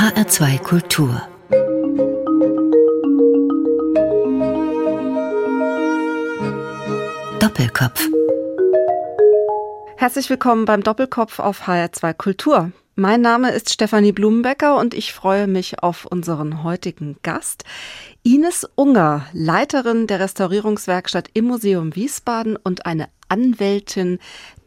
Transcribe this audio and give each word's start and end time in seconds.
HR2 0.00 0.58
Kultur 0.60 1.28
Doppelkopf 7.38 8.08
Herzlich 9.98 10.30
willkommen 10.30 10.64
beim 10.64 10.82
Doppelkopf 10.82 11.38
auf 11.38 11.68
HR2 11.68 12.14
Kultur. 12.14 12.72
Mein 12.96 13.20
Name 13.20 13.50
ist 13.50 13.68
Stefanie 13.68 14.12
Blumenbecker 14.12 14.78
und 14.78 14.94
ich 14.94 15.12
freue 15.12 15.46
mich 15.46 15.82
auf 15.82 16.06
unseren 16.06 16.64
heutigen 16.64 17.18
Gast. 17.22 17.64
Ines 18.22 18.66
Unger, 18.76 19.26
Leiterin 19.34 20.06
der 20.06 20.20
Restaurierungswerkstatt 20.20 21.28
im 21.34 21.44
Museum 21.44 21.94
Wiesbaden 21.94 22.56
und 22.56 22.86
eine 22.86 23.10
Anwältin 23.28 24.18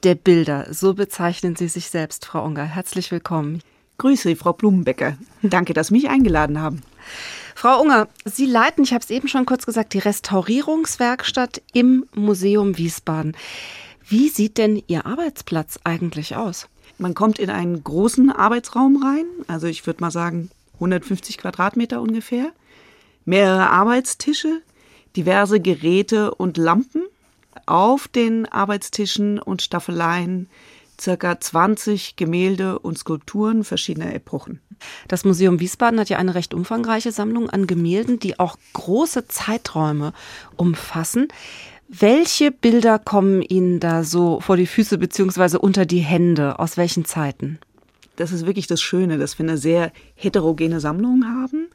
der 0.04 0.14
Bilder. 0.14 0.68
So 0.72 0.94
bezeichnen 0.94 1.56
Sie 1.56 1.70
sich 1.70 1.90
selbst, 1.90 2.24
Frau 2.24 2.46
Unger. 2.46 2.66
Herzlich 2.66 3.10
willkommen. 3.10 3.64
Grüße, 3.98 4.36
Frau 4.36 4.54
Blumenbecker. 4.54 5.18
Danke, 5.42 5.74
dass 5.74 5.88
Sie 5.88 5.94
mich 5.94 6.10
eingeladen 6.10 6.60
haben. 6.60 6.82
Frau 7.56 7.80
Unger, 7.80 8.08
Sie 8.26 8.46
leiten, 8.46 8.84
ich 8.84 8.94
habe 8.94 9.04
es 9.04 9.10
eben 9.10 9.28
schon 9.28 9.46
kurz 9.46 9.66
gesagt, 9.66 9.94
die 9.94 10.00
Restaurierungswerkstatt 10.00 11.62
im 11.74 12.06
Museum 12.14 12.78
Wiesbaden. 12.78 13.38
Wie 14.06 14.30
sieht 14.30 14.58
denn 14.58 14.82
Ihr 14.88 15.06
Arbeitsplatz 15.06 15.80
eigentlich 15.84 16.36
aus? 16.36 16.68
Man 16.98 17.14
kommt 17.14 17.40
in 17.40 17.50
einen 17.50 17.84
großen 17.84 18.32
Arbeitsraum 18.32 19.02
rein, 19.04 19.26
also 19.48 19.68
ich 19.68 19.86
würde 19.86 20.02
mal 20.02 20.12
sagen 20.12 20.50
150 20.76 21.38
Quadratmeter 21.38 22.02
ungefähr, 22.02 22.52
mehrere 23.26 23.70
Arbeitstische, 23.70 24.62
diverse 25.16 25.60
Geräte 25.60 26.34
und 26.34 26.58
Lampen. 26.58 27.04
Auf 27.66 28.08
den 28.08 28.46
Arbeitstischen 28.48 29.40
und 29.40 29.62
Staffeleien 29.62 30.50
circa 31.00 31.40
20 31.40 32.16
Gemälde 32.16 32.80
und 32.80 32.98
Skulpturen 32.98 33.64
verschiedener 33.64 34.14
Epochen. 34.14 34.62
Das 35.08 35.26
Museum 35.26 35.60
Wiesbaden 35.60 36.00
hat 36.00 36.10
ja 36.10 36.18
eine 36.18 36.36
recht 36.36 36.54
umfangreiche 36.54 37.12
Sammlung 37.12 37.50
an 37.50 37.68
Gemälden, 37.68 38.20
die 38.20 38.40
auch 38.40 38.58
große 38.74 39.28
Zeiträume 39.28 40.14
umfassen. 40.58 41.28
Welche 41.88 42.52
Bilder 42.52 43.00
kommen 43.00 43.42
Ihnen 43.42 43.80
da 43.80 44.04
so 44.04 44.40
vor 44.40 44.58
die 44.58 44.66
Füße 44.66 44.98
bzw. 44.98 45.58
unter 45.58 45.86
die 45.86 46.00
Hände? 46.00 46.60
Aus 46.60 46.78
welchen 46.78 47.06
Zeiten? 47.06 47.60
Das 48.16 48.32
ist 48.32 48.46
wirklich 48.46 48.68
das 48.68 48.82
Schöne, 48.82 49.18
dass 49.18 49.38
wir 49.40 49.46
eine 49.46 49.58
sehr 49.58 49.92
heterogene 50.16 50.80
Sammlung 50.80 51.26
haben. 51.26 51.68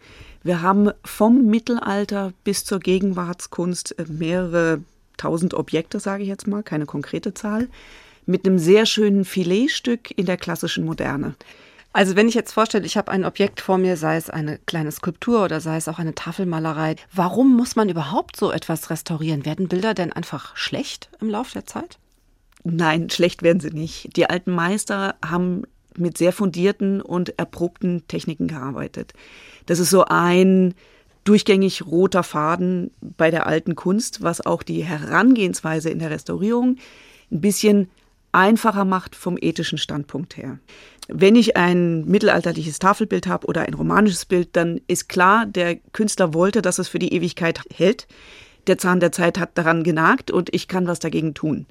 Wir 0.42 0.62
haben 0.62 0.90
vom 1.04 1.46
Mittelalter 1.46 2.32
bis 2.44 2.64
zur 2.64 2.78
Gegenwartskunst 2.78 3.96
mehrere 4.08 4.80
tausend 5.16 5.52
Objekte, 5.54 6.00
sage 6.00 6.22
ich 6.22 6.28
jetzt 6.28 6.46
mal, 6.46 6.62
keine 6.62 6.86
konkrete 6.86 7.34
Zahl, 7.34 7.68
mit 8.28 8.46
einem 8.46 8.58
sehr 8.58 8.86
schönen 8.86 9.24
Filetstück 9.24 10.16
in 10.16 10.26
der 10.26 10.36
klassischen 10.36 10.84
Moderne. 10.84 11.34
Also 11.94 12.14
wenn 12.14 12.28
ich 12.28 12.34
jetzt 12.34 12.52
vorstelle, 12.52 12.84
ich 12.84 12.98
habe 12.98 13.10
ein 13.10 13.24
Objekt 13.24 13.60
vor 13.60 13.78
mir, 13.78 13.96
sei 13.96 14.16
es 14.16 14.28
eine 14.28 14.58
kleine 14.66 14.92
Skulptur 14.92 15.44
oder 15.44 15.60
sei 15.60 15.78
es 15.78 15.88
auch 15.88 15.98
eine 15.98 16.14
Tafelmalerei, 16.14 16.96
warum 17.12 17.56
muss 17.56 17.74
man 17.74 17.88
überhaupt 17.88 18.36
so 18.36 18.52
etwas 18.52 18.90
restaurieren? 18.90 19.46
Werden 19.46 19.68
Bilder 19.68 19.94
denn 19.94 20.12
einfach 20.12 20.54
schlecht 20.56 21.08
im 21.20 21.30
Laufe 21.30 21.54
der 21.54 21.64
Zeit? 21.64 21.98
Nein, 22.64 23.08
schlecht 23.08 23.42
werden 23.42 23.60
sie 23.60 23.70
nicht. 23.70 24.14
Die 24.16 24.28
alten 24.28 24.52
Meister 24.52 25.16
haben 25.24 25.62
mit 25.96 26.18
sehr 26.18 26.32
fundierten 26.32 27.00
und 27.00 27.38
erprobten 27.38 28.06
Techniken 28.08 28.46
gearbeitet. 28.46 29.14
Das 29.64 29.78
ist 29.78 29.90
so 29.90 30.04
ein 30.04 30.74
durchgängig 31.24 31.86
roter 31.86 32.22
Faden 32.22 32.90
bei 33.00 33.30
der 33.30 33.46
alten 33.46 33.74
Kunst, 33.74 34.22
was 34.22 34.44
auch 34.44 34.62
die 34.62 34.84
Herangehensweise 34.84 35.88
in 35.88 35.98
der 35.98 36.10
Restaurierung 36.10 36.76
ein 37.30 37.40
bisschen 37.40 37.88
einfacher 38.38 38.84
macht 38.84 39.16
vom 39.16 39.36
ethischen 39.40 39.78
Standpunkt 39.78 40.36
her. 40.36 40.60
Wenn 41.08 41.34
ich 41.34 41.56
ein 41.56 42.04
mittelalterliches 42.04 42.78
Tafelbild 42.78 43.26
habe 43.26 43.46
oder 43.46 43.62
ein 43.62 43.74
romanisches 43.74 44.26
Bild, 44.26 44.50
dann 44.52 44.80
ist 44.86 45.08
klar, 45.08 45.44
der 45.44 45.76
Künstler 45.92 46.34
wollte, 46.34 46.62
dass 46.62 46.78
es 46.78 46.86
für 46.86 47.00
die 47.00 47.12
Ewigkeit 47.12 47.60
hält. 47.74 48.06
Der 48.68 48.78
Zahn 48.78 49.00
der 49.00 49.12
Zeit 49.12 49.38
hat 49.38 49.56
daran 49.56 49.82
genagt 49.82 50.30
und 50.30 50.54
ich 50.54 50.68
kann 50.68 50.86
was 50.86 50.98
dagegen 50.98 51.34
tun. 51.34 51.66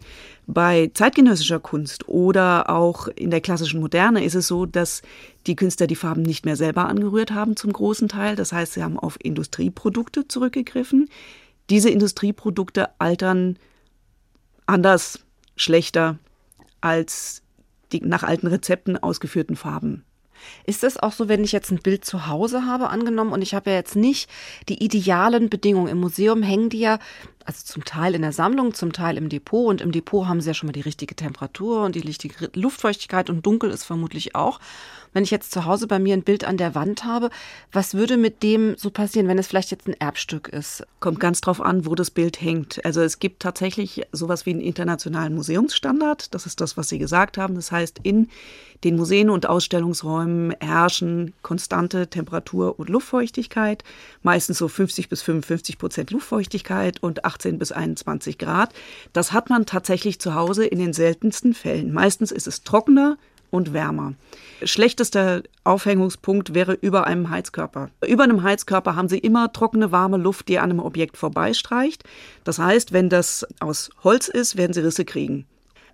Bei 0.47 0.89
zeitgenössischer 0.93 1.59
Kunst 1.59 2.09
oder 2.09 2.69
auch 2.69 3.07
in 3.07 3.29
der 3.29 3.39
klassischen 3.39 3.79
Moderne 3.79 4.23
ist 4.23 4.35
es 4.35 4.47
so, 4.47 4.65
dass 4.65 5.03
die 5.45 5.55
Künstler 5.55 5.87
die 5.87 5.95
Farben 5.95 6.23
nicht 6.23 6.43
mehr 6.43 6.55
selber 6.55 6.89
angerührt 6.89 7.31
haben 7.31 7.55
zum 7.55 7.71
großen 7.71 8.09
Teil. 8.09 8.35
Das 8.35 8.51
heißt, 8.51 8.73
sie 8.73 8.83
haben 8.83 8.99
auf 8.99 9.17
Industrieprodukte 9.21 10.27
zurückgegriffen. 10.27 11.07
Diese 11.69 11.89
Industrieprodukte 11.89 12.89
altern 12.99 13.57
anders, 14.65 15.19
schlechter 15.55 16.17
als 16.81 17.43
die 17.91 18.01
nach 18.01 18.23
alten 18.23 18.47
Rezepten 18.47 18.97
ausgeführten 18.97 19.55
Farben. 19.55 20.03
Ist 20.65 20.83
es 20.83 20.97
auch 20.97 21.11
so, 21.11 21.29
wenn 21.29 21.43
ich 21.43 21.51
jetzt 21.51 21.71
ein 21.71 21.79
Bild 21.79 22.05
zu 22.05 22.27
Hause 22.27 22.65
habe, 22.65 22.89
angenommen, 22.89 23.31
und 23.31 23.41
ich 23.41 23.55
habe 23.55 23.71
ja 23.71 23.75
jetzt 23.75 23.95
nicht 23.95 24.29
die 24.69 24.83
idealen 24.83 25.49
Bedingungen. 25.49 25.87
Im 25.87 25.99
Museum 25.99 26.43
hängen 26.43 26.69
die 26.69 26.79
ja, 26.79 26.99
also 27.47 27.63
zum 27.63 27.85
Teil 27.85 28.13
in 28.13 28.21
der 28.21 28.33
Sammlung, 28.33 28.73
zum 28.73 28.91
Teil 28.91 29.17
im 29.17 29.29
Depot. 29.29 29.67
Und 29.67 29.79
im 29.79 29.93
Depot 29.93 30.27
haben 30.27 30.41
sie 30.41 30.49
ja 30.49 30.53
schon 30.53 30.67
mal 30.67 30.73
die 30.73 30.81
richtige 30.81 31.15
Temperatur 31.15 31.85
und 31.85 31.95
die 31.95 32.01
richtige 32.01 32.51
Luftfeuchtigkeit 32.53 33.29
und 33.29 33.45
dunkel 33.45 33.71
ist 33.71 33.85
vermutlich 33.85 34.35
auch. 34.35 34.59
Wenn 35.13 35.23
ich 35.23 35.31
jetzt 35.31 35.51
zu 35.51 35.65
Hause 35.65 35.87
bei 35.87 35.97
mir 35.97 36.13
ein 36.13 36.23
Bild 36.23 36.43
an 36.43 36.57
der 36.57 36.75
Wand 36.75 37.05
habe, 37.05 37.29
was 37.71 37.93
würde 37.93 38.17
mit 38.17 38.43
dem 38.43 38.75
so 38.77 38.91
passieren, 38.91 39.27
wenn 39.29 39.39
es 39.39 39.47
vielleicht 39.47 39.71
jetzt 39.71 39.87
ein 39.87 39.99
Erbstück 39.99 40.49
ist? 40.49 40.85
Kommt 40.99 41.21
ganz 41.21 41.39
drauf 41.39 41.61
an, 41.61 41.85
wo 41.85 41.95
das 41.95 42.11
Bild 42.11 42.41
hängt. 42.41 42.83
Also 42.85 43.01
es 43.01 43.19
gibt 43.19 43.41
tatsächlich 43.41 44.03
sowas 44.11 44.45
wie 44.45 44.51
einen 44.51 44.61
internationalen 44.61 45.33
Museumsstandard. 45.33 46.35
Das 46.35 46.45
ist 46.45 46.59
das, 46.59 46.75
was 46.75 46.89
Sie 46.89 46.99
gesagt 46.99 47.37
haben. 47.37 47.55
Das 47.55 47.71
heißt, 47.71 48.01
in 48.03 48.29
den 48.83 48.95
Museen 48.95 49.29
und 49.29 49.49
Ausstellungsräumen 49.49 50.53
herrschen 50.59 51.33
konstante 51.41 52.07
Temperatur 52.07 52.77
und 52.77 52.89
Luftfeuchtigkeit, 52.89 53.83
meistens 54.21 54.59
so 54.59 54.67
50 54.67 55.09
bis 55.09 55.21
55 55.23 55.77
Prozent 55.77 56.11
Luftfeuchtigkeit 56.11 57.01
und 57.01 57.25
18 57.37 57.59
bis 57.59 57.71
21 57.71 58.37
Grad. 58.37 58.73
Das 59.13 59.31
hat 59.31 59.49
man 59.49 59.65
tatsächlich 59.65 60.19
zu 60.19 60.33
Hause 60.35 60.65
in 60.65 60.79
den 60.79 60.93
seltensten 60.93 61.53
Fällen. 61.53 61.93
Meistens 61.93 62.31
ist 62.31 62.47
es 62.47 62.63
trockener 62.63 63.17
und 63.49 63.73
wärmer. 63.73 64.13
Schlechtester 64.63 65.43
Aufhängungspunkt 65.63 66.53
wäre 66.53 66.73
über 66.73 67.05
einem 67.07 67.29
Heizkörper. 67.29 67.89
Über 68.05 68.23
einem 68.23 68.43
Heizkörper 68.43 68.95
haben 68.95 69.07
Sie 69.07 69.19
immer 69.19 69.53
trockene, 69.53 69.91
warme 69.91 70.17
Luft, 70.17 70.49
die 70.49 70.59
an 70.59 70.71
einem 70.71 70.79
Objekt 70.79 71.15
vorbeistreicht. 71.15 72.03
Das 72.43 72.59
heißt, 72.59 72.91
wenn 72.91 73.09
das 73.09 73.47
aus 73.59 73.91
Holz 74.03 74.27
ist, 74.27 74.57
werden 74.57 74.73
Sie 74.73 74.81
Risse 74.81 75.05
kriegen. 75.05 75.45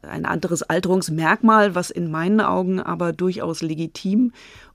Ein 0.01 0.25
anderes 0.25 0.63
Alterungsmerkmal, 0.63 1.75
was 1.75 1.89
in 1.89 2.11
meinen 2.11 2.41
Augen 2.41 2.81
aber 2.81 3.13
durchaus 3.13 3.61
legitim 3.61 4.33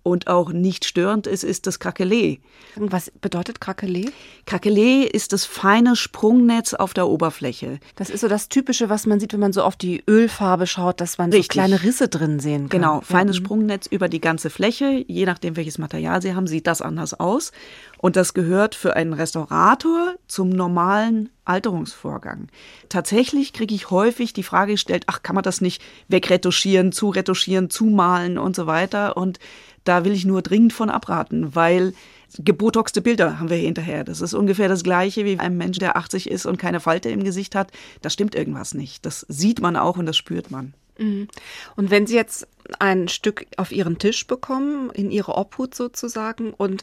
und 0.08 0.26
auch 0.26 0.50
nicht 0.50 0.84
störend 0.84 1.26
ist, 1.26 1.44
ist 1.44 1.66
das 1.66 1.78
Krakelee. 1.78 2.38
Was 2.76 3.10
bedeutet 3.10 3.60
Krakelee? 3.60 4.10
Krakelee 4.46 5.04
ist 5.04 5.32
das 5.32 5.44
feine 5.44 5.96
Sprungnetz 5.96 6.74
auf 6.74 6.94
der 6.94 7.08
Oberfläche. 7.08 7.78
Das 7.96 8.10
ist 8.10 8.20
so 8.20 8.28
das 8.28 8.48
Typische, 8.48 8.88
was 8.88 9.06
man 9.06 9.20
sieht, 9.20 9.32
wenn 9.32 9.40
man 9.40 9.52
so 9.52 9.62
auf 9.62 9.76
die 9.76 10.02
Ölfarbe 10.08 10.66
schaut, 10.66 11.00
dass 11.00 11.18
man 11.18 11.30
Richtig. 11.30 11.52
so 11.52 11.60
kleine 11.60 11.82
Risse 11.82 12.08
drin 12.08 12.40
sehen 12.40 12.68
kann. 12.68 12.80
Genau, 12.80 13.00
feines 13.00 13.36
ja. 13.36 13.40
Mhm. 13.40 13.44
Sprungnetz 13.44 13.86
über 13.86 14.08
die 14.08 14.20
ganze 14.20 14.50
Fläche. 14.50 15.04
Je 15.06 15.26
nachdem, 15.26 15.56
welches 15.56 15.78
Material 15.78 16.22
Sie 16.22 16.34
haben, 16.34 16.46
sieht 16.46 16.66
das 16.66 16.82
anders 16.82 17.14
aus. 17.14 17.52
Und 17.98 18.16
das 18.16 18.32
gehört 18.32 18.74
für 18.74 18.94
einen 18.94 19.12
Restaurator 19.12 20.14
zum 20.28 20.50
normalen 20.50 21.30
Alterungsvorgang. 21.44 22.48
Tatsächlich 22.88 23.52
kriege 23.52 23.74
ich 23.74 23.90
häufig 23.90 24.32
die 24.32 24.42
Frage 24.42 24.72
gestellt, 24.72 25.04
ach, 25.06 25.22
kann 25.22 25.34
man 25.34 25.42
das 25.42 25.60
nicht 25.60 25.82
wegretuschieren, 26.08 26.92
zuretuschieren, 26.92 27.70
zumalen 27.70 28.38
und 28.38 28.54
so 28.54 28.66
weiter. 28.66 29.16
Und 29.16 29.38
da 29.88 30.04
will 30.04 30.12
ich 30.12 30.26
nur 30.26 30.42
dringend 30.42 30.72
von 30.72 30.90
abraten, 30.90 31.54
weil 31.54 31.94
gebotoxte 32.38 33.00
Bilder 33.00 33.38
haben 33.38 33.48
wir 33.48 33.56
hinterher. 33.56 34.04
Das 34.04 34.20
ist 34.20 34.34
ungefähr 34.34 34.68
das 34.68 34.82
Gleiche 34.82 35.24
wie 35.24 35.38
ein 35.38 35.56
Mensch, 35.56 35.78
der 35.78 35.96
80 35.96 36.30
ist 36.30 36.44
und 36.44 36.58
keine 36.58 36.80
Falte 36.80 37.08
im 37.08 37.24
Gesicht 37.24 37.54
hat. 37.54 37.72
Da 38.02 38.10
stimmt 38.10 38.34
irgendwas 38.34 38.74
nicht. 38.74 39.06
Das 39.06 39.24
sieht 39.28 39.60
man 39.60 39.76
auch 39.76 39.96
und 39.96 40.06
das 40.06 40.16
spürt 40.16 40.50
man. 40.50 40.74
Mhm. 40.98 41.28
Und 41.76 41.90
wenn 41.90 42.06
Sie 42.06 42.14
jetzt 42.14 42.46
ein 42.78 43.08
Stück 43.08 43.46
auf 43.56 43.72
Ihren 43.72 43.98
Tisch 43.98 44.26
bekommen, 44.26 44.90
in 44.90 45.10
Ihre 45.10 45.36
Obhut 45.36 45.74
sozusagen 45.74 46.52
und 46.52 46.82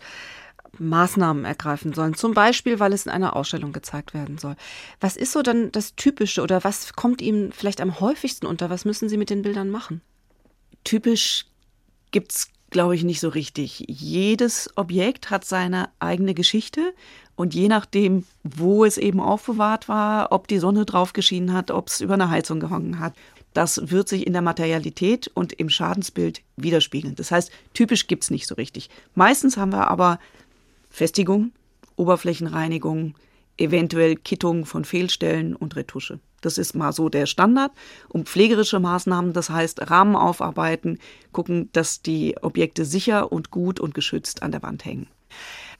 Maßnahmen 0.80 1.46
ergreifen 1.46 1.94
sollen, 1.94 2.16
zum 2.16 2.34
Beispiel, 2.34 2.80
weil 2.80 2.92
es 2.92 3.06
in 3.06 3.12
einer 3.12 3.36
Ausstellung 3.36 3.72
gezeigt 3.72 4.14
werden 4.14 4.38
soll. 4.40 4.56
Was 5.00 5.16
ist 5.16 5.32
so 5.32 5.42
dann 5.42 5.72
das 5.72 5.96
Typische 5.96 6.42
oder 6.42 6.64
was 6.64 6.94
kommt 6.94 7.22
Ihnen 7.22 7.52
vielleicht 7.52 7.82
am 7.82 8.00
häufigsten 8.00 8.48
unter? 8.48 8.70
Was 8.70 8.84
müssen 8.84 9.10
Sie 9.10 9.18
mit 9.18 9.30
den 9.30 9.44
Bildern 9.44 9.70
machen? 9.70 10.02
Typisch 10.84 11.46
gibt 12.12 12.32
es 12.32 12.50
glaube 12.76 12.94
ich, 12.94 13.06
nicht 13.06 13.22
so 13.22 13.30
richtig. 13.30 13.86
Jedes 13.88 14.70
Objekt 14.76 15.30
hat 15.30 15.46
seine 15.46 15.88
eigene 16.00 16.34
Geschichte 16.34 16.94
und 17.38 17.56
je 17.56 17.70
nachdem, 17.70 18.26
wo 18.44 18.84
es 18.84 18.98
eben 18.98 19.22
aufbewahrt 19.22 19.88
war, 19.88 20.34
ob 20.34 20.50
die 20.50 20.60
Sonne 20.60 20.84
drauf 20.84 21.14
geschienen 21.14 21.54
hat, 21.54 21.72
ob 21.72 21.88
es 21.88 22.02
über 22.02 22.16
eine 22.16 22.30
Heizung 22.30 22.60
gehangen 22.60 23.00
hat, 23.00 23.14
das 23.54 23.92
wird 23.92 24.10
sich 24.10 24.28
in 24.28 24.34
der 24.34 24.42
Materialität 24.42 25.32
und 25.34 25.54
im 25.54 25.70
Schadensbild 25.70 26.42
widerspiegeln. 26.58 27.16
Das 27.16 27.32
heißt, 27.32 27.50
typisch 27.74 28.08
gibt 28.08 28.24
es 28.24 28.30
nicht 28.30 28.46
so 28.46 28.56
richtig. 28.56 28.90
Meistens 29.14 29.56
haben 29.56 29.72
wir 29.72 29.90
aber 29.90 30.20
Festigung, 30.90 31.54
Oberflächenreinigung, 31.96 33.16
eventuell 33.58 34.18
Kittung 34.18 34.66
von 34.66 34.84
Fehlstellen 34.84 35.56
und 35.56 35.78
Retusche. 35.78 36.20
Das 36.46 36.60
ist 36.60 36.76
mal 36.76 36.94
so 36.94 37.10
der 37.10 37.26
Standard. 37.26 37.72
Und 38.08 38.30
pflegerische 38.30 38.80
Maßnahmen, 38.80 39.34
das 39.34 39.50
heißt 39.50 39.90
Rahmen 39.90 40.16
aufarbeiten, 40.16 41.00
gucken, 41.32 41.70
dass 41.74 42.02
die 42.04 42.36
Objekte 42.42 42.86
sicher 42.86 43.32
und 43.32 43.50
gut 43.50 43.80
und 43.80 43.96
geschützt 43.96 44.44
an 44.44 44.52
der 44.52 44.62
Wand 44.62 44.86
hängen. 44.86 45.08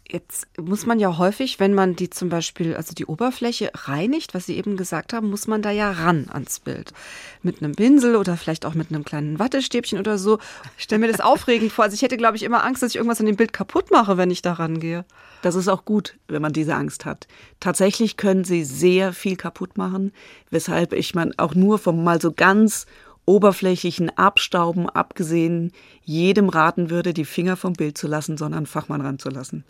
Jetzt 0.08 0.48
muss 0.60 0.86
man 0.86 1.00
ja 1.00 1.18
häufig, 1.18 1.60
wenn 1.60 1.74
man 1.74 1.96
die 1.96 2.12
zum 2.12 2.30
Beispiel, 2.30 2.76
also 2.76 2.94
die 2.94 3.08
Oberfläche 3.08 3.72
reinigt, 3.74 4.36
was 4.36 4.46
Sie 4.46 4.56
eben 4.56 4.78
gesagt 4.78 5.14
haben, 5.14 5.32
muss 5.32 5.48
man 5.48 5.64
da 5.64 5.72
ja 5.72 5.90
ran 5.90 6.28
ans 6.32 6.60
Bild. 6.60 6.94
Mit 7.42 7.64
einem 7.64 7.74
Pinsel 7.74 8.16
oder 8.16 8.38
vielleicht 8.38 8.68
auch 8.68 8.76
mit 8.76 8.92
einem 8.92 9.04
kleinen 9.04 9.40
Wattestäbchen 9.40 9.98
oder 9.98 10.20
so. 10.20 10.38
Ich 10.78 10.84
stelle 10.84 11.00
mir 11.00 11.12
das 11.12 11.22
aufregend 11.22 11.72
vor. 11.72 11.86
Also 11.86 11.96
ich 11.96 12.04
hätte, 12.04 12.18
glaube 12.18 12.38
ich, 12.38 12.44
immer 12.44 12.64
Angst, 12.64 12.84
dass 12.84 12.92
ich 12.92 12.98
irgendwas 12.98 13.20
an 13.20 13.26
dem 13.26 13.36
Bild 13.36 13.52
kaputt 13.52 13.90
mache, 13.90 14.16
wenn 14.16 14.30
ich 14.30 14.44
da 14.44 14.54
rangehe. 14.54 15.06
Das 15.42 15.56
ist 15.56 15.68
auch 15.68 15.86
gut, 15.86 16.16
wenn 16.28 16.42
man 16.42 16.54
diese 16.54 16.76
Angst 16.76 17.06
hat. 17.06 17.28
Tatsächlich 17.60 18.16
können 18.16 18.44
sie 18.44 18.64
sehr 18.64 19.12
viel 19.12 19.36
kaputt 19.36 19.76
machen, 19.76 20.12
weshalb 20.52 20.94
ich 20.94 21.16
man 21.16 21.34
auch 21.38 21.56
nur 21.56 21.80
vom 21.80 22.04
mal 22.04 22.22
so 22.22 22.32
ganz 22.32 22.86
oberflächlichen 23.26 24.16
Abstauben 24.18 24.90
abgesehen 24.90 25.72
jedem 26.04 26.50
raten 26.50 26.90
würde, 26.90 27.14
die 27.14 27.26
Finger 27.26 27.58
vom 27.58 27.74
Bild 27.74 27.98
zu 27.98 28.08
lassen, 28.08 28.38
sondern 28.38 28.66
Fachmann 28.66 29.02
ranzulassen. 29.02 29.64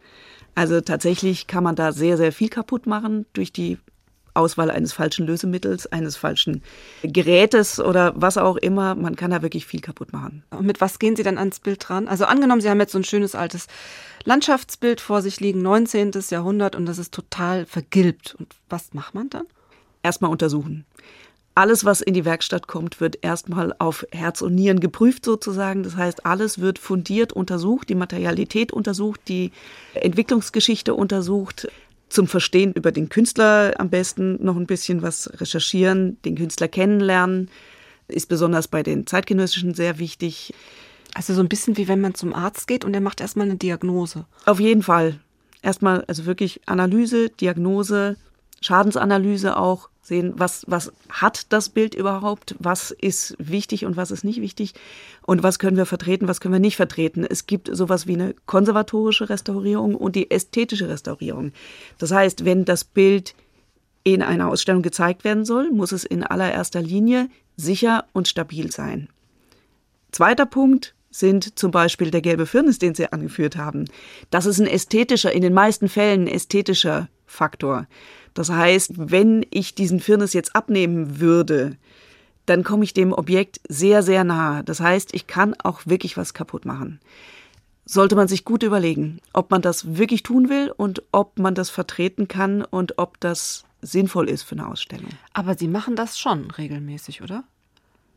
Also 0.56 0.82
tatsächlich 0.82 1.48
kann 1.48 1.64
man 1.64 1.76
da 1.76 1.92
sehr, 1.92 2.18
sehr 2.18 2.32
viel 2.32 2.50
kaputt 2.50 2.86
machen 2.88 3.26
durch 3.34 3.52
die 3.52 3.78
Auswahl 4.34 4.70
eines 4.70 4.92
falschen 4.92 5.26
Lösemittels, 5.26 5.88
eines 5.88 6.18
falschen 6.18 6.62
Gerätes 7.04 7.80
oder 7.80 8.14
was 8.16 8.38
auch 8.38 8.58
immer. 8.58 8.94
Man 8.96 9.16
kann 9.16 9.32
da 9.32 9.42
wirklich 9.42 9.66
viel 9.66 9.80
kaputt 9.80 10.12
machen. 10.12 10.44
Und 10.50 10.66
mit 10.66 10.82
was 10.82 11.00
gehen 11.00 11.16
Sie 11.16 11.24
dann 11.24 11.38
ans 11.38 11.60
Bild 11.60 11.88
dran? 11.88 12.08
Also 12.08 12.26
angenommen, 12.26 12.62
Sie 12.62 12.70
haben 12.70 12.80
jetzt 12.80 12.92
so 12.92 13.00
ein 13.00 13.06
schönes 13.06 13.34
altes 13.34 13.68
Landschaftsbild 14.26 15.00
vor 15.00 15.22
sich 15.22 15.40
liegen, 15.40 15.62
19. 15.62 16.12
Jahrhundert, 16.30 16.76
und 16.76 16.86
das 16.86 16.98
ist 16.98 17.14
total 17.14 17.66
vergilbt. 17.66 18.36
Und 18.38 18.56
was 18.68 18.94
macht 18.94 19.16
man 19.16 19.30
dann? 19.30 19.46
Erstmal 20.04 20.32
untersuchen 20.32 20.86
alles, 21.56 21.86
was 21.86 22.02
in 22.02 22.14
die 22.14 22.26
Werkstatt 22.26 22.68
kommt, 22.68 23.00
wird 23.00 23.20
erstmal 23.22 23.74
auf 23.80 24.06
Herz 24.12 24.42
und 24.42 24.56
Nieren 24.56 24.82
geprüft 24.82 25.24
sozusagen. 25.24 25.84
Das 25.84 25.96
heißt, 25.96 26.26
alles 26.26 26.60
wird 26.60 26.78
fundiert 26.80 27.32
untersucht, 27.32 27.88
die 27.88 27.96
Materialität 27.96 28.74
untersucht, 28.74 29.22
die 29.30 29.52
Entwicklungsgeschichte 29.94 30.94
untersucht. 30.94 31.70
Zum 32.10 32.28
Verstehen 32.28 32.74
über 32.74 32.92
den 32.92 33.10
Künstler 33.10 33.74
am 33.78 33.90
besten 33.90 34.44
noch 34.44 34.58
ein 34.58 34.68
bisschen 34.68 35.02
was 35.02 35.30
recherchieren, 35.40 36.22
den 36.24 36.36
Künstler 36.36 36.68
kennenlernen, 36.68 37.50
ist 38.08 38.30
besonders 38.30 38.68
bei 38.68 38.84
den 38.84 39.08
zeitgenössischen 39.08 39.74
sehr 39.74 39.98
wichtig. 39.98 40.54
Also 41.16 41.34
so 41.34 41.42
ein 41.42 41.50
bisschen 41.50 41.78
wie 41.78 41.88
wenn 41.88 42.02
man 42.02 42.14
zum 42.14 42.34
Arzt 42.34 42.68
geht 42.68 42.84
und 42.86 42.94
er 42.94 43.02
macht 43.02 43.22
erstmal 43.22 43.48
eine 43.48 43.56
Diagnose. 43.56 44.26
Auf 44.46 44.60
jeden 44.60 44.84
Fall. 44.84 45.20
Erstmal, 45.62 46.04
also 46.06 46.26
wirklich 46.26 46.62
Analyse, 46.68 47.30
Diagnose, 47.30 48.18
Schadensanalyse 48.62 49.58
auch, 49.58 49.90
sehen, 50.06 50.34
was, 50.38 50.66
was 50.68 50.94
hat 51.10 51.52
das 51.52 51.70
Bild 51.70 51.96
überhaupt, 51.96 52.56
was 52.60 52.92
ist 52.92 53.36
wichtig 53.40 53.86
und 53.86 53.98
was 53.98 54.12
ist 54.12 54.24
nicht 54.24 54.40
wichtig 54.40 54.74
und 55.24 55.42
was 55.42 55.58
können 55.58 55.78
wir 55.78 55.88
vertreten, 55.88 56.28
was 56.28 56.40
können 56.40 56.54
wir 56.54 56.60
nicht 56.60 56.76
vertreten. 56.76 57.26
Es 57.28 57.48
gibt 57.48 57.76
sowas 57.76 58.06
wie 58.06 58.14
eine 58.14 58.36
konservatorische 58.46 59.30
Restaurierung 59.30 59.96
und 59.96 60.16
die 60.16 60.30
ästhetische 60.30 60.90
Restaurierung. 60.90 61.54
Das 61.98 62.12
heißt, 62.12 62.46
wenn 62.46 62.66
das 62.66 62.84
Bild 62.84 63.34
in 64.04 64.22
einer 64.22 64.48
Ausstellung 64.48 64.84
gezeigt 64.84 65.24
werden 65.24 65.44
soll, 65.44 65.72
muss 65.72 65.92
es 65.92 66.04
in 66.04 66.24
allererster 66.24 66.84
Linie 66.84 67.28
sicher 67.58 68.06
und 68.14 68.28
stabil 68.28 68.72
sein. 68.72 69.10
Zweiter 70.12 70.46
Punkt 70.46 70.94
sind 71.10 71.58
zum 71.58 71.72
Beispiel 71.72 72.12
der 72.12 72.22
gelbe 72.22 72.46
Firnis, 72.46 72.78
den 72.78 72.94
Sie 72.94 73.12
angeführt 73.12 73.56
haben. 73.56 73.86
Das 74.30 74.46
ist 74.46 74.60
ein 74.60 74.68
ästhetischer, 74.68 75.32
in 75.32 75.42
den 75.42 75.54
meisten 75.54 75.90
Fällen 75.90 76.26
ein 76.26 76.28
ästhetischer 76.28 77.10
Faktor. 77.26 77.88
Das 78.36 78.52
heißt, 78.52 78.92
wenn 78.98 79.46
ich 79.50 79.74
diesen 79.74 80.00
Firnis 80.00 80.34
jetzt 80.34 80.56
abnehmen 80.56 81.20
würde, 81.20 81.78
dann 82.46 82.64
komme 82.64 82.84
ich 82.84 82.94
dem 82.94 83.12
Objekt 83.12 83.60
sehr, 83.68 84.04
sehr 84.04 84.24
nahe. 84.24 84.64
Das 84.64 84.80
heißt, 84.80 85.16
ich 85.16 85.26
kann 85.26 85.56
auch 85.64 85.82
wirklich 85.86 86.18
was 86.18 86.36
kaputt 86.36 86.66
machen. 86.66 87.00
Sollte 87.86 88.16
man 88.16 88.28
sich 88.28 88.46
gut 88.46 88.62
überlegen, 88.62 89.20
ob 89.34 89.52
man 89.52 89.62
das 89.62 89.98
wirklich 89.98 90.22
tun 90.22 90.50
will 90.50 90.72
und 90.76 91.02
ob 91.12 91.40
man 91.40 91.56
das 91.56 91.70
vertreten 91.70 92.28
kann 92.28 92.64
und 92.64 92.98
ob 92.98 93.20
das 93.20 93.64
sinnvoll 93.82 94.30
ist 94.30 94.44
für 94.44 94.56
eine 94.56 94.68
Ausstellung. 94.68 95.12
Aber 95.34 95.56
Sie 95.56 95.68
machen 95.68 95.96
das 95.96 96.20
schon 96.20 96.52
regelmäßig, 96.52 97.22
oder? 97.22 97.46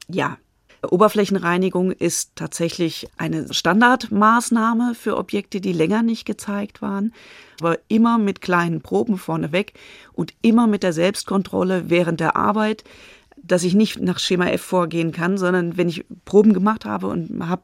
Ja, 0.09 0.39
Oberflächenreinigung 0.83 1.91
ist 1.91 2.37
tatsächlich 2.37 3.09
eine 3.17 3.53
Standardmaßnahme 3.53 4.95
für 4.95 5.17
Objekte, 5.17 5.61
die 5.61 5.73
länger 5.73 6.03
nicht 6.03 6.25
gezeigt 6.25 6.81
waren, 6.83 7.13
aber 7.61 7.79
immer 7.89 8.19
mit 8.19 8.41
kleinen 8.41 8.81
Proben 8.81 9.19
vorneweg 9.19 9.73
und 10.13 10.35
immer 10.41 10.67
mit 10.67 10.83
der 10.83 10.93
Selbstkontrolle 10.93 11.91
während 11.91 12.21
der 12.21 12.37
Arbeit, 12.37 12.85
dass 13.43 13.65
ich 13.65 13.75
nicht 13.75 14.01
nach 14.01 14.19
Schema 14.19 14.49
F 14.51 14.63
vorgehen 14.63 15.13
kann, 15.13 15.39
sondern 15.39 15.77
wenn 15.77 15.89
ich 15.89 16.05
Proben 16.25 16.53
gemacht 16.53 16.85
habe 16.85 17.09
und 17.09 17.49
habe 17.49 17.63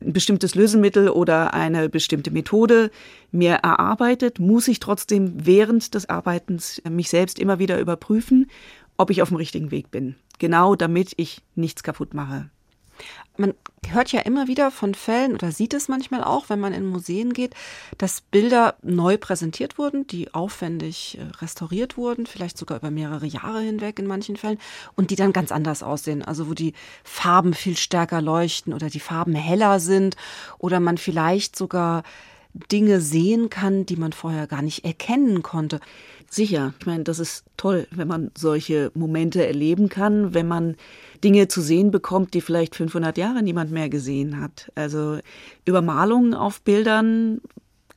ein 0.00 0.12
bestimmtes 0.12 0.54
Lösemittel 0.54 1.08
oder 1.08 1.54
eine 1.54 1.88
bestimmte 1.88 2.30
Methode 2.30 2.90
mir 3.32 3.54
erarbeitet, 3.54 4.38
muss 4.38 4.68
ich 4.68 4.78
trotzdem 4.78 5.34
während 5.44 5.94
des 5.94 6.08
Arbeitens 6.08 6.80
mich 6.88 7.08
selbst 7.08 7.38
immer 7.38 7.58
wieder 7.58 7.80
überprüfen, 7.80 8.48
ob 8.98 9.10
ich 9.10 9.22
auf 9.22 9.28
dem 9.28 9.38
richtigen 9.38 9.70
Weg 9.70 9.90
bin 9.90 10.16
genau 10.38 10.74
damit 10.74 11.12
ich 11.16 11.42
nichts 11.54 11.82
kaputt 11.82 12.14
mache. 12.14 12.50
Man 13.36 13.54
hört 13.86 14.10
ja 14.10 14.22
immer 14.22 14.48
wieder 14.48 14.72
von 14.72 14.92
Fällen 14.92 15.32
oder 15.32 15.52
sieht 15.52 15.72
es 15.72 15.86
manchmal 15.86 16.24
auch, 16.24 16.48
wenn 16.48 16.58
man 16.58 16.72
in 16.72 16.84
Museen 16.84 17.32
geht, 17.32 17.54
dass 17.96 18.20
Bilder 18.20 18.74
neu 18.82 19.16
präsentiert 19.16 19.78
wurden, 19.78 20.08
die 20.08 20.34
aufwendig 20.34 21.16
äh, 21.16 21.22
restauriert 21.40 21.96
wurden, 21.96 22.26
vielleicht 22.26 22.58
sogar 22.58 22.78
über 22.78 22.90
mehrere 22.90 23.26
Jahre 23.26 23.60
hinweg 23.60 24.00
in 24.00 24.08
manchen 24.08 24.36
Fällen 24.36 24.58
und 24.96 25.12
die 25.12 25.16
dann 25.16 25.32
ganz 25.32 25.52
anders 25.52 25.84
aussehen. 25.84 26.24
Also 26.24 26.48
wo 26.48 26.54
die 26.54 26.72
Farben 27.04 27.54
viel 27.54 27.76
stärker 27.76 28.20
leuchten 28.20 28.72
oder 28.74 28.90
die 28.90 28.98
Farben 28.98 29.36
heller 29.36 29.78
sind 29.78 30.16
oder 30.58 30.80
man 30.80 30.98
vielleicht 30.98 31.54
sogar 31.54 32.02
Dinge 32.70 33.00
sehen 33.00 33.50
kann, 33.50 33.86
die 33.86 33.96
man 33.96 34.12
vorher 34.12 34.46
gar 34.46 34.62
nicht 34.62 34.84
erkennen 34.84 35.42
konnte. 35.42 35.80
Sicher, 36.30 36.74
ich 36.78 36.86
meine, 36.86 37.04
das 37.04 37.18
ist 37.18 37.44
toll, 37.56 37.86
wenn 37.90 38.08
man 38.08 38.30
solche 38.36 38.90
Momente 38.94 39.46
erleben 39.46 39.88
kann, 39.88 40.34
wenn 40.34 40.46
man 40.48 40.76
Dinge 41.24 41.48
zu 41.48 41.60
sehen 41.60 41.90
bekommt, 41.90 42.34
die 42.34 42.40
vielleicht 42.40 42.76
500 42.76 43.16
Jahre 43.16 43.42
niemand 43.42 43.70
mehr 43.70 43.88
gesehen 43.88 44.40
hat. 44.40 44.70
Also 44.74 45.18
Übermalungen 45.64 46.34
auf 46.34 46.60
Bildern 46.62 47.40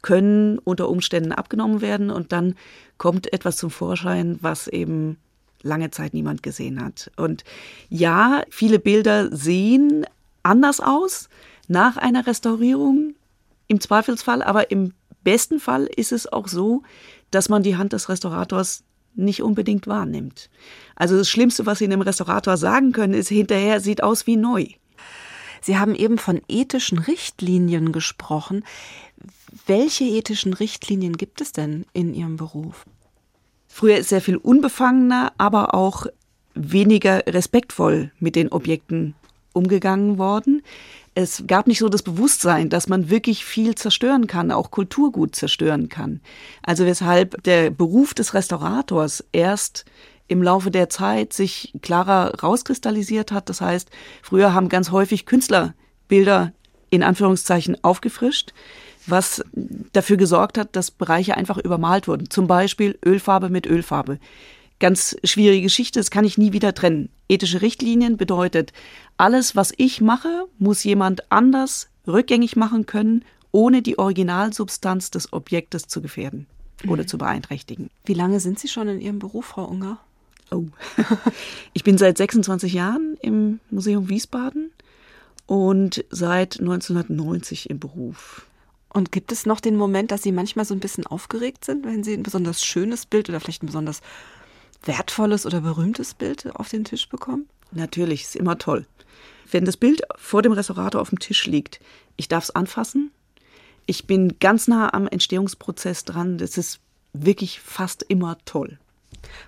können 0.01 0.59
unter 0.59 0.89
Umständen 0.89 1.31
abgenommen 1.31 1.81
werden 1.81 2.09
und 2.09 2.31
dann 2.31 2.55
kommt 2.97 3.31
etwas 3.33 3.57
zum 3.57 3.69
Vorschein, 3.69 4.37
was 4.41 4.67
eben 4.67 5.17
lange 5.63 5.91
Zeit 5.91 6.13
niemand 6.13 6.41
gesehen 6.41 6.83
hat. 6.83 7.11
Und 7.17 7.43
ja, 7.89 8.43
viele 8.49 8.79
Bilder 8.79 9.35
sehen 9.35 10.05
anders 10.43 10.79
aus 10.79 11.29
nach 11.67 11.97
einer 11.97 12.25
Restaurierung 12.25 13.13
im 13.71 13.79
Zweifelsfall, 13.79 14.43
aber 14.43 14.69
im 14.69 14.93
besten 15.23 15.59
Fall 15.59 15.85
ist 15.85 16.11
es 16.11 16.31
auch 16.31 16.47
so, 16.47 16.83
dass 17.31 17.47
man 17.47 17.63
die 17.63 17.77
Hand 17.77 17.93
des 17.93 18.09
Restaurators 18.09 18.83
nicht 19.15 19.41
unbedingt 19.41 19.87
wahrnimmt. 19.87 20.49
Also 20.95 21.17
das 21.17 21.29
Schlimmste, 21.29 21.65
was 21.65 21.79
Sie 21.79 21.85
einem 21.85 22.01
Restaurator 22.01 22.57
sagen 22.57 22.91
können, 22.91 23.13
ist, 23.13 23.29
hinterher 23.29 23.79
sieht 23.79 24.03
aus 24.03 24.27
wie 24.27 24.35
neu. 24.35 24.67
Sie 25.61 25.77
haben 25.77 25.95
eben 25.95 26.17
von 26.17 26.41
ethischen 26.49 26.99
Richtlinien 26.99 27.91
gesprochen. 27.91 28.63
Welche 29.67 30.03
ethischen 30.03 30.53
Richtlinien 30.53 31.15
gibt 31.15 31.39
es 31.39 31.51
denn 31.51 31.85
in 31.93 32.13
Ihrem 32.13 32.35
Beruf? 32.35 32.85
Früher 33.67 33.97
ist 33.97 34.09
sehr 34.09 34.21
viel 34.21 34.37
unbefangener, 34.37 35.31
aber 35.37 35.73
auch 35.75 36.07
weniger 36.55 37.23
respektvoll 37.27 38.11
mit 38.19 38.35
den 38.35 38.49
Objekten 38.49 39.15
umgegangen 39.53 40.17
worden 40.17 40.61
es 41.13 41.43
gab 41.45 41.67
nicht 41.67 41.79
so 41.79 41.89
das 41.89 42.03
Bewusstsein, 42.03 42.69
dass 42.69 42.87
man 42.87 43.09
wirklich 43.09 43.43
viel 43.43 43.75
zerstören 43.75 44.27
kann, 44.27 44.51
auch 44.51 44.71
Kulturgut 44.71 45.35
zerstören 45.35 45.89
kann. 45.89 46.21
Also 46.63 46.85
weshalb 46.85 47.43
der 47.43 47.69
Beruf 47.69 48.13
des 48.13 48.33
Restaurators 48.33 49.23
erst 49.31 49.85
im 50.27 50.41
Laufe 50.41 50.71
der 50.71 50.87
Zeit 50.87 51.33
sich 51.33 51.73
klarer 51.81 52.39
rauskristallisiert 52.41 53.33
hat. 53.33 53.49
Das 53.49 53.59
heißt, 53.59 53.89
früher 54.21 54.53
haben 54.53 54.69
ganz 54.69 54.91
häufig 54.91 55.25
Künstler 55.25 55.73
Bilder 56.07 56.53
in 56.89 57.03
Anführungszeichen 57.03 57.83
aufgefrischt, 57.83 58.53
was 59.07 59.43
dafür 59.91 60.15
gesorgt 60.15 60.57
hat, 60.57 60.75
dass 60.75 60.91
Bereiche 60.91 61.35
einfach 61.35 61.57
übermalt 61.57 62.07
wurden. 62.07 62.29
Zum 62.29 62.47
Beispiel 62.47 62.97
Ölfarbe 63.05 63.49
mit 63.49 63.67
Ölfarbe 63.67 64.19
ganz 64.81 65.15
schwierige 65.23 65.61
Geschichte, 65.61 65.99
das 65.99 66.11
kann 66.11 66.25
ich 66.25 66.37
nie 66.37 66.51
wieder 66.51 66.73
trennen. 66.73 67.09
Ethische 67.29 67.61
Richtlinien 67.61 68.17
bedeutet, 68.17 68.73
alles, 69.15 69.55
was 69.55 69.71
ich 69.77 70.01
mache, 70.01 70.45
muss 70.59 70.83
jemand 70.83 71.31
anders 71.31 71.87
rückgängig 72.05 72.57
machen 72.57 72.85
können, 72.85 73.23
ohne 73.51 73.81
die 73.81 73.97
Originalsubstanz 73.97 75.11
des 75.11 75.31
Objektes 75.31 75.87
zu 75.87 76.01
gefährden 76.01 76.47
oder 76.87 77.03
mhm. 77.03 77.07
zu 77.07 77.17
beeinträchtigen. 77.17 77.89
Wie 78.05 78.13
lange 78.13 78.39
sind 78.39 78.59
Sie 78.59 78.67
schon 78.67 78.87
in 78.89 78.99
Ihrem 78.99 79.19
Beruf, 79.19 79.45
Frau 79.45 79.65
Unger? 79.65 79.99
Oh. 80.51 80.65
Ich 81.73 81.83
bin 81.83 81.97
seit 81.97 82.17
26 82.17 82.73
Jahren 82.73 83.17
im 83.21 83.61
Museum 83.69 84.09
Wiesbaden 84.09 84.71
und 85.45 86.03
seit 86.09 86.59
1990 86.59 87.69
im 87.69 87.79
Beruf. 87.79 88.45
Und 88.89 89.11
gibt 89.13 89.31
es 89.31 89.45
noch 89.45 89.61
den 89.61 89.77
Moment, 89.77 90.11
dass 90.11 90.23
Sie 90.23 90.33
manchmal 90.33 90.65
so 90.65 90.73
ein 90.73 90.81
bisschen 90.81 91.07
aufgeregt 91.07 91.63
sind, 91.63 91.85
wenn 91.85 92.03
Sie 92.03 92.13
ein 92.13 92.23
besonders 92.23 92.63
schönes 92.63 93.05
Bild 93.05 93.29
oder 93.29 93.39
vielleicht 93.39 93.63
ein 93.63 93.67
besonders 93.67 94.01
wertvolles 94.83 95.45
oder 95.45 95.61
berühmtes 95.61 96.13
Bild 96.13 96.55
auf 96.55 96.69
den 96.69 96.83
Tisch 96.83 97.09
bekommen? 97.09 97.47
Natürlich, 97.71 98.23
ist 98.23 98.35
immer 98.35 98.57
toll. 98.57 98.85
Wenn 99.49 99.65
das 99.65 99.77
Bild 99.77 100.01
vor 100.15 100.41
dem 100.41 100.53
Restaurator 100.53 101.01
auf 101.01 101.09
dem 101.09 101.19
Tisch 101.19 101.45
liegt, 101.45 101.79
ich 102.15 102.27
darf 102.27 102.45
es 102.45 102.55
anfassen. 102.55 103.11
Ich 103.85 104.07
bin 104.07 104.39
ganz 104.39 104.67
nah 104.67 104.93
am 104.93 105.07
Entstehungsprozess 105.07 106.05
dran. 106.05 106.37
Das 106.37 106.57
ist 106.57 106.79
wirklich 107.13 107.59
fast 107.59 108.03
immer 108.03 108.37
toll. 108.45 108.79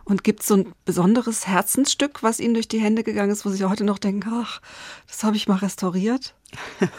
Und 0.03 0.23
gibt 0.23 0.41
es 0.41 0.47
so 0.47 0.57
ein 0.57 0.73
besonderes 0.85 1.47
Herzensstück, 1.47 2.21
was 2.21 2.39
Ihnen 2.39 2.53
durch 2.53 2.67
die 2.67 2.79
Hände 2.79 3.03
gegangen 3.03 3.31
ist, 3.31 3.45
wo 3.45 3.49
Sie 3.49 3.63
heute 3.65 3.83
noch 3.83 3.97
denken, 3.97 4.29
ach, 4.33 4.61
das 5.07 5.23
habe 5.23 5.35
ich 5.35 5.47
mal 5.47 5.57
restauriert? 5.57 6.35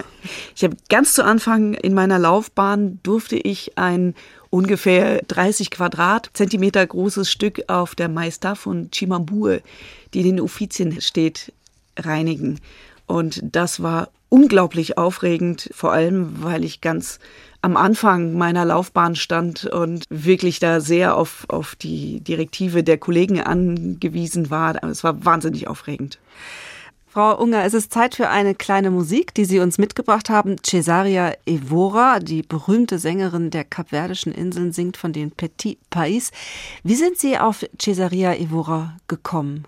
Ich 0.57 0.65
habe 0.65 0.77
ganz 0.89 1.13
zu 1.13 1.23
Anfang 1.23 1.75
in 1.75 1.93
meiner 1.93 2.19
Laufbahn 2.19 2.99
durfte 3.03 3.37
ich 3.37 3.77
ein 3.77 4.15
ungefähr 4.55 5.21
30 5.27 5.73
Quadratzentimeter 5.73 6.87
großes 6.87 7.29
Stück 7.29 7.65
auf 7.67 7.97
der 7.97 8.09
Maista 8.09 8.55
von 8.55 8.89
Chimambue, 8.93 9.63
die 10.15 10.23
den 10.23 10.41
Uffizien 10.41 11.01
steht, 11.01 11.53
reinigen. 11.99 12.61
Und 13.07 13.43
das 13.43 13.83
war 13.83 14.11
unglaublich 14.29 14.97
aufregend, 14.97 15.71
vor 15.75 15.93
allem 15.93 16.45
weil 16.45 16.63
ich 16.63 16.81
ganz 16.81 17.19
am 17.63 17.77
Anfang 17.77 18.35
meiner 18.35 18.65
Laufbahn 18.65 19.17
stand 19.17 19.65
und 19.65 20.05
wirklich 20.09 20.61
da 20.61 20.81
sehr 20.81 21.17
auf, 21.17 21.47
auf 21.49 21.75
die 21.75 22.21
Direktive 22.21 22.85
der 22.85 22.99
Kollegen 22.99 23.41
angewiesen 23.41 24.51
war. 24.51 24.81
Es 24.85 25.03
war 25.03 25.25
wahnsinnig 25.25 25.67
aufregend. 25.67 26.21
Frau 27.15 27.41
Unger, 27.41 27.63
es 27.63 27.75
ist 27.75 27.93
Zeit 27.93 28.17
für 28.17 28.29
eine 28.29 28.57
kleine 28.57 28.91
Musik, 28.91 29.35
die 29.35 29.45
Sie 29.45 29.61
uns 29.61 29.79
mitgebracht 29.79 30.31
haben. 30.31 30.57
Cesaria 30.61 31.33
Evora, 31.47 32.19
die 32.19 32.43
berühmte 32.43 32.99
Sängerin 32.99 33.53
der 33.53 33.63
Kapverdischen 33.63 34.33
Inseln, 34.33 34.73
singt 34.73 34.97
von 34.97 35.13
den 35.13 35.31
Petit 35.31 35.79
Pais. 35.91 36.33
Wie 36.83 36.97
sind 36.97 37.17
Sie 37.17 37.39
auf 37.39 37.65
Cesaria 37.81 38.35
Evora 38.35 38.97
gekommen? 39.07 39.65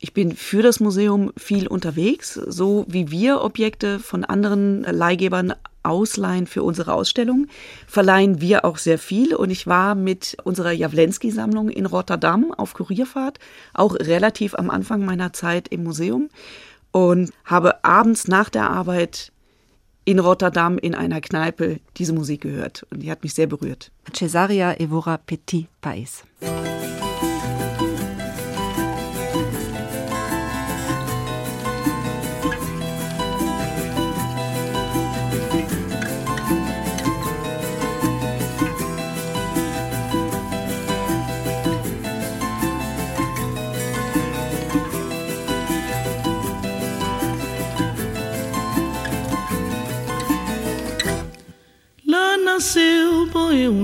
Ich 0.00 0.12
bin 0.12 0.34
für 0.34 0.62
das 0.62 0.80
Museum 0.80 1.30
viel 1.36 1.68
unterwegs, 1.68 2.34
so 2.34 2.84
wie 2.88 3.12
wir 3.12 3.42
Objekte 3.42 4.00
von 4.00 4.24
anderen 4.24 4.82
Leihgebern 4.82 5.54
ausleihen 5.84 6.48
für 6.48 6.64
unsere 6.64 6.94
Ausstellung, 6.94 7.46
verleihen 7.86 8.40
wir 8.40 8.64
auch 8.64 8.78
sehr 8.78 8.98
viel. 8.98 9.36
Und 9.36 9.50
ich 9.50 9.68
war 9.68 9.94
mit 9.94 10.36
unserer 10.42 10.72
Jawlensky-Sammlung 10.72 11.68
in 11.68 11.86
Rotterdam 11.86 12.52
auf 12.52 12.74
Kurierfahrt, 12.74 13.38
auch 13.72 13.94
relativ 13.94 14.56
am 14.56 14.70
Anfang 14.70 15.04
meiner 15.04 15.32
Zeit 15.32 15.68
im 15.68 15.84
Museum 15.84 16.28
und 16.92 17.32
habe 17.44 17.84
abends 17.84 18.28
nach 18.28 18.48
der 18.48 18.70
Arbeit 18.70 19.32
in 20.04 20.18
Rotterdam 20.18 20.78
in 20.78 20.94
einer 20.94 21.20
Kneipe 21.20 21.80
diese 21.96 22.12
Musik 22.12 22.42
gehört 22.42 22.84
und 22.90 23.00
die 23.02 23.10
hat 23.10 23.22
mich 23.22 23.34
sehr 23.34 23.46
berührt. 23.46 23.90
Cesaria 24.12 24.74
Evora 24.74 25.16
Petit 25.16 25.68
Pais. 25.80 26.24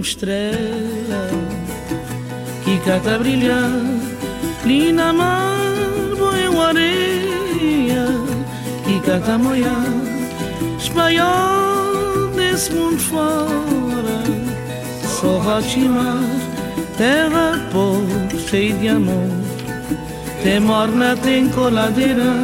Estrela 0.00 1.28
que 2.64 2.78
cata 2.80 3.18
brilhar, 3.18 3.71
linda 4.64 5.12
mar, 5.12 5.59
uma 6.50 6.66
areia 6.68 8.07
que 8.85 9.00
cata 9.00 9.38
moiar, 9.38 9.87
espanhol 10.78 12.28
desse 12.37 12.73
mundo 12.73 12.99
fora, 12.99 14.18
só 15.02 15.38
Rotimar, 15.38 16.23
terra 16.97 17.59
pobre, 17.73 18.38
cheia 18.49 18.75
de 18.75 18.88
amor, 18.88 19.30
tem 20.42 20.61
morna, 20.61 21.16
tem 21.16 21.49
coladeira, 21.49 22.35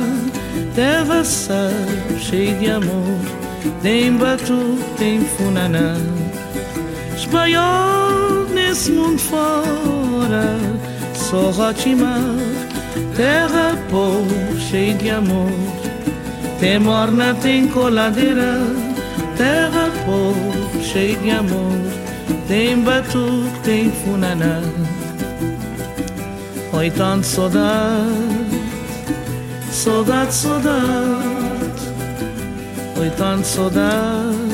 terra 0.75 1.23
sal, 1.23 1.71
cheia 2.19 2.55
de 2.55 2.71
amor, 2.71 3.19
tem 3.83 4.17
batu, 4.17 4.79
tem 4.99 5.21
funaná 5.21 6.14
espanhol 7.35 8.47
nesse 8.55 8.93
mundo 8.93 9.19
fora. 9.19 10.57
Sou 11.15 11.51
Rotimar, 11.51 12.21
terra 13.17 13.77
pobre, 13.91 14.61
cheia 14.61 14.95
de 14.95 15.11
amor. 15.11 15.51
Tem 16.61 16.79
morna, 16.79 17.35
tem 17.35 17.67
coladeira, 17.67 18.61
terra 19.37 19.91
pobre, 20.07 20.85
cheia 20.85 21.17
de 21.17 21.31
amor. 21.31 21.73
Tem 22.47 22.81
batuque, 22.81 23.61
tem 23.65 23.91
funaná. 23.91 24.61
Oi, 26.73 26.91
tanto 26.91 27.27
saudade, 27.27 28.15
saudade, 29.73 30.33
saudade. 30.33 30.85
Oi, 32.97 33.11
tanto 33.17 33.47
saudade 33.47 34.54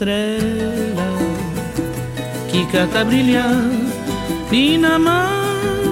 Estrela 0.00 1.12
que 2.48 2.64
cata 2.72 3.04
brilhar 3.04 3.68
na 4.80 4.98
mar 4.98 5.44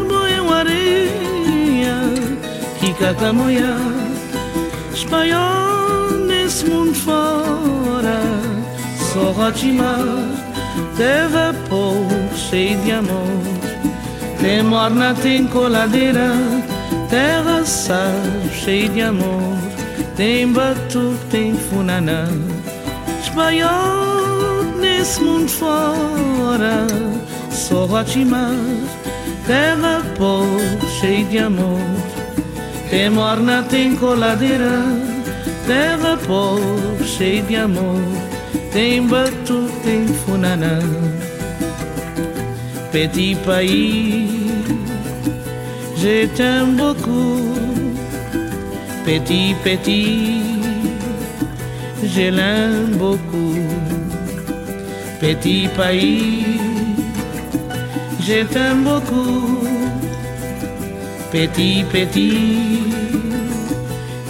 boiam 0.09 0.51
areia 0.51 1.97
que 2.81 2.95
cata 2.95 3.35
moiar. 3.35 3.79
Espanhol 4.95 6.11
nesse 6.27 6.65
mundo 6.65 6.95
fora 6.95 8.21
só 9.13 9.31
Rotimar 9.33 10.01
terra 10.97 11.55
pouco 11.69 12.35
cheio 12.35 12.81
de 12.81 12.93
amor. 12.93 13.43
Tem 14.41 14.63
morna, 14.63 15.15
tem 15.15 15.47
coladeira 15.47 16.33
terra 17.11 17.63
sal 17.67 18.23
cheio 18.65 18.89
de 18.89 19.03
amor. 19.03 19.59
Tem 20.17 20.51
batu, 20.51 21.15
tem 21.31 21.55
funaná 21.55 22.27
espanhol 23.39 24.65
nesse 24.81 25.21
mundo 25.21 25.49
fora. 25.49 26.87
Só 27.51 27.87
Rotimar, 27.87 28.51
terra 29.47 30.03
pobre, 30.17 30.89
cheia 31.01 31.25
de 31.25 31.39
amor. 31.39 31.81
Tem 32.91 33.11
morna, 33.11 33.63
tem 33.63 33.95
coladeira, 33.95 34.83
terra 35.67 36.17
pobre, 36.27 37.07
cheia 37.07 37.43
de 37.43 37.57
amor. 37.57 38.03
Tem 38.73 39.07
batu, 39.07 39.71
tem 39.85 40.07
funaná. 40.07 40.81
Petit 42.91 43.37
pays, 43.45 44.31
je 45.97 46.27
t'aime 46.37 46.77
beaucoup. 46.77 47.55
Petit, 49.05 49.55
petit 49.63 50.48
je 52.19 52.31
l'aime 52.31 52.97
beaucoup. 52.97 53.55
Petit 55.21 55.69
pays, 55.77 56.59
je 58.27 58.43
t'aime 58.53 58.83
beaucoup. 58.83 59.61
Petit, 61.31 61.85
petit, 61.93 62.83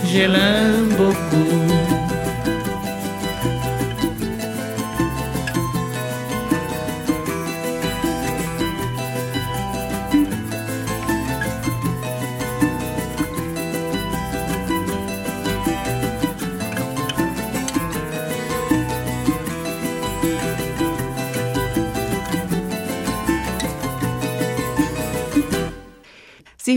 je 0.04 0.22
l'aime 0.34 0.88
beaucoup. 0.98 1.77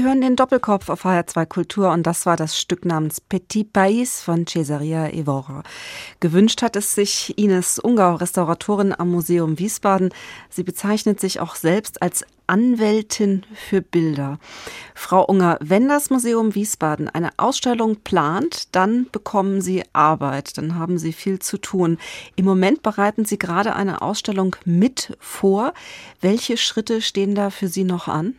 Sie 0.01 0.07
hören 0.07 0.21
den 0.21 0.35
Doppelkopf 0.35 0.89
auf 0.89 1.05
HR2 1.05 1.45
Kultur 1.45 1.91
und 1.91 2.07
das 2.07 2.25
war 2.25 2.35
das 2.35 2.59
Stück 2.59 2.85
namens 2.85 3.21
Petit 3.21 3.71
Pais 3.71 4.19
von 4.23 4.47
Cesaria 4.47 5.07
Evora. 5.09 5.61
Gewünscht 6.19 6.63
hat 6.63 6.75
es 6.75 6.95
sich 6.95 7.37
Ines 7.37 7.77
Ungau, 7.77 8.15
Restauratorin 8.15 8.95
am 8.97 9.11
Museum 9.11 9.59
Wiesbaden. 9.59 10.11
Sie 10.49 10.63
bezeichnet 10.63 11.19
sich 11.19 11.39
auch 11.39 11.53
selbst 11.53 12.01
als 12.01 12.25
Anwältin 12.47 13.45
für 13.53 13.83
Bilder. 13.83 14.39
Frau 14.95 15.23
Unger, 15.23 15.59
wenn 15.61 15.87
das 15.87 16.09
Museum 16.09 16.55
Wiesbaden 16.55 17.07
eine 17.07 17.29
Ausstellung 17.37 17.97
plant, 17.97 18.75
dann 18.75 19.05
bekommen 19.11 19.61
Sie 19.61 19.83
Arbeit, 19.93 20.57
dann 20.57 20.79
haben 20.79 20.97
Sie 20.97 21.13
viel 21.13 21.37
zu 21.37 21.59
tun. 21.59 21.99
Im 22.35 22.45
Moment 22.45 22.81
bereiten 22.81 23.25
Sie 23.25 23.37
gerade 23.37 23.75
eine 23.75 24.01
Ausstellung 24.01 24.55
mit 24.65 25.15
vor. 25.19 25.75
Welche 26.21 26.57
Schritte 26.57 27.03
stehen 27.03 27.35
da 27.35 27.51
für 27.51 27.67
Sie 27.67 27.83
noch 27.83 28.07
an? 28.07 28.33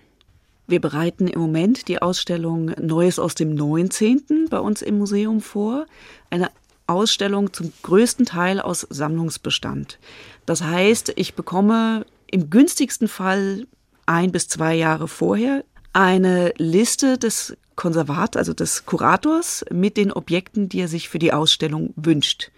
Wir 0.72 0.80
bereiten 0.80 1.26
im 1.26 1.38
Moment 1.38 1.86
die 1.88 2.00
Ausstellung 2.00 2.72
Neues 2.80 3.18
aus 3.18 3.34
dem 3.34 3.54
19. 3.54 4.46
bei 4.48 4.58
uns 4.58 4.80
im 4.80 4.96
Museum 4.96 5.42
vor. 5.42 5.84
Eine 6.30 6.50
Ausstellung 6.86 7.52
zum 7.52 7.74
größten 7.82 8.24
Teil 8.24 8.58
aus 8.58 8.86
Sammlungsbestand. 8.88 9.98
Das 10.46 10.62
heißt, 10.62 11.12
ich 11.16 11.34
bekomme 11.34 12.06
im 12.26 12.48
günstigsten 12.48 13.06
Fall 13.06 13.66
ein 14.06 14.32
bis 14.32 14.48
zwei 14.48 14.74
Jahre 14.74 15.08
vorher 15.08 15.62
eine 15.92 16.54
Liste 16.56 17.18
des 17.18 17.54
Konservators, 17.76 18.38
also 18.38 18.54
des 18.54 18.86
Kurators, 18.86 19.66
mit 19.70 19.98
den 19.98 20.10
Objekten, 20.10 20.70
die 20.70 20.80
er 20.80 20.88
sich 20.88 21.10
für 21.10 21.18
die 21.18 21.34
Ausstellung 21.34 21.92
wünscht. 21.96 22.50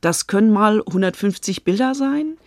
Das 0.00 0.26
können 0.26 0.52
mal 0.52 0.80
150 0.84 1.62
Bilder 1.62 1.94
sein, 1.94 2.38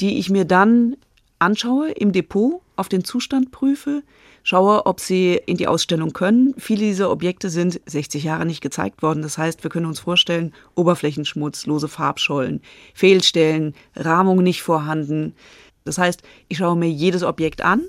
die 0.00 0.18
ich 0.18 0.30
mir 0.30 0.46
dann 0.46 0.96
anschaue 1.38 1.90
im 1.90 2.12
Depot, 2.12 2.62
auf 2.76 2.88
den 2.88 3.04
Zustand 3.04 3.50
prüfe, 3.50 4.02
schaue, 4.44 4.86
ob 4.86 5.00
sie 5.00 5.40
in 5.46 5.56
die 5.56 5.66
Ausstellung 5.66 6.12
können. 6.12 6.54
Viele 6.58 6.82
dieser 6.82 7.10
Objekte 7.10 7.50
sind 7.50 7.80
60 7.86 8.22
Jahre 8.22 8.46
nicht 8.46 8.60
gezeigt 8.60 9.02
worden. 9.02 9.22
Das 9.22 9.36
heißt, 9.36 9.64
wir 9.64 9.70
können 9.70 9.86
uns 9.86 9.98
vorstellen, 9.98 10.54
Oberflächenschmutz, 10.76 11.66
lose 11.66 11.88
Farbschollen, 11.88 12.60
Fehlstellen, 12.94 13.74
Rahmung 13.96 14.42
nicht 14.44 14.62
vorhanden. 14.62 15.34
Das 15.84 15.98
heißt, 15.98 16.22
ich 16.48 16.58
schaue 16.58 16.76
mir 16.76 16.90
jedes 16.90 17.24
Objekt 17.24 17.62
an, 17.62 17.82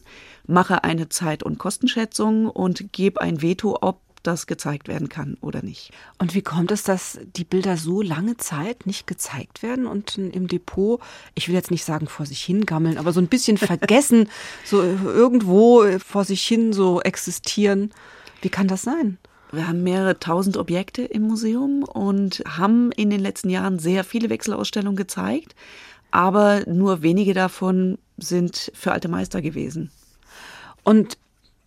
mache 0.48 0.84
eine 0.84 1.10
Zeit- 1.10 1.44
und 1.44 1.60
Kostenschätzung 1.60 2.50
und 2.50 2.92
gebe 2.92 3.22
ein 3.22 3.42
Veto, 3.42 3.78
ob 3.82 4.00
das 4.28 4.48
gezeigt 4.48 4.88
werden 4.88 5.10
kann 5.10 5.38
oder 5.42 5.62
nicht. 5.62 5.92
Und 6.20 6.36
wie 6.36 6.42
kommt 6.42 6.72
es, 6.72 6.84
dass 6.84 7.20
die 7.36 7.44
Bilder 7.44 7.78
so 7.78 8.02
lange 8.02 8.38
Zeit 8.38 8.86
nicht 8.86 9.08
gezeigt 9.08 9.64
werden 9.64 9.86
und 9.86 10.18
im 10.18 10.48
Depot, 10.48 11.02
ich 11.36 11.48
will 11.48 11.56
jetzt 11.56 11.72
nicht 11.72 11.86
sagen 11.86 12.08
vor 12.08 12.26
sich 12.26 12.44
hingammeln, 12.44 12.98
aber 12.98 13.14
so 13.14 13.20
ein 13.20 13.28
bisschen 13.28 13.58
vergessen, 13.58 14.30
so 14.66 14.82
irgendwo 14.82 15.86
vor 16.00 16.26
sich 16.26 16.46
hin 16.46 16.74
so 16.74 17.02
existieren? 17.02 17.92
Wie 18.42 18.50
kann 18.50 18.68
das 18.68 18.82
sein? 18.84 19.18
Wir 19.52 19.68
haben 19.68 19.84
mehrere 19.84 20.20
tausend 20.20 20.58
Objekte 20.58 21.04
im 21.04 21.24
Museum 21.24 21.84
und 21.84 22.44
haben 22.46 22.92
in 22.92 23.10
den 23.10 23.20
letzten 23.20 23.50
Jahren 23.50 23.80
sehr 23.80 24.04
viele 24.04 24.30
Wechselausstellungen 24.30 24.98
gezeigt, 24.98 25.56
aber 26.12 26.64
nur 26.68 27.02
wenige 27.02 27.34
davon 27.34 27.98
sind 28.18 28.72
für 28.74 28.92
alte 28.92 29.08
Meister 29.08 29.42
gewesen. 29.42 29.92
Und 30.84 31.18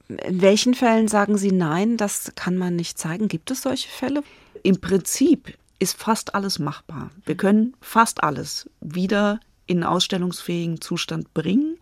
in 0.09 0.41
welchen 0.41 0.75
Fällen 0.75 1.09
sagen 1.09 1.37
Sie 1.37 1.53
nein, 1.53 1.97
das 1.97 2.33
kann 2.35 2.57
man 2.57 2.77
nicht 2.77 2.99
zeigen? 2.99 3.29
Gibt 3.29 3.50
es 3.50 3.62
solche 3.62 3.88
Fälle? 3.88 4.23
Im 4.62 4.81
Prinzip 4.81 5.57
ist 5.79 5.97
fast 5.97 6.35
alles 6.35 6.59
machbar. 6.59 7.11
Wir 7.25 7.37
können 7.37 7.75
fast 7.81 8.23
alles 8.25 8.69
wieder 8.81 9.41
in 9.67 9.85
ausstellungsfähigen 9.85 10.81
Zustand 10.81 11.35
bringen. 11.35 11.77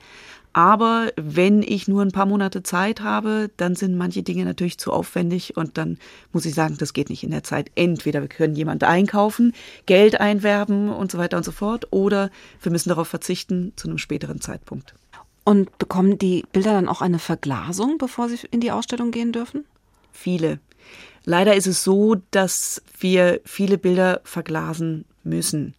Aber 0.52 1.12
wenn 1.16 1.62
ich 1.62 1.86
nur 1.86 2.00
ein 2.00 2.12
paar 2.12 2.24
Monate 2.24 2.62
Zeit 2.62 3.02
habe, 3.02 3.50
dann 3.58 3.76
sind 3.76 3.94
manche 3.94 4.22
Dinge 4.22 4.46
natürlich 4.46 4.78
zu 4.78 4.90
aufwendig 4.90 5.54
und 5.56 5.76
dann 5.76 5.98
muss 6.32 6.46
ich 6.46 6.54
sagen, 6.54 6.76
das 6.78 6.94
geht 6.94 7.10
nicht 7.10 7.22
in 7.22 7.30
der 7.30 7.44
Zeit. 7.44 7.70
Entweder 7.74 8.22
wir 8.22 8.28
können 8.28 8.56
jemand 8.56 8.82
einkaufen, 8.82 9.52
Geld 9.84 10.18
einwerben 10.18 10.88
und 10.88 11.12
so 11.12 11.18
weiter 11.18 11.36
und 11.36 11.44
so 11.44 11.52
fort, 11.52 11.88
oder 11.90 12.30
wir 12.62 12.72
müssen 12.72 12.88
darauf 12.88 13.06
verzichten 13.06 13.74
zu 13.76 13.86
einem 13.86 13.98
späteren 13.98 14.40
Zeitpunkt. 14.40 14.94
Und 15.46 15.78
bekommen 15.78 16.18
die 16.18 16.44
Bilder 16.50 16.72
dann 16.72 16.88
auch 16.88 17.02
eine 17.02 17.20
Verglasung, 17.20 17.98
bevor 17.98 18.28
sie 18.28 18.40
in 18.50 18.58
die 18.58 18.72
Ausstellung 18.72 19.12
gehen 19.12 19.30
dürfen? 19.30 19.64
Viele. 20.10 20.58
Leider 21.24 21.54
ist 21.54 21.68
es 21.68 21.84
so, 21.84 22.16
dass 22.32 22.82
wir 22.98 23.40
viele 23.44 23.78
Bilder 23.78 24.20
verglasen 24.24 25.04
müssen. 25.22 25.76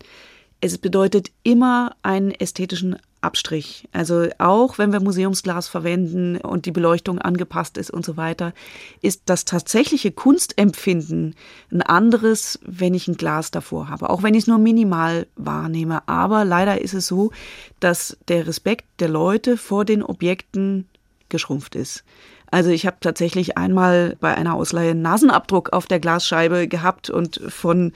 Es 0.59 0.77
bedeutet 0.77 1.31
immer 1.43 1.95
einen 2.01 2.31
ästhetischen 2.31 2.97
Abstrich. 3.21 3.87
Also 3.91 4.27
auch 4.37 4.77
wenn 4.77 4.91
wir 4.91 4.99
Museumsglas 4.99 5.67
verwenden 5.67 6.37
und 6.37 6.65
die 6.65 6.71
Beleuchtung 6.71 7.19
angepasst 7.19 7.77
ist 7.77 7.91
und 7.91 8.05
so 8.05 8.15
weiter, 8.15 8.53
ist 9.01 9.23
das 9.25 9.45
tatsächliche 9.45 10.11
Kunstempfinden 10.11 11.35
ein 11.71 11.81
anderes, 11.81 12.59
wenn 12.63 12.93
ich 12.93 13.07
ein 13.07 13.17
Glas 13.17 13.51
davor 13.51 13.89
habe. 13.89 14.09
Auch 14.09 14.23
wenn 14.23 14.33
ich 14.33 14.43
es 14.43 14.47
nur 14.47 14.59
minimal 14.59 15.27
wahrnehme. 15.35 16.07
Aber 16.07 16.45
leider 16.45 16.81
ist 16.81 16.93
es 16.93 17.07
so, 17.07 17.31
dass 17.79 18.17
der 18.27 18.47
Respekt 18.47 18.85
der 18.99 19.09
Leute 19.09 19.57
vor 19.57 19.83
den 19.83 20.03
Objekten 20.03 20.87
geschrumpft 21.29 21.75
ist. 21.75 22.03
Also 22.49 22.69
ich 22.69 22.85
habe 22.85 22.97
tatsächlich 23.01 23.57
einmal 23.57 24.15
bei 24.19 24.35
einer 24.35 24.55
Ausleihe 24.55 24.91
einen 24.91 25.01
Nasenabdruck 25.01 25.73
auf 25.73 25.85
der 25.85 25.99
Glasscheibe 25.99 26.67
gehabt 26.67 27.09
und 27.09 27.41
von 27.49 27.91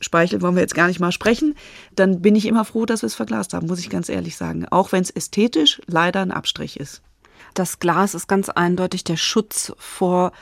Speichel 0.00 0.42
wollen 0.42 0.54
wir 0.54 0.62
jetzt 0.62 0.74
gar 0.74 0.86
nicht 0.86 1.00
mal 1.00 1.12
sprechen, 1.12 1.54
dann 1.96 2.22
bin 2.22 2.36
ich 2.36 2.46
immer 2.46 2.64
froh, 2.64 2.86
dass 2.86 3.02
wir 3.02 3.08
es 3.08 3.14
verglast 3.14 3.54
haben, 3.54 3.66
muss 3.66 3.80
ich 3.80 3.90
ganz 3.90 4.08
ehrlich 4.08 4.36
sagen. 4.36 4.66
Auch 4.68 4.92
wenn 4.92 5.02
es 5.02 5.10
ästhetisch 5.10 5.80
leider 5.86 6.20
ein 6.20 6.30
Abstrich 6.30 6.78
ist. 6.78 7.02
Das 7.54 7.78
Glas 7.78 8.14
ist 8.14 8.28
ganz 8.28 8.48
eindeutig 8.48 9.02
der 9.02 9.16
Schutz 9.16 9.72
vor 9.78 10.32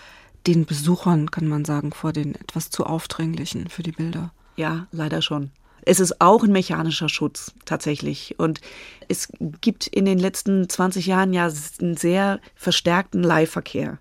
den 0.47 0.67
Besuchern, 0.67 1.31
kann 1.31 1.49
man 1.49 1.65
sagen, 1.65 1.93
vor 1.93 2.13
den 2.13 2.35
etwas 2.35 2.71
zu 2.71 2.85
aufdringlichen 2.85 3.69
für 3.69 3.83
die 3.83 3.93
Bilder. 3.93 4.33
Ja, 4.57 4.87
leider 4.93 5.23
schon. 5.23 5.51
Es 5.87 6.01
ist 6.01 6.21
auch 6.21 6.43
ein 6.43 6.53
mechanischer 6.53 7.09
Schutz 7.09 7.53
tatsächlich. 7.65 8.39
Und 8.39 8.61
es 9.09 9.29
gibt 9.61 9.87
in 9.87 10.05
den 10.05 10.19
letzten 10.19 10.69
20 10.69 11.07
Jahren 11.07 11.33
ja 11.33 11.51
einen 11.81 11.97
sehr 11.97 12.41
verstärkten 12.55 13.23
Leihverkehr 13.23 13.99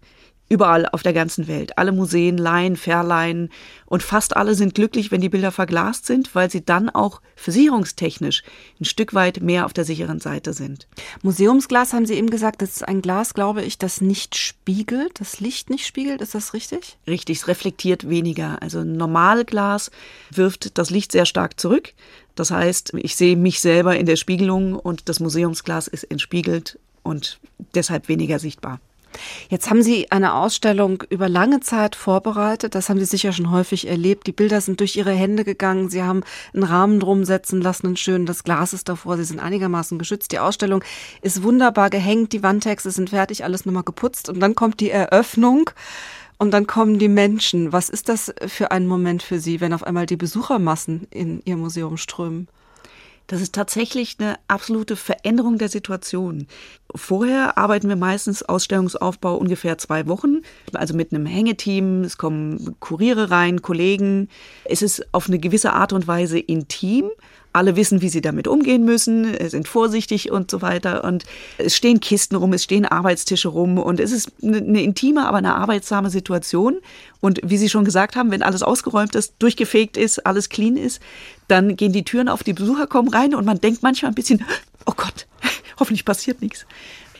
überall 0.49 0.88
auf 0.88 1.03
der 1.03 1.13
ganzen 1.13 1.47
Welt. 1.47 1.77
Alle 1.77 1.91
Museen 1.91 2.38
leihen, 2.38 2.75
verleihen 2.75 3.49
und 3.86 4.03
fast 4.03 4.36
alle 4.36 4.56
sind 4.56 4.75
glücklich, 4.75 5.12
wenn 5.12 5.21
die 5.21 5.29
Bilder 5.29 5.51
verglast 5.51 6.06
sind, 6.06 6.36
weil 6.36 6.51
sie 6.51 6.63
dann 6.63 6.89
auch 6.89 7.21
versicherungstechnisch 7.36 8.43
ein 8.79 8.86
Stück 8.86 9.13
weit 9.13 9.41
mehr 9.41 9.65
auf 9.65 9.73
der 9.73 9.86
sicheren 9.86 10.19
Seite 10.19 10.53
sind. 10.53 10.88
Museumsglas 11.21 11.93
haben 11.93 12.06
Sie 12.06 12.13
eben 12.13 12.29
gesagt, 12.29 12.62
das 12.62 12.71
ist 12.71 12.88
ein 12.88 13.01
Glas, 13.01 13.34
glaube 13.34 13.63
ich, 13.63 13.77
das 13.77 14.01
nicht 14.01 14.36
spiegelt, 14.36 15.19
das 15.19 15.39
Licht 15.39 15.69
nicht 15.69 15.88
spiegelt. 15.88 16.21
Ist 16.21 16.36
das 16.36 16.53
richtig? 16.53 16.97
Richtig, 17.08 17.39
es 17.39 17.47
reflektiert 17.47 18.10
weniger. 18.10 18.62
Also 18.62 18.79
ein 18.79 18.95
Normalglas 18.97 19.91
wirft 20.29 20.77
das 20.77 20.89
Licht 20.89 21.12
sehr 21.12 21.25
stark 21.25 21.60
zurück. 21.60 21.93
Das 22.36 22.51
heißt, 22.51 22.93
ich 22.95 23.15
sehe 23.15 23.36
mich 23.36 23.60
selber 23.60 23.95
in 23.95 24.06
der 24.06 24.15
Spiegelung 24.15 24.75
und 24.75 25.10
das 25.10 25.19
Museumsglas 25.19 25.88
ist 25.88 26.03
entspiegelt 26.06 26.79
und 27.03 27.39
deshalb 27.75 28.08
weniger 28.08 28.39
sichtbar. 28.39 28.79
Jetzt 29.49 29.69
haben 29.69 29.82
Sie 29.84 30.12
eine 30.12 30.34
Ausstellung 30.34 31.04
über 31.10 31.30
lange 31.30 31.60
Zeit 31.60 31.95
vorbereitet. 31.95 32.76
Das 32.76 32.89
haben 32.89 32.99
Sie 32.99 33.06
sicher 33.06 33.34
schon 33.34 33.52
häufig 33.52 33.88
erlebt. 33.88 34.28
Die 34.28 34.32
Bilder 34.32 34.62
sind 34.62 34.80
durch 34.80 34.95
Ihre 34.95 35.12
Hände 35.12 35.43
gegangen. 35.43 35.89
Sie 35.89 36.04
haben 36.04 36.23
einen 36.54 36.63
Rahmen 36.63 36.99
drum 36.99 37.26
setzen 37.26 37.62
lassen, 37.62 37.88
einen 37.88 37.97
schönen. 37.97 38.26
Das 38.26 38.43
Glas 38.43 38.73
ist 38.73 38.89
davor. 38.89 39.17
Sie 39.17 39.23
sind 39.23 39.39
einigermaßen 39.39 39.99
geschützt. 39.99 40.32
Die 40.32 40.39
Ausstellung 40.39 40.84
ist 41.21 41.43
wunderbar 41.43 41.89
gehängt. 41.89 42.34
Die 42.34 42.43
Wandtexte 42.43 42.91
sind 42.91 43.12
fertig, 43.12 43.43
alles 43.43 43.65
nochmal 43.65 43.84
geputzt. 43.84 44.30
Und 44.30 44.39
dann 44.39 44.56
kommt 44.56 44.80
die 44.80 44.89
Eröffnung. 44.89 45.69
Und 46.38 46.52
dann 46.52 46.67
kommen 46.67 46.99
die 46.99 47.08
Menschen. 47.08 47.71
Was 47.71 47.89
ist 47.89 48.10
das 48.10 48.34
für 48.47 48.71
ein 48.71 48.88
Moment 48.88 49.23
für 49.23 49.39
Sie, 49.39 49.62
wenn 49.62 49.73
auf 49.73 49.84
einmal 49.84 50.06
die 50.06 50.17
Besuchermassen 50.17 51.08
in 51.10 51.41
Ihr 51.45 51.58
Museum 51.58 51.97
strömen? 51.97 52.47
Das 53.27 53.41
ist 53.41 53.55
tatsächlich 53.55 54.17
eine 54.19 54.36
absolute 54.47 54.95
Veränderung 54.95 55.57
der 55.57 55.69
Situation. 55.69 56.47
Vorher 56.93 57.57
arbeiten 57.57 57.88
wir 57.88 57.95
meistens 57.95 58.43
Ausstellungsaufbau 58.43 59.36
ungefähr 59.38 59.77
zwei 59.77 60.07
Wochen, 60.07 60.41
also 60.73 60.93
mit 60.93 61.13
einem 61.13 61.25
Hängeteam. 61.25 62.03
Es 62.03 62.17
kommen 62.17 62.75
Kuriere 62.79 63.31
rein, 63.31 63.62
Kollegen. 63.62 64.29
Es 64.65 64.81
ist 64.81 65.05
auf 65.13 65.27
eine 65.27 65.39
gewisse 65.39 65.73
Art 65.73 65.93
und 65.93 66.07
Weise 66.07 66.38
intim, 66.38 67.09
alle 67.54 67.76
wissen, 67.76 68.02
wie 68.02 68.10
sie 68.10 68.22
damit 68.22 68.48
umgehen 68.48 68.84
müssen, 68.84 69.28
sind 69.50 69.68
vorsichtig 69.68 70.32
und 70.32 70.50
so 70.50 70.62
weiter. 70.62 71.04
Und 71.04 71.24
es 71.58 71.76
stehen 71.76 72.00
Kisten 72.00 72.36
rum, 72.36 72.52
es 72.54 72.63
stehen 72.63 72.86
Arbeitstische 72.86 73.50
rum 73.50 73.78
und 73.78 74.00
es 74.00 74.12
ist 74.12 74.32
eine 74.44 74.82
intime, 74.82 75.26
aber 75.28 75.38
eine 75.38 75.56
arbeitsame 75.56 76.10
Situation. 76.10 76.80
Und 77.22 77.39
wie 77.44 77.58
Sie 77.58 77.70
schon 77.70 77.86
gesagt 77.86 78.16
haben, 78.16 78.32
wenn 78.32 78.44
alles 78.44 78.63
ausgeräumt 78.63 79.16
ist, 79.16 79.36
durchgefegt 79.39 79.96
ist, 79.96 80.26
alles 80.26 80.50
clean 80.50 80.76
ist, 80.76 81.02
dann 81.48 81.76
gehen 81.76 81.94
die 81.94 82.04
Türen 82.04 82.28
auf, 82.28 82.44
die 82.44 82.54
Besucher 82.54 82.88
kommen 82.88 83.10
rein 83.10 83.36
und 83.36 83.46
man 83.46 83.62
denkt 83.62 83.84
manchmal 83.84 84.12
ein 84.12 84.16
bisschen, 84.16 84.44
oh 84.86 84.94
Gott, 84.96 85.28
hoffentlich 85.80 86.06
passiert 86.06 86.42
nichts. 86.42 86.66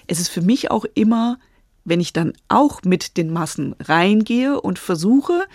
Es 0.08 0.20
ist 0.20 0.30
für 0.30 0.42
mich 0.42 0.72
auch 0.72 0.86
immer 0.96 1.38
wenn 1.86 2.00
ich 2.00 2.14
dann 2.14 2.34
auch 2.48 2.82
mit 2.84 3.18
den 3.18 3.32
Massen 3.32 3.76
reingehe 3.80 4.60
und 4.62 4.80
versuche, 4.80 5.46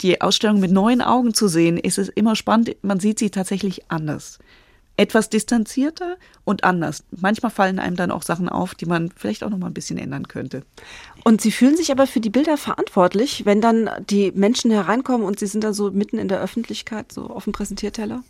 die 0.00 0.20
Ausstellung 0.20 0.60
mit 0.60 0.70
neuen 0.70 1.00
Augen 1.02 1.34
zu 1.34 1.48
sehen, 1.48 1.78
ist 1.78 1.98
es 1.98 2.08
immer 2.08 2.36
spannend, 2.36 2.76
man 2.82 3.00
sieht 3.00 3.18
sie 3.18 3.30
tatsächlich 3.30 3.90
anders. 3.90 4.38
etwas 4.98 5.30
distanzierter 5.30 6.16
und 6.44 6.64
anders. 6.64 7.04
Manchmal 7.12 7.52
fallen 7.52 7.78
einem 7.78 7.96
dann 7.96 8.10
auch 8.10 8.22
Sachen 8.22 8.48
auf, 8.48 8.74
die 8.74 8.86
man 8.86 9.10
vielleicht 9.14 9.44
auch 9.44 9.50
noch 9.50 9.58
mal 9.58 9.68
ein 9.68 9.74
bisschen 9.74 9.96
ändern 9.96 10.26
könnte. 10.26 10.64
Und 11.24 11.40
Sie 11.40 11.52
fühlen 11.52 11.76
sich 11.76 11.92
aber 11.92 12.06
für 12.06 12.20
die 12.20 12.30
Bilder 12.30 12.56
verantwortlich, 12.56 13.46
wenn 13.46 13.60
dann 13.60 13.88
die 14.10 14.32
Menschen 14.32 14.72
hereinkommen 14.72 15.26
und 15.26 15.38
Sie 15.38 15.46
sind 15.46 15.62
dann 15.62 15.72
so 15.72 15.92
mitten 15.92 16.18
in 16.18 16.28
der 16.28 16.40
Öffentlichkeit, 16.40 17.12
so 17.12 17.30
auf 17.30 17.44
dem 17.44 17.52
Präsentierteller? 17.52 18.24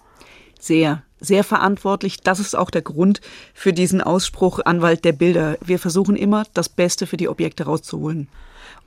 Sehr, 0.59 1.03
sehr 1.21 1.45
verantwortlich. 1.45 2.21
Das 2.21 2.41
ist 2.41 2.57
auch 2.57 2.71
der 2.71 2.83
Grund 2.83 3.21
für 3.55 3.73
diesen 3.73 4.01
Ausspruch 4.01 4.61
Anwalt 4.65 5.05
der 5.05 5.13
Bilder. 5.13 5.57
Wir 5.65 5.79
versuchen 5.79 6.17
immer, 6.17 6.45
das 6.55 6.69
Beste 6.69 7.07
für 7.07 7.17
die 7.17 7.29
Objekte 7.29 7.65
rauszuholen. 7.65 8.29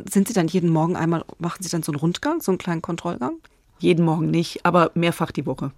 Sind 0.10 0.28
Sie 0.28 0.34
dann 0.34 0.48
jeden 0.48 0.70
Morgen 0.70 0.96
einmal, 0.96 1.24
machen 1.40 1.64
Sie 1.64 1.70
dann 1.70 1.84
so 1.84 1.92
einen 1.92 2.00
Rundgang, 2.00 2.42
so 2.42 2.52
einen 2.52 2.58
kleinen 2.58 2.82
Kontrollgang? 2.82 3.36
Jeden 3.80 4.06
Morgen 4.06 4.30
nicht, 4.30 4.66
aber 4.66 4.92
mehrfach 4.94 5.32
die 5.32 5.46
Woche. 5.46 5.72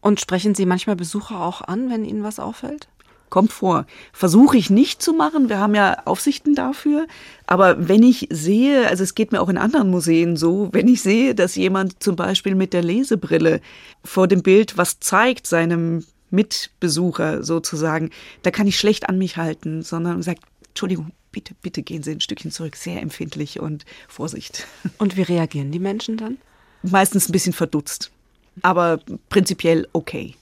Und 0.00 0.20
sprechen 0.20 0.54
Sie 0.54 0.66
manchmal 0.66 0.96
Besucher 0.96 1.40
auch 1.40 1.62
an, 1.62 1.90
wenn 1.90 2.04
Ihnen 2.04 2.22
was 2.22 2.38
auffällt? 2.38 2.88
Kommt 3.28 3.52
vor. 3.52 3.86
Versuche 4.12 4.56
ich 4.56 4.70
nicht 4.70 5.02
zu 5.02 5.12
machen. 5.12 5.48
Wir 5.48 5.58
haben 5.58 5.74
ja 5.74 6.02
Aufsichten 6.04 6.54
dafür. 6.54 7.06
Aber 7.46 7.88
wenn 7.88 8.02
ich 8.02 8.28
sehe, 8.30 8.88
also 8.88 9.02
es 9.02 9.14
geht 9.14 9.32
mir 9.32 9.40
auch 9.40 9.48
in 9.48 9.58
anderen 9.58 9.90
Museen 9.90 10.36
so, 10.36 10.68
wenn 10.72 10.88
ich 10.88 11.02
sehe, 11.02 11.34
dass 11.34 11.56
jemand 11.56 12.02
zum 12.02 12.16
Beispiel 12.16 12.54
mit 12.54 12.72
der 12.72 12.82
Lesebrille 12.82 13.60
vor 14.04 14.28
dem 14.28 14.42
Bild 14.42 14.78
was 14.78 15.00
zeigt, 15.00 15.46
seinem 15.46 16.04
Mitbesucher 16.30 17.42
sozusagen, 17.42 18.10
da 18.42 18.50
kann 18.50 18.66
ich 18.66 18.78
schlecht 18.78 19.08
an 19.08 19.18
mich 19.18 19.36
halten, 19.36 19.82
sondern 19.82 20.22
sagt, 20.22 20.42
Entschuldigung, 20.68 21.12
bitte, 21.32 21.54
bitte 21.62 21.82
gehen 21.82 22.02
Sie 22.02 22.12
ein 22.12 22.20
Stückchen 22.20 22.50
zurück. 22.50 22.76
Sehr 22.76 23.00
empfindlich 23.00 23.60
und 23.60 23.84
Vorsicht. 24.08 24.66
Und 24.98 25.16
wie 25.16 25.22
reagieren 25.22 25.72
die 25.72 25.78
Menschen 25.78 26.16
dann? 26.16 26.38
Meistens 26.82 27.28
ein 27.28 27.32
bisschen 27.32 27.52
verdutzt. 27.52 28.10
Aber 28.62 29.00
prinzipiell 29.28 29.88
okay. 29.92 30.34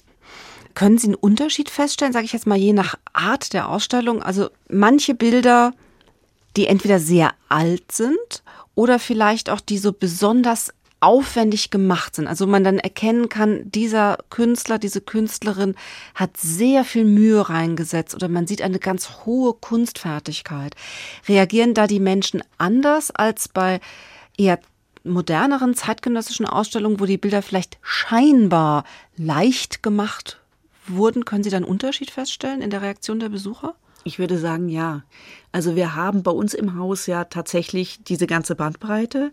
Können 0.74 0.98
Sie 0.98 1.08
einen 1.08 1.14
Unterschied 1.14 1.70
feststellen, 1.70 2.12
sage 2.12 2.24
ich 2.24 2.32
jetzt 2.32 2.46
mal, 2.46 2.58
je 2.58 2.72
nach 2.72 2.96
Art 3.12 3.52
der 3.52 3.68
Ausstellung? 3.68 4.22
Also 4.22 4.50
manche 4.68 5.14
Bilder, 5.14 5.72
die 6.56 6.66
entweder 6.66 6.98
sehr 6.98 7.32
alt 7.48 7.92
sind 7.92 8.42
oder 8.74 8.98
vielleicht 8.98 9.50
auch 9.50 9.60
die 9.60 9.78
so 9.78 9.92
besonders 9.92 10.72
aufwendig 11.04 11.70
gemacht 11.70 12.16
sind. 12.16 12.26
Also 12.26 12.46
man 12.46 12.64
dann 12.64 12.78
erkennen 12.78 13.28
kann, 13.28 13.70
dieser 13.70 14.18
Künstler, 14.30 14.78
diese 14.78 15.02
Künstlerin 15.02 15.74
hat 16.14 16.38
sehr 16.38 16.82
viel 16.82 17.04
Mühe 17.04 17.48
reingesetzt 17.48 18.14
oder 18.14 18.28
man 18.28 18.46
sieht 18.46 18.62
eine 18.62 18.78
ganz 18.78 19.10
hohe 19.26 19.52
Kunstfertigkeit. 19.52 20.74
Reagieren 21.28 21.74
da 21.74 21.87
die 21.87 22.00
Menschen 22.00 22.42
anders 22.56 23.10
als 23.10 23.48
bei 23.48 23.80
eher 24.38 24.58
moderneren 25.04 25.74
zeitgenössischen 25.74 26.46
Ausstellungen, 26.46 26.98
wo 26.98 27.04
die 27.04 27.18
Bilder 27.18 27.42
vielleicht 27.42 27.76
scheinbar 27.82 28.84
leicht 29.16 29.82
gemacht 29.82 30.40
wurden? 30.87 31.25
Können 31.25 31.44
Sie 31.44 31.51
da 31.51 31.57
einen 31.57 31.66
Unterschied 31.66 32.11
feststellen 32.11 32.62
in 32.62 32.70
der 32.70 32.83
Reaktion 32.83 33.20
der 33.20 33.29
Besucher? 33.29 33.75
Ich 34.05 34.18
würde 34.18 34.38
sagen, 34.38 34.68
ja. 34.68 35.03
Also 35.51 35.77
wir 35.77 35.94
haben 35.94 36.23
bei 36.23 36.31
uns 36.31 36.55
im 36.55 36.79
Haus 36.79 37.07
ja 37.07 37.25
tatsächlich 37.25 38.03
diese 38.05 38.27
ganze 38.27 38.55
Bandbreite. 38.55 39.33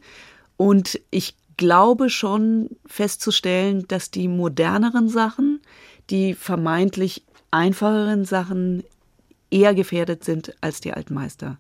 Und 0.58 1.00
ich 1.12 1.36
glaube 1.58 2.10
schon 2.10 2.70
festzustellen, 2.86 3.86
dass 3.88 4.12
die 4.12 4.28
moderneren 4.28 5.10
Sachen, 5.10 5.60
die 6.10 6.34
vermeintlich 6.34 7.24
einfacheren 7.52 8.26
Sachen 8.26 8.84
eher 9.50 9.76
gefährdet 9.76 10.24
sind 10.24 10.56
als 10.62 10.80
die 10.80 10.94
alten 10.94 11.14
Meister. 11.14 11.58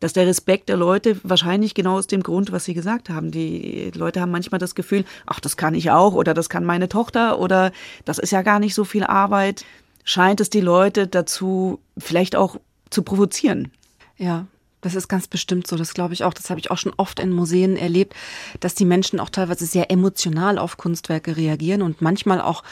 Dass 0.00 0.12
der 0.12 0.26
Respekt 0.26 0.68
der 0.68 0.76
Leute 0.76 1.18
wahrscheinlich 1.22 1.74
genau 1.74 1.98
aus 1.98 2.06
dem 2.06 2.22
Grund, 2.22 2.52
was 2.52 2.64
Sie 2.64 2.74
gesagt 2.74 3.10
haben. 3.10 3.30
Die 3.30 3.90
Leute 3.94 4.20
haben 4.20 4.30
manchmal 4.30 4.58
das 4.58 4.74
Gefühl, 4.74 5.04
ach, 5.26 5.40
das 5.40 5.56
kann 5.56 5.74
ich 5.74 5.90
auch 5.90 6.14
oder 6.14 6.34
das 6.34 6.48
kann 6.48 6.64
meine 6.64 6.88
Tochter 6.88 7.38
oder 7.38 7.72
das 8.04 8.18
ist 8.18 8.32
ja 8.32 8.42
gar 8.42 8.58
nicht 8.58 8.74
so 8.74 8.84
viel 8.84 9.04
Arbeit. 9.04 9.64
Scheint 10.04 10.40
es 10.40 10.50
die 10.50 10.60
Leute 10.60 11.06
dazu 11.06 11.80
vielleicht 11.98 12.36
auch 12.36 12.56
zu 12.90 13.02
provozieren. 13.02 13.70
Ja, 14.16 14.46
das 14.80 14.94
ist 14.94 15.08
ganz 15.08 15.26
bestimmt 15.26 15.66
so, 15.66 15.76
das 15.76 15.92
glaube 15.92 16.14
ich 16.14 16.22
auch. 16.22 16.32
Das 16.32 16.50
habe 16.50 16.60
ich 16.60 16.70
auch 16.70 16.78
schon 16.78 16.94
oft 16.96 17.18
in 17.18 17.32
Museen 17.32 17.76
erlebt, 17.76 18.14
dass 18.60 18.74
die 18.74 18.84
Menschen 18.84 19.18
auch 19.18 19.30
teilweise 19.30 19.66
sehr 19.66 19.90
emotional 19.90 20.58
auf 20.58 20.76
Kunstwerke 20.76 21.36
reagieren 21.36 21.82
und 21.82 22.00
manchmal 22.00 22.40
auch 22.40 22.62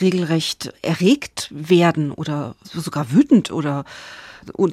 regelrecht 0.00 0.72
erregt 0.82 1.48
werden 1.50 2.10
oder 2.10 2.56
sogar 2.64 3.12
wütend 3.12 3.52
oder 3.52 3.84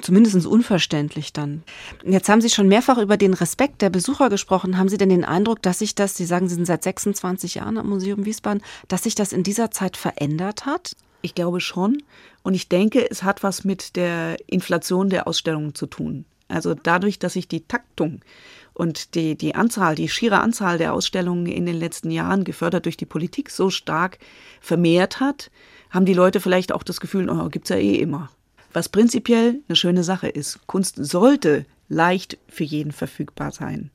zumindest 0.02 0.46
unverständlich 0.46 1.32
dann. 1.32 1.62
Jetzt 2.04 2.28
haben 2.28 2.40
Sie 2.40 2.50
schon 2.50 2.68
mehrfach 2.68 2.98
über 2.98 3.16
den 3.16 3.34
Respekt 3.34 3.82
der 3.82 3.90
Besucher 3.90 4.28
gesprochen. 4.28 4.78
Haben 4.78 4.88
Sie 4.88 4.98
denn 4.98 5.08
den 5.08 5.24
Eindruck, 5.24 5.62
dass 5.62 5.80
sich 5.80 5.94
das, 5.94 6.16
Sie 6.16 6.24
sagen, 6.24 6.48
Sie 6.48 6.54
sind 6.54 6.66
seit 6.66 6.82
26 6.82 7.56
Jahren 7.56 7.78
am 7.78 7.88
Museum 7.88 8.24
Wiesbaden, 8.24 8.62
dass 8.88 9.04
sich 9.04 9.14
das 9.14 9.32
in 9.32 9.42
dieser 9.42 9.70
Zeit 9.70 9.96
verändert 9.96 10.66
hat? 10.66 10.96
Ich 11.22 11.34
glaube 11.34 11.60
schon. 11.60 12.02
Und 12.42 12.54
ich 12.54 12.68
denke, 12.68 13.10
es 13.10 13.22
hat 13.22 13.42
was 13.42 13.64
mit 13.64 13.96
der 13.96 14.36
Inflation 14.46 15.10
der 15.10 15.26
Ausstellungen 15.26 15.74
zu 15.74 15.86
tun. 15.86 16.24
Also 16.48 16.74
dadurch, 16.74 17.18
dass 17.18 17.34
sich 17.34 17.48
die 17.48 17.66
Taktung 17.66 18.22
und 18.74 19.14
die, 19.14 19.36
die 19.36 19.54
Anzahl, 19.54 19.94
die 19.94 20.08
schiere 20.08 20.40
Anzahl 20.40 20.78
der 20.78 20.94
Ausstellungen 20.94 21.46
in 21.46 21.66
den 21.66 21.76
letzten 21.76 22.10
Jahren, 22.10 22.44
gefördert 22.44 22.86
durch 22.86 22.96
die 22.96 23.06
Politik, 23.06 23.50
so 23.50 23.70
stark 23.70 24.18
vermehrt 24.60 25.20
hat, 25.20 25.50
haben 25.90 26.06
die 26.06 26.14
Leute 26.14 26.40
vielleicht 26.40 26.72
auch 26.72 26.82
das 26.82 27.00
Gefühl, 27.00 27.28
oh, 27.28 27.48
gibt's 27.48 27.70
ja 27.70 27.76
eh 27.76 27.96
immer. 27.96 28.30
Was 28.72 28.88
prinzipiell 28.88 29.60
eine 29.68 29.76
schöne 29.76 30.04
Sache 30.04 30.28
ist. 30.28 30.60
Kunst 30.66 30.96
sollte 30.96 31.66
leicht 31.88 32.38
für 32.48 32.64
jeden 32.64 32.92
verfügbar 32.92 33.50
sein. 33.52 33.90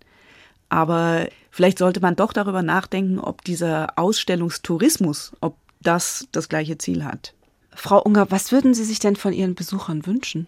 Aber 0.69 1.27
vielleicht 1.51 1.77
sollte 1.77 2.01
man 2.01 2.15
doch 2.15 2.33
darüber 2.33 2.61
nachdenken, 2.61 3.19
ob 3.19 3.43
dieser 3.43 3.97
Ausstellungstourismus, 3.97 5.33
ob 5.39 5.57
das 5.81 6.27
das 6.31 6.49
gleiche 6.49 6.77
Ziel 6.77 7.05
hat. 7.05 7.33
Frau 7.73 8.01
Unger, 8.01 8.31
was 8.31 8.51
würden 8.51 8.73
Sie 8.73 8.83
sich 8.83 8.99
denn 8.99 9.15
von 9.15 9.33
Ihren 9.33 9.55
Besuchern 9.55 10.05
wünschen? 10.05 10.47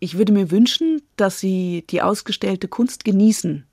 Ich 0.00 0.18
würde 0.18 0.32
mir 0.32 0.50
wünschen, 0.50 1.00
dass 1.16 1.38
sie 1.38 1.84
die 1.88 2.02
ausgestellte 2.02 2.66
Kunst 2.66 3.04
genießen, 3.04 3.64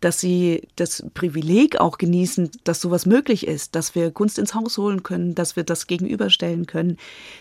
dass 0.00 0.20
sie 0.20 0.68
das 0.76 1.04
Privileg 1.14 1.80
auch 1.80 1.98
genießen, 1.98 2.50
dass 2.64 2.80
sowas 2.80 3.06
möglich 3.06 3.46
ist, 3.46 3.74
dass 3.74 3.94
wir 3.94 4.10
Kunst 4.10 4.38
ins 4.38 4.54
Haus 4.54 4.78
holen 4.78 5.02
können, 5.02 5.34
dass 5.34 5.56
wir 5.56 5.64
das 5.64 5.86
gegenüberstellen 5.86 6.66
können, 6.66 6.98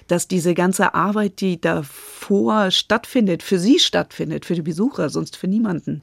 dass 0.08 0.28
diese 0.28 0.54
ganze 0.54 0.94
Arbeit, 0.94 1.42
die 1.42 1.62
davor 1.62 2.72
stattfindet, 2.72 3.44
für 3.44 3.60
sie 3.60 3.80
stattfindet, 3.80 4.46
für 4.46 4.56
die 4.56 4.62
Besucher, 4.62 5.10
sonst 5.10 5.38
für 5.38 5.48
niemanden. 5.48 6.02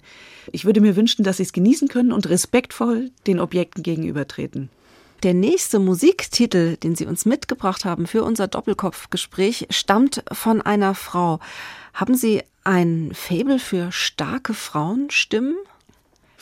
Ich 0.52 0.64
würde 0.64 0.80
mir 0.80 0.96
wünschen, 0.96 1.24
dass 1.24 1.38
sie 1.38 1.42
es 1.42 1.52
genießen 1.52 1.88
können 1.88 2.12
und 2.12 2.28
respektvoll 2.28 3.10
den 3.26 3.40
Objekten 3.40 3.82
gegenübertreten. 3.82 4.68
Der 5.24 5.32
nächste 5.32 5.78
Musiktitel, 5.78 6.76
den 6.76 6.96
Sie 6.96 7.06
uns 7.06 7.24
mitgebracht 7.24 7.86
haben 7.86 8.06
für 8.06 8.22
unser 8.24 8.46
Doppelkopfgespräch, 8.46 9.68
stammt 9.70 10.22
von 10.30 10.60
einer 10.60 10.94
Frau. 10.94 11.40
Haben 11.94 12.14
Sie 12.14 12.42
ein 12.62 13.12
Fabel 13.14 13.58
für 13.58 13.90
starke 13.90 14.52
Frauenstimmen? 14.52 15.56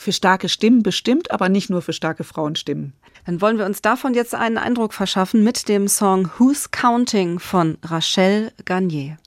Für 0.03 0.11
starke 0.11 0.49
Stimmen 0.49 0.83
bestimmt, 0.83 1.31
aber 1.31 1.47
nicht 1.47 1.69
nur 1.69 1.81
für 1.81 1.93
starke 1.93 2.25
Frauenstimmen. 2.25 2.91
Dann 3.25 3.39
wollen 3.39 3.57
wir 3.57 3.65
uns 3.65 3.81
davon 3.81 4.13
jetzt 4.13 4.35
einen 4.35 4.57
Eindruck 4.57 4.93
verschaffen 4.93 5.45
mit 5.45 5.69
dem 5.69 5.87
Song 5.87 6.29
Who's 6.37 6.71
Counting 6.71 7.39
von 7.39 7.77
Rachel 7.81 8.51
Garnier. 8.65 9.17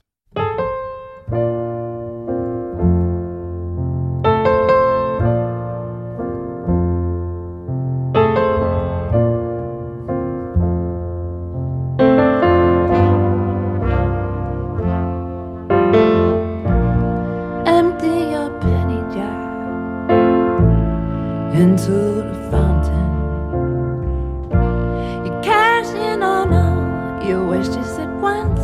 your 27.27 27.43
wishes 27.43 27.99
at 27.99 28.09
once. 28.21 28.61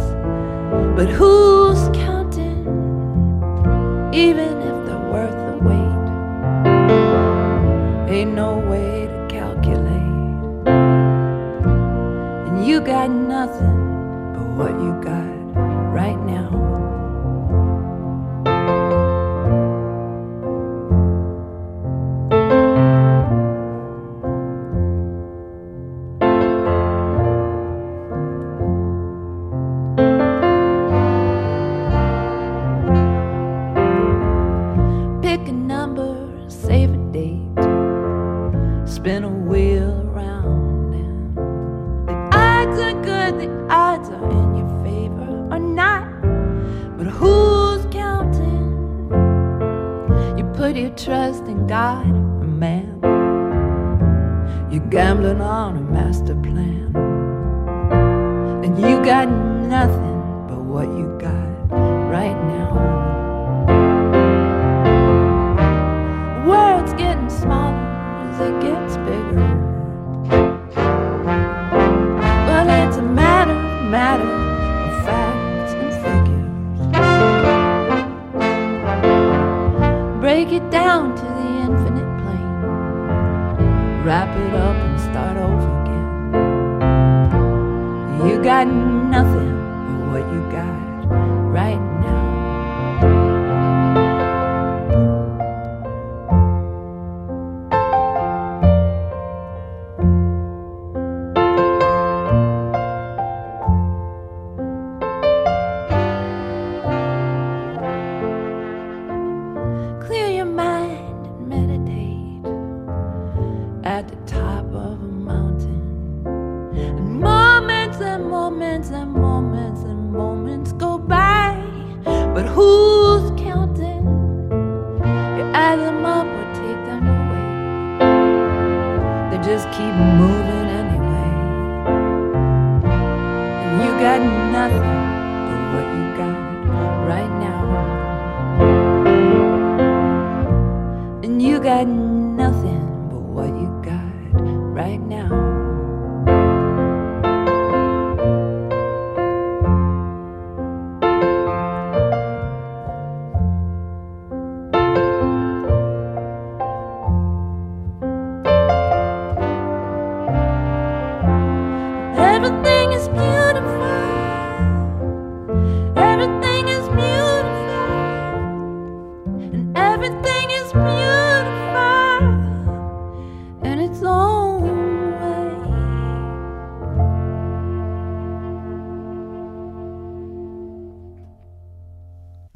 But 0.95 1.10
who's 1.10 1.89
counting, 1.89 2.63
even 4.13 4.62
if 4.62 4.86
they're 4.86 5.08
worth 5.12 5.38
the 5.49 5.58
wait? 5.67 6.04
Ain't 8.10 8.34
no 8.34 8.58
way 8.58 9.08
to 9.08 9.28
calculate. 9.30 10.13
And 12.47 12.65
you 12.65 12.80
got 12.80 13.10
nothing 13.10 14.34
but 14.34 14.47
what 14.58 14.71
you 14.82 14.93
got. 15.04 15.22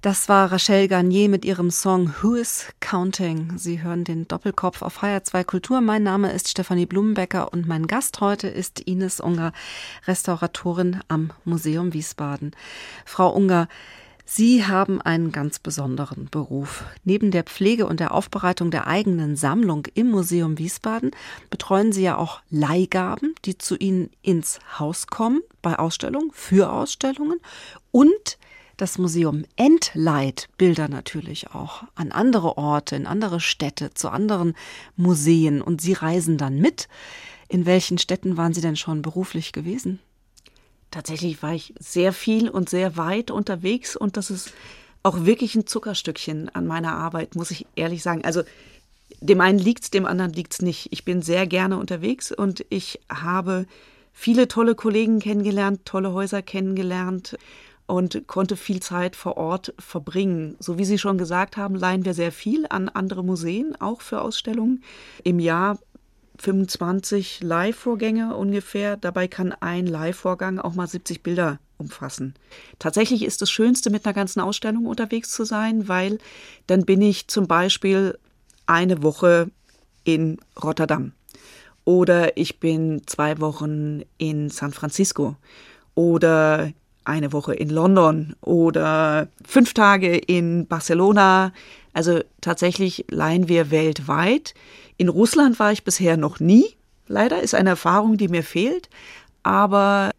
Das 0.08 0.30
war 0.30 0.54
Rachel 0.54 0.88
Garnier 0.88 1.28
mit 1.28 1.44
ihrem 1.44 1.70
Song 1.70 2.14
Who 2.22 2.36
is 2.36 2.68
Counting? 2.80 3.58
Sie 3.58 3.84
hören 3.84 4.06
den 4.06 4.26
Doppelkopf 4.26 4.82
auf 4.82 5.04
HR2 5.04 5.44
Kultur. 5.44 5.82
Mein 5.82 6.04
Name 6.04 6.32
ist 6.32 6.48
Stefanie 6.48 6.86
Blumenbecker 6.86 7.52
und 7.52 7.68
mein 7.68 7.88
Gast 7.88 8.22
heute 8.22 8.48
ist 8.48 8.80
Ines 8.80 9.20
Unger, 9.20 9.52
Restauratorin 10.06 11.02
am 11.10 11.32
Museum 11.44 11.92
Wiesbaden. 11.92 12.56
Frau 13.04 13.36
Unger, 13.36 13.68
Sie 14.24 14.66
haben 14.66 15.02
einen 15.02 15.34
ganz 15.34 15.60
besonderen 15.60 16.30
Beruf. 16.32 16.86
Neben 17.04 17.30
der 17.30 17.44
Pflege 17.44 17.86
und 17.86 18.00
der 18.00 18.14
Aufbereitung 18.14 18.72
der 18.72 18.88
eigenen 18.88 19.36
Sammlung 19.36 19.88
im 19.94 20.10
Museum 20.10 20.58
Wiesbaden 20.58 21.12
betreuen 21.50 21.92
Sie 21.92 22.04
ja 22.04 22.18
auch 22.18 22.40
Leihgaben, 22.50 23.36
die 23.44 23.58
zu 23.58 23.76
Ihnen 23.76 24.10
ins 24.22 24.62
Haus 24.80 25.08
kommen, 25.08 25.42
bei 25.62 25.78
Ausstellungen, 25.78 26.32
für 26.32 26.72
Ausstellungen 26.72 27.42
und 27.92 28.38
das 28.78 29.00
Museum 29.00 29.44
entleiht 29.56 30.50
Bilder 30.58 30.88
natürlich 30.88 31.50
auch 31.52 31.84
an 31.96 32.12
andere 32.12 32.58
Orte, 32.58 32.96
in 32.96 33.08
andere 33.08 33.40
Städte, 33.40 33.94
zu 33.94 34.10
anderen 34.10 34.54
Museen 34.96 35.62
und 35.62 35.82
Sie 35.82 35.94
reisen 35.94 36.38
dann 36.38 36.60
mit. 36.60 36.88
In 37.50 37.66
welchen 37.66 37.98
Städten 37.98 38.38
waren 38.38 38.54
Sie 38.54 38.62
denn 38.62 38.76
schon 38.76 39.02
beruflich 39.02 39.52
gewesen? 39.52 40.00
Tatsächlich 40.92 41.42
war 41.42 41.54
ich 41.54 41.74
sehr 41.80 42.14
viel 42.14 42.50
und 42.50 42.70
sehr 42.70 42.96
weit 42.98 43.32
unterwegs 43.32 43.96
und 43.96 44.16
das 44.16 44.30
ist 44.30 44.54
auch 45.04 45.26
wirklich 45.26 45.56
ein 45.56 45.68
Zuckerstückchen 45.68 46.50
an 46.50 46.68
meiner 46.68 46.94
Arbeit, 46.94 47.36
muss 47.36 47.52
ich 47.52 47.66
ehrlich 47.76 48.04
sagen. 48.04 48.24
Also 48.26 48.44
dem 49.20 49.42
einen 49.42 49.60
liegt's, 49.60 49.90
dem 49.90 50.06
anderen 50.06 50.34
liegt's 50.34 50.62
nicht. 50.62 50.90
Ich 50.92 51.04
bin 51.04 51.22
sehr 51.22 51.48
gerne 51.48 51.78
unterwegs 51.78 52.32
und 52.32 52.66
ich 52.70 53.00
habe 53.10 53.66
viele 54.14 54.48
tolle 54.48 54.76
Kollegen 54.76 55.20
kennengelernt, 55.20 55.86
tolle 55.86 56.14
Häuser 56.14 56.42
kennengelernt 56.42 57.38
und 57.88 58.28
konnte 58.28 58.58
viel 58.58 58.82
Zeit 58.82 59.16
vor 59.16 59.38
Ort 59.38 59.74
verbringen. 59.80 60.56
So 60.60 60.78
wie 60.78 60.86
Sie 60.86 60.98
schon 60.98 61.18
gesagt 61.18 61.58
haben, 61.58 61.76
leihen 61.76 62.06
wir 62.06 62.14
sehr 62.14 62.32
viel 62.32 62.66
an 62.70 62.90
andere 62.90 63.24
Museen, 63.24 63.76
auch 63.80 64.02
für 64.02 64.22
Ausstellungen. 64.22 64.84
Im 65.24 65.40
Jahr 65.40 65.80
25 66.40 67.42
Live-Vorgänge 67.42 68.36
ungefähr. 68.36 68.98
Dabei 68.98 69.28
kann 69.28 69.54
ein 69.54 69.88
Live-Vorgang 69.88 70.60
auch 70.60 70.76
mal 70.76 70.88
70 70.88 71.24
Bilder 71.24 71.60
umfassen. 71.78 72.36
Tatsächlich 72.80 73.24
ist 73.24 73.42
das 73.42 73.50
Schönste, 73.50 73.90
mit 73.90 74.06
einer 74.06 74.14
ganzen 74.14 74.42
Ausstellung 74.42 74.86
unterwegs 74.86 75.32
zu 75.32 75.46
sein, 75.46 75.88
weil 75.88 76.20
dann 76.68 76.86
bin 76.86 77.02
ich 77.02 77.28
zum 77.28 77.48
Beispiel 77.48 78.18
eine 78.66 79.02
Woche 79.02 79.50
in 80.04 80.38
Rotterdam 80.62 81.14
oder 81.86 82.36
ich 82.36 82.60
bin 82.60 83.04
zwei 83.06 83.40
Wochen 83.40 84.02
in 84.18 84.50
San 84.50 84.74
Francisco 84.74 85.38
oder 85.96 86.72
eine 87.08 87.34
Woche 87.34 87.54
in 87.54 87.70
London 87.70 88.36
oder 88.42 89.28
fünf 89.46 89.74
Tage 89.74 90.18
in 90.18 90.68
Barcelona. 90.68 91.54
Also 91.94 92.22
tatsächlich 92.42 93.06
leihen 93.10 93.48
wir 93.48 93.72
weltweit. 93.72 94.54
In 94.98 95.10
Russland 95.10 95.60
war 95.60 95.72
ich 95.72 95.84
bisher 95.84 96.18
noch 96.18 96.40
nie. 96.40 96.66
Leider 97.08 97.42
ist 97.42 97.56
eine 97.56 97.70
Erfahrung, 97.72 98.18
die 98.18 98.28
mir 98.28 98.44
fehlt. 98.44 98.90
Aber 99.44 100.12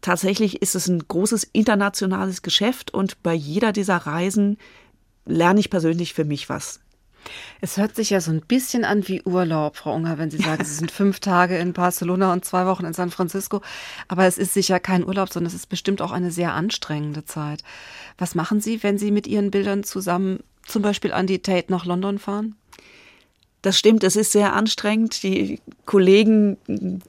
tatsächlich 0.00 0.62
ist 0.62 0.74
es 0.74 0.88
ein 0.88 1.06
großes 1.06 1.44
internationales 1.52 2.42
Geschäft 2.42 2.92
und 2.92 3.22
bei 3.22 3.34
jeder 3.34 3.72
dieser 3.72 3.98
Reisen 3.98 4.56
lerne 5.26 5.60
ich 5.60 5.70
persönlich 5.70 6.14
für 6.14 6.24
mich 6.24 6.48
was. 6.48 6.80
Es 7.60 7.76
hört 7.76 7.94
sich 7.94 8.10
ja 8.10 8.20
so 8.20 8.30
ein 8.30 8.40
bisschen 8.40 8.84
an 8.84 9.06
wie 9.08 9.22
Urlaub, 9.22 9.76
Frau 9.76 9.94
Unger, 9.94 10.18
wenn 10.18 10.30
Sie 10.30 10.38
sagen, 10.38 10.64
Sie 10.64 10.74
sind 10.74 10.90
fünf 10.90 11.20
Tage 11.20 11.58
in 11.58 11.72
Barcelona 11.72 12.32
und 12.32 12.44
zwei 12.44 12.66
Wochen 12.66 12.84
in 12.84 12.94
San 12.94 13.10
Francisco. 13.10 13.60
Aber 14.08 14.24
es 14.24 14.38
ist 14.38 14.54
sicher 14.54 14.80
kein 14.80 15.04
Urlaub, 15.04 15.32
sondern 15.32 15.48
es 15.48 15.54
ist 15.54 15.68
bestimmt 15.68 16.02
auch 16.02 16.12
eine 16.12 16.30
sehr 16.30 16.54
anstrengende 16.54 17.24
Zeit. 17.24 17.62
Was 18.18 18.34
machen 18.34 18.60
Sie, 18.60 18.82
wenn 18.82 18.98
Sie 18.98 19.10
mit 19.10 19.26
Ihren 19.26 19.50
Bildern 19.50 19.84
zusammen 19.84 20.40
zum 20.66 20.82
Beispiel 20.82 21.12
an 21.12 21.26
die 21.26 21.40
Tate 21.40 21.70
nach 21.70 21.84
London 21.84 22.18
fahren? 22.18 22.56
Das 23.62 23.78
stimmt, 23.78 24.04
es 24.04 24.16
ist 24.16 24.32
sehr 24.32 24.54
anstrengend. 24.54 25.22
Die 25.22 25.60
Kollegen 25.84 26.56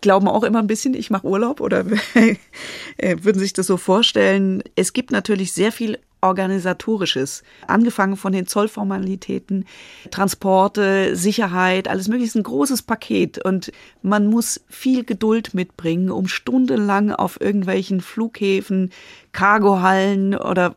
glauben 0.01 0.27
auch 0.27 0.43
immer 0.43 0.59
ein 0.59 0.67
bisschen, 0.67 0.93
ich 0.93 1.09
mache 1.09 1.25
Urlaub 1.25 1.61
oder 1.61 1.85
würden 2.99 3.39
sich 3.39 3.53
das 3.53 3.67
so 3.67 3.77
vorstellen. 3.77 4.61
Es 4.75 4.91
gibt 4.91 5.11
natürlich 5.11 5.53
sehr 5.53 5.71
viel 5.71 5.97
organisatorisches, 6.21 7.43
angefangen 7.67 8.15
von 8.15 8.31
den 8.31 8.47
Zollformalitäten, 8.47 9.65
Transporte, 10.11 11.15
Sicherheit, 11.15 11.87
alles 11.87 12.07
mögliche 12.07 12.27
ist 12.27 12.35
ein 12.35 12.43
großes 12.43 12.83
Paket 12.83 13.43
und 13.43 13.71
man 14.01 14.27
muss 14.27 14.61
viel 14.69 15.03
Geduld 15.03 15.53
mitbringen, 15.53 16.11
um 16.11 16.27
stundenlang 16.27 17.11
auf 17.11 17.41
irgendwelchen 17.41 18.01
Flughäfen, 18.01 18.91
Cargohallen 19.31 20.35
oder 20.35 20.75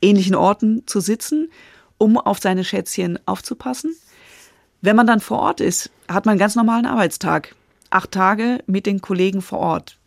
ähnlichen 0.00 0.34
Orten 0.34 0.86
zu 0.86 1.00
sitzen, 1.00 1.50
um 1.98 2.18
auf 2.18 2.38
seine 2.40 2.64
Schätzchen 2.64 3.18
aufzupassen. 3.26 3.94
Wenn 4.80 4.96
man 4.96 5.06
dann 5.06 5.20
vor 5.20 5.38
Ort 5.38 5.60
ist, 5.60 5.90
hat 6.08 6.26
man 6.26 6.32
einen 6.32 6.40
ganz 6.40 6.56
normalen 6.56 6.86
Arbeitstag. 6.86 7.54
Acht 7.90 8.10
Tage 8.10 8.58
mit 8.66 8.86
den 8.86 9.00
Kollegen 9.00 9.40
vor 9.40 9.60
Ort. 9.60 9.98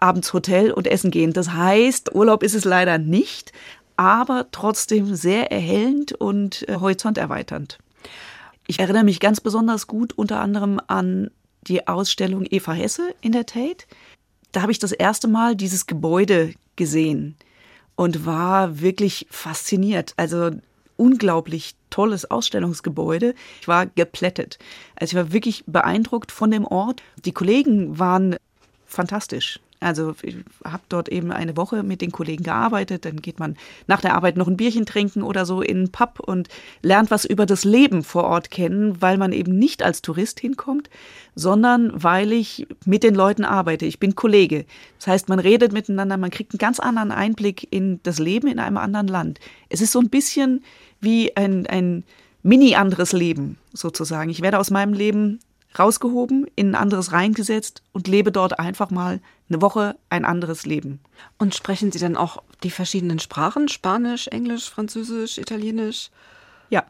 Abends 0.00 0.32
Hotel 0.32 0.70
und 0.70 0.86
Essen 0.86 1.10
gehen. 1.10 1.32
Das 1.32 1.52
heißt, 1.52 2.14
Urlaub 2.14 2.42
ist 2.42 2.54
es 2.54 2.64
leider 2.64 2.98
nicht, 2.98 3.52
aber 3.98 4.46
trotzdem 4.52 5.16
sehr 5.16 5.50
erhellend 5.50 6.12
und 6.12 6.66
äh, 6.68 6.76
horizonterweiternd. 6.76 7.78
Ich 8.68 8.78
erinnere 8.78 9.02
mich 9.02 9.18
ganz 9.18 9.40
besonders 9.40 9.86
gut 9.86 10.12
unter 10.16 10.40
anderem 10.40 10.80
an 10.86 11.30
die 11.62 11.88
Ausstellung 11.88 12.46
Eva 12.48 12.72
Hesse 12.72 13.14
in 13.20 13.32
der 13.32 13.44
Tate. 13.44 13.86
Da 14.52 14.62
habe 14.62 14.72
ich 14.72 14.78
das 14.78 14.92
erste 14.92 15.26
Mal 15.26 15.56
dieses 15.56 15.86
Gebäude 15.86 16.54
gesehen 16.76 17.36
und 17.96 18.24
war 18.24 18.80
wirklich 18.80 19.26
fasziniert. 19.30 20.14
Also 20.16 20.52
unglaublich 20.96 21.74
tolles 21.90 22.30
Ausstellungsgebäude. 22.30 23.34
Ich 23.60 23.66
war 23.66 23.86
geplättet. 23.86 24.60
Also 24.94 25.16
ich 25.16 25.24
war 25.24 25.32
wirklich 25.32 25.64
beeindruckt 25.66 26.30
von 26.30 26.52
dem 26.52 26.64
Ort. 26.64 27.02
Die 27.24 27.32
Kollegen 27.32 27.98
waren 27.98 28.36
fantastisch. 28.86 29.58
Also 29.80 30.14
ich 30.22 30.36
habe 30.64 30.82
dort 30.88 31.08
eben 31.08 31.30
eine 31.30 31.56
Woche 31.56 31.82
mit 31.82 32.00
den 32.00 32.10
Kollegen 32.10 32.42
gearbeitet. 32.42 33.04
Dann 33.04 33.22
geht 33.22 33.38
man 33.38 33.56
nach 33.86 34.00
der 34.00 34.14
Arbeit 34.14 34.36
noch 34.36 34.48
ein 34.48 34.56
Bierchen 34.56 34.86
trinken 34.86 35.22
oder 35.22 35.46
so 35.46 35.62
in 35.62 35.78
einen 35.78 35.92
Pub 35.92 36.18
und 36.20 36.48
lernt 36.82 37.10
was 37.10 37.24
über 37.24 37.46
das 37.46 37.64
Leben 37.64 38.02
vor 38.02 38.24
Ort 38.24 38.50
kennen, 38.50 39.00
weil 39.00 39.18
man 39.18 39.32
eben 39.32 39.56
nicht 39.56 39.82
als 39.82 40.02
Tourist 40.02 40.40
hinkommt, 40.40 40.90
sondern 41.36 41.92
weil 41.94 42.32
ich 42.32 42.66
mit 42.84 43.04
den 43.04 43.14
Leuten 43.14 43.44
arbeite. 43.44 43.86
Ich 43.86 44.00
bin 44.00 44.16
Kollege. 44.16 44.64
Das 44.98 45.06
heißt, 45.06 45.28
man 45.28 45.38
redet 45.38 45.72
miteinander, 45.72 46.16
man 46.16 46.30
kriegt 46.30 46.52
einen 46.52 46.58
ganz 46.58 46.80
anderen 46.80 47.12
Einblick 47.12 47.68
in 47.70 48.00
das 48.02 48.18
Leben 48.18 48.48
in 48.48 48.58
einem 48.58 48.78
anderen 48.78 49.06
Land. 49.06 49.38
Es 49.68 49.80
ist 49.80 49.92
so 49.92 50.00
ein 50.00 50.10
bisschen 50.10 50.64
wie 51.00 51.36
ein, 51.36 51.66
ein 51.66 52.02
mini 52.42 52.74
anderes 52.74 53.12
Leben 53.12 53.58
sozusagen. 53.72 54.30
Ich 54.30 54.42
werde 54.42 54.58
aus 54.58 54.70
meinem 54.70 54.92
Leben 54.92 55.38
rausgehoben, 55.76 56.46
in 56.56 56.70
ein 56.70 56.74
anderes 56.74 57.12
reingesetzt 57.12 57.82
und 57.92 58.08
lebe 58.08 58.32
dort 58.32 58.58
einfach 58.58 58.90
mal 58.90 59.20
eine 59.48 59.62
Woche 59.62 59.96
ein 60.10 60.24
anderes 60.24 60.66
Leben. 60.66 61.00
Und 61.38 61.54
sprechen 61.54 61.92
Sie 61.92 61.98
dann 61.98 62.16
auch 62.16 62.42
die 62.62 62.70
verschiedenen 62.70 63.18
Sprachen? 63.18 63.68
Spanisch, 63.68 64.28
Englisch, 64.28 64.70
Französisch, 64.70 65.38
Italienisch? 65.38 66.10
Ja. 66.70 66.84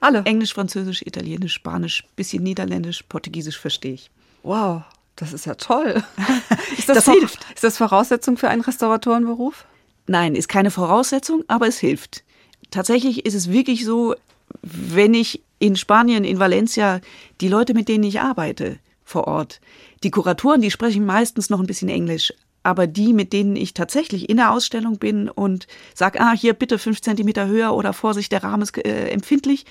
Alle. 0.00 0.22
Englisch, 0.24 0.54
Französisch, 0.54 1.02
Italienisch, 1.02 1.54
Spanisch, 1.54 2.04
bisschen 2.14 2.42
Niederländisch, 2.42 3.02
Portugiesisch 3.08 3.58
verstehe 3.58 3.94
ich. 3.94 4.10
Wow, 4.42 4.82
das 5.16 5.32
ist 5.32 5.46
ja 5.46 5.54
toll. 5.56 6.02
Ist 6.78 6.88
das, 6.88 7.04
Das 7.04 7.12
hilft. 7.12 7.40
Ist 7.54 7.64
das 7.64 7.76
Voraussetzung 7.76 8.36
für 8.36 8.48
einen 8.48 8.62
Restauratorenberuf? 8.62 9.64
Nein, 10.06 10.36
ist 10.36 10.48
keine 10.48 10.70
Voraussetzung, 10.70 11.44
aber 11.48 11.66
es 11.66 11.78
hilft. 11.78 12.22
Tatsächlich 12.70 13.26
ist 13.26 13.34
es 13.34 13.50
wirklich 13.50 13.84
so, 13.84 14.14
wenn 14.62 15.12
ich 15.12 15.42
in 15.58 15.76
Spanien, 15.76 16.24
in 16.24 16.38
Valencia, 16.38 17.00
die 17.40 17.48
Leute, 17.48 17.74
mit 17.74 17.88
denen 17.88 18.04
ich 18.04 18.20
arbeite 18.20 18.78
vor 19.04 19.26
Ort, 19.26 19.60
die 20.04 20.10
Kuratoren, 20.10 20.60
die 20.60 20.70
sprechen 20.70 21.06
meistens 21.06 21.50
noch 21.50 21.60
ein 21.60 21.66
bisschen 21.66 21.88
Englisch, 21.88 22.32
aber 22.62 22.86
die, 22.86 23.12
mit 23.12 23.32
denen 23.32 23.56
ich 23.56 23.74
tatsächlich 23.74 24.28
in 24.28 24.36
der 24.36 24.52
Ausstellung 24.52 24.98
bin 24.98 25.28
und 25.28 25.66
sage, 25.94 26.20
ah, 26.20 26.32
hier 26.32 26.52
bitte 26.52 26.78
fünf 26.78 27.00
Zentimeter 27.00 27.46
höher 27.46 27.74
oder 27.74 27.92
Vorsicht, 27.92 28.30
der 28.32 28.42
Rahmen 28.42 28.62
ist 28.62 28.76
äh, 28.76 29.08
empfindlich, 29.08 29.64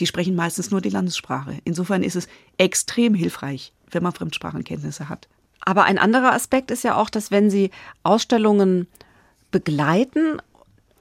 die 0.00 0.06
sprechen 0.06 0.34
meistens 0.34 0.70
nur 0.70 0.80
die 0.80 0.90
Landessprache. 0.90 1.58
Insofern 1.64 2.02
ist 2.02 2.16
es 2.16 2.28
extrem 2.58 3.14
hilfreich, 3.14 3.72
wenn 3.90 4.02
man 4.02 4.12
Fremdsprachenkenntnisse 4.12 5.08
hat. 5.08 5.28
Aber 5.60 5.84
ein 5.84 5.98
anderer 5.98 6.32
Aspekt 6.32 6.70
ist 6.70 6.84
ja 6.84 6.96
auch, 6.96 7.08
dass 7.08 7.30
wenn 7.30 7.50
Sie 7.50 7.70
Ausstellungen 8.02 8.88
begleiten, 9.50 10.38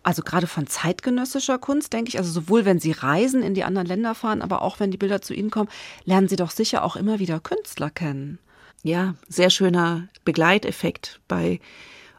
also 0.04 0.24
gerade 0.24 0.48
von 0.48 0.68
zeitgenössischer 0.68 1.60
Kunst, 1.60 1.94
denke 1.94 2.10
ich, 2.10 2.18
also 2.18 2.32
sowohl 2.32 2.66
wenn 2.66 2.80
Sie 2.80 2.92
reisen, 2.92 3.44
in 3.44 3.54
die 3.54 3.64
anderen 3.64 3.88
Länder 3.88 4.16
fahren, 4.16 4.42
aber 4.42 4.62
auch 4.62 4.80
wenn 4.80 4.92
die 4.92 4.98
Bilder 4.98 5.22
zu 5.22 5.34
Ihnen 5.34 5.52
kommen, 5.52 5.70
lernen 6.06 6.28
Sie 6.28 6.36
doch 6.36 6.52
sicher 6.52 6.84
auch 6.84 6.96
immer 6.96 7.20
wieder 7.20 7.40
Künstler 7.40 7.90
kennen. 7.90 8.40
ja, 8.84 9.16
sehr 9.30 9.50
schöner 9.50 10.08
Begleiteffekt 10.26 11.22
bei 11.28 11.60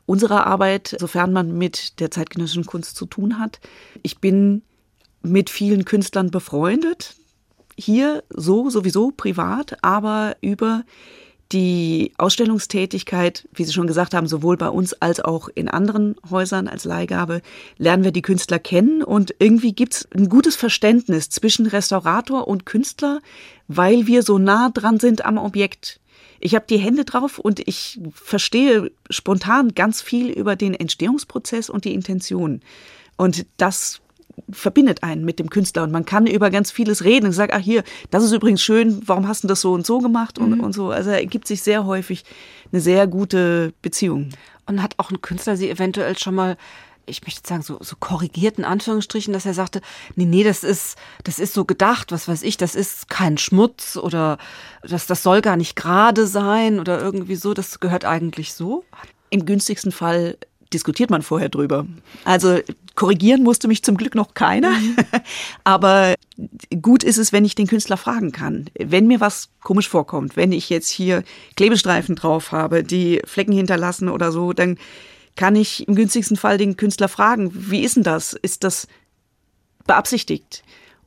unserer 0.06 0.46
Arbeit, 0.46 0.96
sofern 0.98 1.32
man 1.32 1.56
mit 1.56 2.00
der 2.00 2.10
zeitgenössischen 2.10 2.66
Kunst 2.66 2.96
zu 2.96 3.06
tun 3.06 3.38
hat. 3.38 3.60
Ich 4.02 4.18
bin 4.18 4.62
mit 5.22 5.50
vielen 5.50 5.84
Künstlern 5.84 6.30
befreundet, 6.30 7.16
hier 7.76 8.22
so 8.28 8.70
sowieso 8.70 9.12
privat, 9.12 9.82
aber 9.82 10.36
über 10.40 10.84
die 11.52 12.12
Ausstellungstätigkeit, 12.18 13.46
wie 13.52 13.64
Sie 13.64 13.72
schon 13.72 13.86
gesagt 13.86 14.14
haben, 14.14 14.26
sowohl 14.26 14.56
bei 14.56 14.68
uns 14.68 14.94
als 14.94 15.20
auch 15.20 15.48
in 15.54 15.68
anderen 15.68 16.16
Häusern 16.30 16.68
als 16.68 16.84
Leihgabe, 16.84 17.42
lernen 17.78 18.04
wir 18.04 18.12
die 18.12 18.22
Künstler 18.22 18.58
kennen 18.58 19.02
und 19.02 19.34
irgendwie 19.38 19.72
gibt's 19.72 20.08
ein 20.14 20.28
gutes 20.28 20.56
Verständnis 20.56 21.28
zwischen 21.28 21.66
Restaurator 21.66 22.48
und 22.48 22.66
Künstler, 22.66 23.20
weil 23.68 24.06
wir 24.06 24.22
so 24.22 24.38
nah 24.38 24.70
dran 24.70 24.98
sind 24.98 25.24
am 25.24 25.38
Objekt. 25.38 26.00
Ich 26.40 26.54
habe 26.54 26.64
die 26.68 26.78
Hände 26.78 27.04
drauf 27.04 27.38
und 27.38 27.60
ich 27.68 28.00
verstehe 28.12 28.90
spontan 29.10 29.74
ganz 29.74 30.02
viel 30.02 30.28
über 30.30 30.56
den 30.56 30.74
Entstehungsprozess 30.74 31.70
und 31.70 31.84
die 31.84 31.94
Intention. 31.94 32.62
Und 33.16 33.46
das 33.58 34.00
verbindet 34.50 35.02
einen 35.02 35.24
mit 35.24 35.38
dem 35.38 35.50
Künstler 35.50 35.82
und 35.82 35.92
man 35.92 36.04
kann 36.04 36.26
über 36.26 36.50
ganz 36.50 36.70
vieles 36.70 37.04
reden 37.04 37.26
und 37.26 37.32
sagt, 37.32 37.52
ach 37.52 37.60
hier, 37.60 37.84
das 38.10 38.24
ist 38.24 38.32
übrigens 38.32 38.62
schön, 38.62 39.02
warum 39.06 39.28
hast 39.28 39.44
du 39.44 39.48
das 39.48 39.60
so 39.60 39.72
und 39.72 39.86
so 39.86 39.98
gemacht 39.98 40.38
und, 40.38 40.60
und 40.60 40.72
so. 40.72 40.90
Also 40.90 41.10
ergibt 41.10 41.46
sich 41.46 41.62
sehr 41.62 41.86
häufig 41.86 42.24
eine 42.72 42.80
sehr 42.80 43.06
gute 43.06 43.72
Beziehung. 43.82 44.30
Und 44.66 44.82
hat 44.82 44.94
auch 44.98 45.10
ein 45.10 45.20
Künstler 45.20 45.56
Sie 45.56 45.68
eventuell 45.68 46.16
schon 46.18 46.34
mal, 46.34 46.56
ich 47.06 47.22
möchte 47.22 47.46
sagen, 47.46 47.62
so, 47.62 47.78
so 47.80 47.96
korrigiert 47.98 48.58
in 48.58 48.64
Anführungsstrichen, 48.64 49.32
dass 49.32 49.46
er 49.46 49.54
sagte, 49.54 49.80
nee, 50.14 50.24
nee, 50.24 50.44
das 50.44 50.62
ist, 50.62 50.96
das 51.24 51.38
ist 51.38 51.52
so 51.52 51.64
gedacht, 51.64 52.12
was 52.12 52.28
weiß 52.28 52.42
ich, 52.42 52.56
das 52.56 52.74
ist 52.74 53.10
kein 53.10 53.38
Schmutz 53.38 53.96
oder 53.96 54.38
das, 54.82 55.06
das 55.06 55.22
soll 55.22 55.42
gar 55.42 55.56
nicht 55.56 55.74
gerade 55.74 56.26
sein 56.26 56.78
oder 56.78 57.00
irgendwie 57.00 57.36
so, 57.36 57.54
das 57.54 57.80
gehört 57.80 58.04
eigentlich 58.04 58.54
so. 58.54 58.84
Im 59.30 59.46
günstigsten 59.46 59.92
Fall 59.92 60.36
diskutiert 60.72 61.10
man 61.10 61.22
vorher 61.22 61.48
drüber. 61.48 61.86
Also 62.24 62.60
korrigieren 62.94 63.42
musste 63.42 63.68
mich 63.68 63.82
zum 63.82 63.96
Glück 63.96 64.14
noch 64.14 64.34
keiner. 64.34 64.72
Aber 65.64 66.14
gut 66.80 67.04
ist 67.04 67.18
es, 67.18 67.32
wenn 67.32 67.44
ich 67.44 67.54
den 67.54 67.66
Künstler 67.66 67.96
fragen 67.96 68.32
kann. 68.32 68.66
Wenn 68.78 69.06
mir 69.06 69.20
was 69.20 69.48
komisch 69.62 69.88
vorkommt, 69.88 70.36
wenn 70.36 70.52
ich 70.52 70.70
jetzt 70.70 70.88
hier 70.88 71.22
Klebestreifen 71.56 72.16
drauf 72.16 72.52
habe, 72.52 72.82
die 72.82 73.22
Flecken 73.24 73.52
hinterlassen 73.52 74.08
oder 74.08 74.32
so, 74.32 74.52
dann 74.52 74.78
kann 75.36 75.56
ich 75.56 75.88
im 75.88 75.94
günstigsten 75.94 76.36
Fall 76.36 76.58
den 76.58 76.76
Künstler 76.76 77.08
fragen, 77.08 77.50
wie 77.54 77.82
ist 77.82 77.96
denn 77.96 78.02
das? 78.02 78.34
Ist 78.34 78.64
das 78.64 78.86
beabsichtigt? 79.86 80.62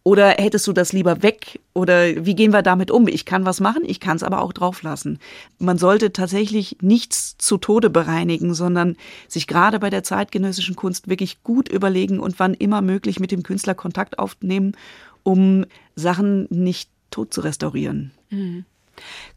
Oder 0.07 0.35
hättest 0.37 0.67
du 0.67 0.71
das 0.71 0.93
lieber 0.93 1.23
weg? 1.23 1.59
Oder 1.73 2.27
wie 2.27 2.35
gehen 2.35 2.53
wir 2.53 2.61
damit 2.61 2.91
um? 2.91 3.07
Ich 3.07 3.25
kann 3.25 3.43
was 3.43 3.59
machen, 3.59 3.81
ich 3.87 3.99
kann 3.99 4.15
es 4.15 4.21
aber 4.21 4.43
auch 4.43 4.53
drauflassen. 4.53 5.17
Man 5.57 5.79
sollte 5.79 6.13
tatsächlich 6.13 6.77
nichts 6.79 7.39
zu 7.39 7.57
Tode 7.57 7.89
bereinigen, 7.89 8.53
sondern 8.53 8.97
sich 9.27 9.47
gerade 9.47 9.79
bei 9.79 9.89
der 9.89 10.03
zeitgenössischen 10.03 10.75
Kunst 10.75 11.09
wirklich 11.09 11.41
gut 11.41 11.69
überlegen 11.69 12.19
und 12.19 12.37
wann 12.37 12.53
immer 12.53 12.83
möglich 12.83 13.19
mit 13.19 13.31
dem 13.31 13.41
Künstler 13.41 13.73
Kontakt 13.73 14.19
aufnehmen, 14.19 14.77
um 15.23 15.65
Sachen 15.95 16.45
nicht 16.51 16.91
tot 17.09 17.33
zu 17.33 17.41
restaurieren. 17.41 18.11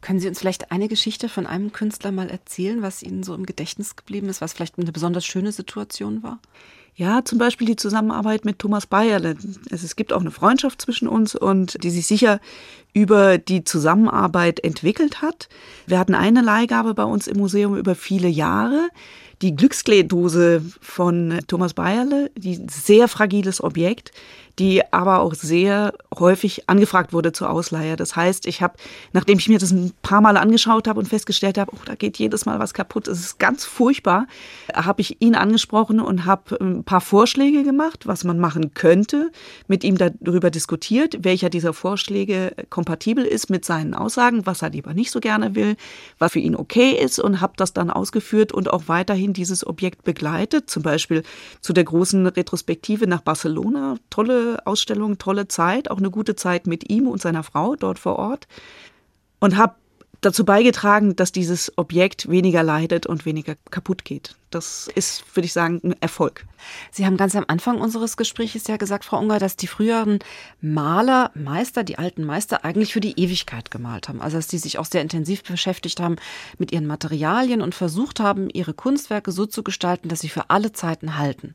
Können 0.01 0.19
Sie 0.19 0.27
uns 0.27 0.37
vielleicht 0.37 0.71
eine 0.71 0.87
Geschichte 0.87 1.29
von 1.29 1.47
einem 1.47 1.71
Künstler 1.71 2.11
mal 2.11 2.29
erzählen, 2.29 2.83
was 2.83 3.01
Ihnen 3.01 3.23
so 3.23 3.33
im 3.33 3.47
Gedächtnis 3.47 3.95
geblieben 3.95 4.29
ist, 4.29 4.39
was 4.39 4.53
vielleicht 4.53 4.77
eine 4.77 4.91
besonders 4.91 5.25
schöne 5.25 5.51
Situation 5.51 6.21
war? 6.21 6.39
Ja, 6.95 7.23
zum 7.23 7.37
Beispiel 7.37 7.67
die 7.67 7.75
Zusammenarbeit 7.75 8.45
mit 8.45 8.59
Thomas 8.59 8.85
Bayerle. 8.85 9.37
Es, 9.69 9.83
es 9.83 9.95
gibt 9.95 10.11
auch 10.11 10.21
eine 10.21 10.31
Freundschaft 10.31 10.81
zwischen 10.81 11.07
uns 11.07 11.35
und 11.35 11.83
die 11.83 11.89
sich 11.89 12.07
sicher 12.07 12.39
über 12.93 13.37
die 13.37 13.63
Zusammenarbeit 13.63 14.63
entwickelt 14.63 15.21
hat. 15.21 15.47
Wir 15.85 15.99
hatten 15.99 16.15
eine 16.15 16.41
Leihgabe 16.41 16.93
bei 16.93 17.03
uns 17.03 17.27
im 17.27 17.37
Museum 17.37 17.75
über 17.75 17.95
viele 17.95 18.27
Jahre. 18.27 18.89
Die 19.41 19.55
Glückskleedose 19.55 20.61
von 20.81 21.39
Thomas 21.47 21.73
Bayerle, 21.73 22.29
die 22.35 22.59
sehr 22.69 23.07
fragiles 23.07 23.63
Objekt, 23.63 24.11
die 24.59 24.81
aber 24.91 25.19
auch 25.19 25.33
sehr 25.33 25.93
häufig 26.17 26.69
angefragt 26.69 27.13
wurde 27.13 27.31
zur 27.31 27.49
Ausleihe. 27.49 27.95
Das 27.95 28.15
heißt, 28.15 28.45
ich 28.45 28.61
habe, 28.61 28.75
nachdem 29.13 29.39
ich 29.39 29.47
mir 29.47 29.57
das 29.57 29.71
ein 29.71 29.93
paar 30.01 30.19
Mal 30.19 30.35
angeschaut 30.35 30.87
habe 30.87 30.99
und 30.99 31.07
festgestellt 31.07 31.57
habe, 31.57 31.71
oh, 31.73 31.79
da 31.85 31.95
geht 31.95 32.17
jedes 32.17 32.45
Mal 32.45 32.59
was 32.59 32.73
kaputt, 32.73 33.07
es 33.07 33.19
ist 33.21 33.39
ganz 33.39 33.63
furchtbar, 33.63 34.27
habe 34.73 35.01
ich 35.01 35.21
ihn 35.21 35.35
angesprochen 35.35 36.01
und 36.01 36.25
habe 36.25 36.57
ein 36.59 36.83
paar 36.83 37.01
Vorschläge 37.01 37.63
gemacht, 37.63 38.05
was 38.05 38.25
man 38.25 38.39
machen 38.39 38.73
könnte, 38.73 39.31
mit 39.67 39.85
ihm 39.85 39.97
darüber 39.97 40.51
diskutiert, 40.51 41.19
welcher 41.21 41.49
dieser 41.49 41.71
Vorschläge 41.71 42.53
kompatibel 42.79 43.25
ist 43.25 43.49
mit 43.49 43.65
seinen 43.65 43.93
Aussagen, 43.93 44.45
was 44.45 44.61
er 44.61 44.69
lieber 44.69 44.93
nicht 44.93 45.11
so 45.11 45.19
gerne 45.19 45.53
will, 45.53 45.75
was 46.17 46.31
für 46.31 46.39
ihn 46.39 46.55
okay 46.55 46.91
ist 46.91 47.19
und 47.19 47.41
habe 47.41 47.51
das 47.57 47.73
dann 47.73 47.89
ausgeführt 47.89 48.53
und 48.53 48.71
auch 48.71 48.83
weiterhin 48.87 49.33
dieses 49.33 49.67
Objekt 49.67 50.05
begleitet, 50.05 50.69
zum 50.69 50.81
Beispiel 50.81 51.23
zu 51.59 51.73
der 51.73 51.83
großen 51.83 52.25
Retrospektive 52.25 53.05
nach 53.05 53.19
Barcelona, 53.19 53.97
tolle 54.09 54.65
Ausstellung, 54.65 55.17
tolle 55.17 55.49
Zeit, 55.49 55.91
auch 55.91 55.97
eine 55.97 56.09
gute 56.09 56.37
Zeit 56.37 56.67
mit 56.67 56.89
ihm 56.89 57.09
und 57.09 57.21
seiner 57.21 57.43
Frau 57.43 57.75
dort 57.75 57.99
vor 57.99 58.15
Ort. 58.15 58.47
Und 59.41 59.57
habe 59.57 59.75
dazu 60.21 60.45
beigetragen, 60.45 61.15
dass 61.15 61.31
dieses 61.31 61.77
Objekt 61.77 62.29
weniger 62.29 62.63
leidet 62.63 63.05
und 63.05 63.25
weniger 63.25 63.55
kaputt 63.71 64.03
geht. 64.05 64.35
Das 64.49 64.89
ist, 64.93 65.23
würde 65.35 65.45
ich 65.45 65.53
sagen, 65.53 65.79
ein 65.83 65.95
Erfolg. 66.01 66.45
Sie 66.91 67.05
haben 67.05 67.17
ganz 67.17 67.35
am 67.35 67.45
Anfang 67.47 67.79
unseres 67.79 68.17
Gesprächs 68.17 68.67
ja 68.67 68.77
gesagt, 68.77 69.05
Frau 69.05 69.19
Unger, 69.19 69.39
dass 69.39 69.55
die 69.55 69.67
früheren 69.67 70.19
Maler, 70.59 71.31
Meister, 71.35 71.83
die 71.83 71.97
alten 71.97 72.25
Meister 72.25 72.65
eigentlich 72.65 72.93
für 72.93 72.99
die 72.99 73.19
Ewigkeit 73.19 73.69
gemalt 73.71 74.09
haben. 74.09 74.21
Also 74.21 74.37
dass 74.37 74.47
die 74.47 74.57
sich 74.57 74.79
auch 74.79 74.85
sehr 74.85 75.01
intensiv 75.01 75.43
beschäftigt 75.43 75.99
haben 75.99 76.15
mit 76.57 76.71
ihren 76.71 76.87
Materialien 76.87 77.61
und 77.61 77.75
versucht 77.75 78.19
haben, 78.19 78.49
ihre 78.49 78.73
Kunstwerke 78.73 79.31
so 79.31 79.45
zu 79.45 79.63
gestalten, 79.63 80.09
dass 80.09 80.21
sie 80.21 80.29
für 80.29 80.49
alle 80.49 80.71
Zeiten 80.71 81.17
halten. 81.17 81.53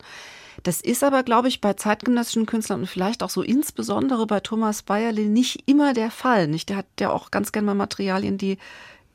Das 0.65 0.81
ist 0.81 1.05
aber, 1.05 1.23
glaube 1.23 1.49
ich, 1.49 1.61
bei 1.61 1.75
zeitgenössischen 1.75 2.47
Künstlern 2.47 2.81
und 2.81 2.87
vielleicht 2.87 3.23
auch 3.23 3.29
so 3.29 3.43
insbesondere 3.43 4.27
bei 4.27 4.41
Thomas 4.41 4.83
Bayerle 4.83 5.27
nicht 5.27 5.63
immer 5.67 5.93
der 5.93 6.11
Fall. 6.11 6.49
Nicht? 6.49 6.71
Der 6.71 6.79
hat 6.79 6.87
ja 6.99 7.11
auch 7.11 7.31
ganz 7.31 7.53
gerne 7.53 7.67
mal 7.67 7.75
Materialien, 7.75 8.39
die, 8.39 8.57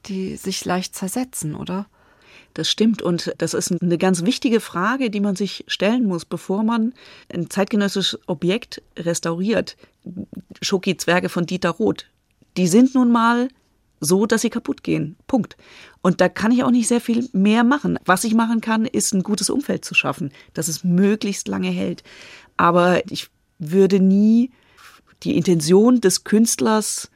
die 0.05 0.37
sich 0.37 0.63
leicht 0.63 0.95
zersetzen, 0.95 1.55
oder? 1.55 1.87
Das 2.53 2.69
stimmt 2.69 3.01
und 3.01 3.33
das 3.39 3.55
ist 3.55 3.71
eine 3.81 3.97
ganz 3.97 4.23
wichtige 4.23 4.59
Frage, 4.59 5.09
die 5.09 5.19
man 5.19 5.35
sich 5.35 5.65
stellen 5.67 6.05
muss, 6.05 6.23
bevor 6.23 6.63
man 6.63 6.93
ein 7.33 7.49
zeitgenössisches 7.49 8.19
Objekt 8.27 8.83
restauriert. 8.97 9.75
Schoki-Zwerge 10.61 11.29
von 11.29 11.47
Dieter 11.47 11.71
Roth, 11.71 12.05
die 12.57 12.67
sind 12.67 12.93
nun 12.93 13.11
mal 13.11 13.49
so, 13.99 14.25
dass 14.25 14.41
sie 14.41 14.49
kaputt 14.49 14.83
gehen. 14.83 15.17
Punkt. 15.27 15.57
Und 16.01 16.21
da 16.21 16.29
kann 16.29 16.51
ich 16.51 16.63
auch 16.63 16.71
nicht 16.71 16.87
sehr 16.87 17.01
viel 17.01 17.27
mehr 17.33 17.63
machen. 17.63 17.99
Was 18.05 18.23
ich 18.23 18.33
machen 18.33 18.61
kann, 18.61 18.85
ist 18.85 19.13
ein 19.13 19.23
gutes 19.23 19.49
Umfeld 19.49 19.85
zu 19.85 19.93
schaffen, 19.93 20.31
dass 20.53 20.67
es 20.67 20.83
möglichst 20.83 21.47
lange 21.47 21.69
hält. 21.69 22.03
Aber 22.57 23.01
ich 23.11 23.29
würde 23.57 23.99
nie 23.99 24.51
die 25.23 25.35
Intention 25.35 25.99
des 25.99 26.23
Künstlers 26.23 27.09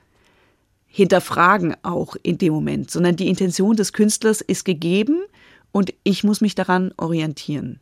hinterfragen 0.88 1.76
auch 1.82 2.16
in 2.22 2.38
dem 2.38 2.54
Moment, 2.54 2.92
sondern 2.92 3.16
die 3.16 3.28
Intention 3.28 3.76
des 3.76 3.94
Künstlers 3.94 4.42
ist 4.42 4.64
gegeben 4.64 5.24
und 5.72 5.94
ich 6.04 6.24
muss 6.24 6.40
mich 6.40 6.54
daran 6.54 6.94
orientieren. 6.98 7.80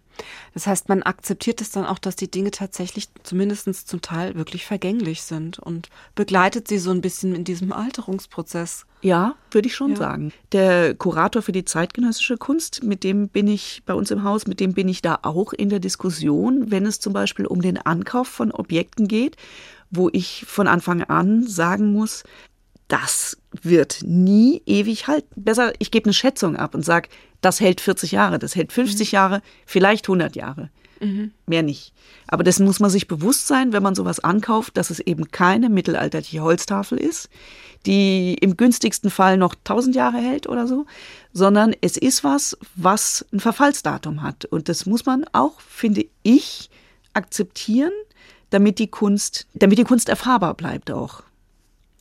Das 0.53 0.67
heißt, 0.67 0.89
man 0.89 1.03
akzeptiert 1.03 1.61
es 1.61 1.71
dann 1.71 1.85
auch, 1.85 1.99
dass 1.99 2.15
die 2.15 2.29
Dinge 2.29 2.51
tatsächlich 2.51 3.09
zumindest 3.23 3.87
zum 3.87 4.01
Teil 4.01 4.35
wirklich 4.35 4.65
vergänglich 4.65 5.23
sind 5.23 5.59
und 5.59 5.89
begleitet 6.15 6.67
sie 6.67 6.77
so 6.79 6.91
ein 6.91 7.01
bisschen 7.01 7.35
in 7.35 7.43
diesem 7.43 7.71
Alterungsprozess. 7.71 8.85
Ja, 9.01 9.35
würde 9.49 9.67
ich 9.67 9.75
schon 9.75 9.91
Ja. 9.91 9.97
sagen. 9.97 10.31
Der 10.51 10.93
Kurator 10.93 11.41
für 11.41 11.51
die 11.51 11.65
zeitgenössische 11.65 12.37
Kunst, 12.37 12.83
mit 12.83 13.03
dem 13.03 13.29
bin 13.29 13.47
ich 13.47 13.81
bei 13.85 13.93
uns 13.93 14.11
im 14.11 14.23
Haus, 14.23 14.45
mit 14.47 14.59
dem 14.59 14.73
bin 14.73 14.87
ich 14.87 15.01
da 15.01 15.19
auch 15.23 15.53
in 15.53 15.69
der 15.69 15.79
Diskussion, 15.79 16.69
wenn 16.71 16.85
es 16.85 16.99
zum 16.99 17.13
Beispiel 17.13 17.45
um 17.47 17.61
den 17.61 17.77
Ankauf 17.77 18.27
von 18.27 18.51
Objekten 18.51 19.07
geht, 19.07 19.37
wo 19.89 20.09
ich 20.13 20.45
von 20.47 20.67
Anfang 20.67 21.03
an 21.03 21.47
sagen 21.47 21.91
muss, 21.91 22.23
das 22.87 23.37
wird 23.61 23.99
nie 24.03 24.61
ewig 24.65 25.07
halten. 25.07 25.27
Besser, 25.35 25.73
ich 25.79 25.91
gebe 25.91 26.05
eine 26.05 26.13
Schätzung 26.13 26.55
ab 26.55 26.75
und 26.75 26.85
sage, 26.85 27.09
das 27.41 27.59
hält 27.59 27.81
40 27.81 28.11
Jahre, 28.11 28.39
das 28.39 28.55
hält 28.55 28.71
50 28.71 29.11
Jahre, 29.11 29.41
vielleicht 29.65 30.05
100 30.05 30.35
Jahre. 30.35 30.69
Mehr 31.47 31.63
nicht. 31.63 31.93
Aber 32.27 32.43
dessen 32.43 32.63
muss 32.63 32.79
man 32.79 32.91
sich 32.91 33.07
bewusst 33.07 33.47
sein, 33.47 33.73
wenn 33.73 33.81
man 33.81 33.95
sowas 33.95 34.19
ankauft, 34.19 34.77
dass 34.77 34.91
es 34.91 34.99
eben 34.99 35.31
keine 35.31 35.67
mittelalterliche 35.69 36.41
Holztafel 36.41 36.99
ist, 36.99 37.27
die 37.87 38.35
im 38.35 38.55
günstigsten 38.55 39.09
Fall 39.09 39.37
noch 39.37 39.55
1000 39.55 39.95
Jahre 39.95 40.17
hält 40.17 40.47
oder 40.47 40.67
so, 40.67 40.85
sondern 41.33 41.73
es 41.81 41.97
ist 41.97 42.23
was, 42.23 42.55
was 42.75 43.25
ein 43.33 43.39
Verfallsdatum 43.39 44.21
hat. 44.21 44.45
Und 44.45 44.69
das 44.69 44.85
muss 44.85 45.07
man 45.07 45.25
auch, 45.33 45.59
finde 45.61 46.05
ich, 46.21 46.69
akzeptieren, 47.13 47.93
damit 48.51 48.77
die 48.77 48.87
Kunst, 48.87 49.47
damit 49.55 49.79
die 49.79 49.83
Kunst 49.83 50.07
erfahrbar 50.07 50.53
bleibt 50.53 50.91
auch. 50.91 51.23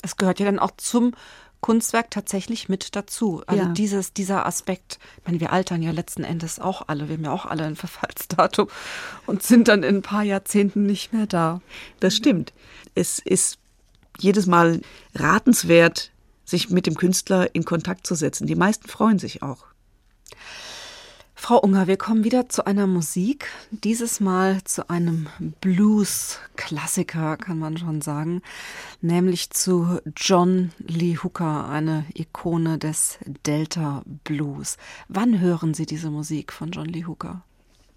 Es 0.02 0.16
gehört 0.16 0.40
ja 0.40 0.46
dann 0.46 0.58
auch 0.58 0.72
zum 0.76 1.12
Kunstwerk 1.60 2.10
tatsächlich 2.10 2.68
mit 2.68 2.96
dazu. 2.96 3.42
Also 3.46 3.64
Ja. 3.64 3.68
dieses, 3.68 4.12
dieser 4.14 4.46
Aspekt, 4.46 4.98
ich 5.18 5.26
meine, 5.26 5.40
wir 5.40 5.52
altern 5.52 5.82
ja 5.82 5.90
letzten 5.90 6.24
Endes 6.24 6.58
auch 6.58 6.88
alle, 6.88 7.08
wir 7.08 7.16
haben 7.16 7.24
ja 7.24 7.32
auch 7.32 7.44
alle 7.46 7.64
ein 7.64 7.76
Verfallsdatum 7.76 8.68
und 9.26 9.42
sind 9.42 9.68
dann 9.68 9.82
in 9.82 9.96
ein 9.96 10.02
paar 10.02 10.22
Jahrzehnten 10.22 10.84
nicht 10.86 11.12
mehr 11.12 11.26
da. 11.26 11.60
Das 12.00 12.16
stimmt. 12.16 12.52
Es 12.94 13.18
ist 13.18 13.58
jedes 14.18 14.46
Mal 14.46 14.80
ratenswert, 15.14 16.10
sich 16.44 16.70
mit 16.70 16.86
dem 16.86 16.94
Künstler 16.96 17.54
in 17.54 17.64
Kontakt 17.64 18.06
zu 18.06 18.14
setzen. 18.14 18.46
Die 18.46 18.56
meisten 18.56 18.88
freuen 18.88 19.18
sich 19.18 19.42
auch. 19.42 19.64
Frau 21.42 21.58
Unger, 21.58 21.86
wir 21.86 21.96
kommen 21.96 22.22
wieder 22.22 22.50
zu 22.50 22.66
einer 22.66 22.86
Musik, 22.86 23.46
dieses 23.70 24.20
Mal 24.20 24.62
zu 24.64 24.90
einem 24.90 25.26
Blues-Klassiker, 25.62 27.38
kann 27.38 27.58
man 27.58 27.78
schon 27.78 28.02
sagen, 28.02 28.42
nämlich 29.00 29.48
zu 29.48 30.00
John 30.14 30.70
Lee 30.86 31.16
Hooker, 31.16 31.66
eine 31.66 32.04
Ikone 32.12 32.76
des 32.76 33.18
Delta 33.46 34.02
Blues. 34.22 34.76
Wann 35.08 35.40
hören 35.40 35.72
Sie 35.72 35.86
diese 35.86 36.10
Musik 36.10 36.52
von 36.52 36.72
John 36.72 36.84
Lee 36.86 37.06
Hooker? 37.06 37.42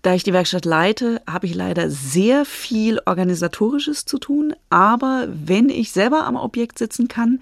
Da 0.03 0.13
ich 0.13 0.23
die 0.23 0.33
Werkstatt 0.33 0.63
leite, 0.63 1.21
habe 1.27 1.45
ich 1.45 1.53
leider 1.53 1.89
sehr 1.89 2.45
viel 2.45 3.01
organisatorisches 3.05 4.05
zu 4.05 4.19
tun. 4.19 4.55
Aber 4.69 5.27
wenn 5.29 5.67
ich 5.67 5.91
selber 5.91 6.25
am 6.25 6.37
Objekt 6.37 6.79
sitzen 6.79 7.09
kann, 7.09 7.41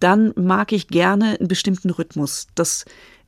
dann 0.00 0.32
mag 0.34 0.72
ich 0.72 0.88
gerne 0.88 1.38
einen 1.38 1.48
bestimmten 1.48 1.90
Rhythmus. 1.90 2.48
Das 2.54 2.86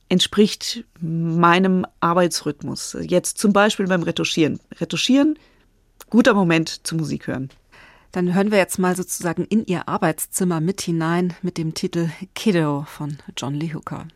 entspricht 0.09 0.83
meinem 0.99 1.85
Arbeitsrhythmus. 1.99 2.97
Jetzt 3.01 3.37
zum 3.37 3.53
Beispiel 3.53 3.87
beim 3.87 4.03
Retuschieren. 4.03 4.59
Retuschieren, 4.79 5.37
guter 6.09 6.33
Moment 6.33 6.85
zum 6.85 6.99
Musik 6.99 7.27
hören. 7.27 7.49
Dann 8.11 8.33
hören 8.33 8.51
wir 8.51 8.57
jetzt 8.57 8.79
mal 8.79 8.95
sozusagen 8.95 9.43
in 9.43 9.65
Ihr 9.65 9.89
Arbeitszimmer 9.89 10.61
mit 10.61 10.81
hinein 10.81 11.33
mit 11.41 11.57
dem 11.57 11.73
Titel 11.73 12.09
Kiddo 12.33 12.85
von 12.87 13.17
John 13.35 13.55
Lee 13.55 13.73
Hooker. 13.73 14.07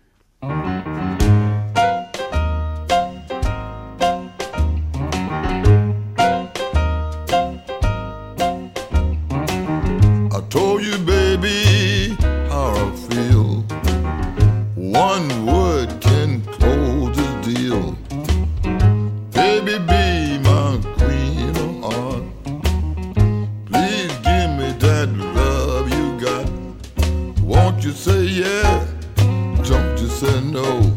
You? 30.60 30.95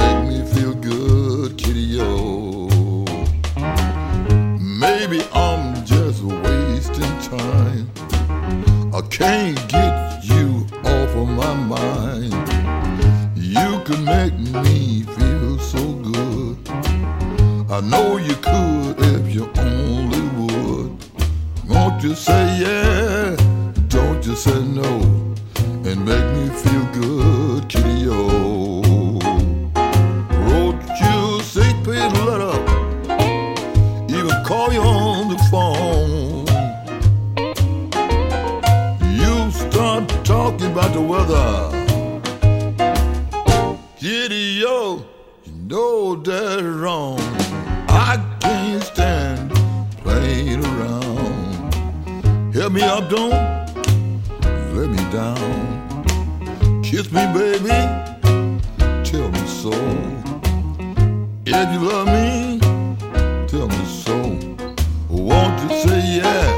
Make 0.00 0.20
me 0.28 0.38
feel 0.52 0.74
good, 0.74 1.56
kitty 1.56 2.00
o. 2.00 3.04
Maybe 4.84 5.20
I'm 5.32 5.84
just 5.84 6.22
wasting 6.22 7.14
time. 7.34 7.90
I 8.94 9.00
can't 9.10 9.58
get 9.68 10.24
you 10.24 10.66
off 10.84 11.12
of 11.22 11.28
my 11.28 11.54
mind. 11.76 12.34
You 13.36 13.80
could 13.86 14.04
make 14.04 14.36
me 14.64 15.02
feel 15.16 15.58
so 15.58 15.82
good. 16.12 16.56
I 17.70 17.80
know 17.80 18.16
you 18.16 18.34
could 18.36 18.96
if 19.14 19.34
you 19.34 19.50
only 19.56 20.24
would. 20.38 20.90
Won't 21.68 22.02
you 22.02 22.14
say 22.14 22.44
yeah? 22.64 23.36
Don't 23.88 24.24
you 24.26 24.34
say 24.34 24.62
no? 24.64 25.27
And 25.90 26.04
make 26.04 26.26
me 26.36 26.48
feel 26.50 26.84
good, 26.92 27.66
kitty 27.66 28.08
o. 28.10 28.82
Wrote 30.44 30.82
you 31.00 31.38
a 31.38 31.42
six 31.42 31.72
page 31.82 32.12
letter 32.28 32.78
even 34.10 34.44
call 34.44 34.70
you 34.70 34.82
on 34.82 35.28
the 35.28 35.38
phone. 35.50 36.44
You 39.16 39.50
start 39.50 40.08
talking 40.26 40.72
about 40.72 40.92
the 40.92 41.00
weather. 41.00 41.70
Giddy 43.98 44.60
yo, 44.60 45.02
you 45.44 45.52
know 45.52 46.16
that's 46.16 46.62
wrong. 46.62 47.18
I 47.88 48.22
can't 48.40 48.82
stand 48.82 49.52
playing 50.02 50.62
around. 50.66 51.72
Help 52.52 52.74
me 52.74 52.82
up, 52.82 53.08
don't 53.08 53.30
let 54.74 54.90
me 54.90 55.10
down. 55.10 55.67
Kiss 56.90 57.12
me, 57.12 57.20
baby, 57.34 57.68
tell 59.04 59.28
me 59.30 59.46
so. 59.46 59.70
If 61.44 61.72
you 61.72 61.80
love 61.86 62.06
me, 62.06 62.58
tell 63.46 63.68
me 63.68 63.84
so. 63.84 64.16
Won't 65.10 65.70
you 65.70 65.82
say 65.82 66.16
yeah? 66.16 66.57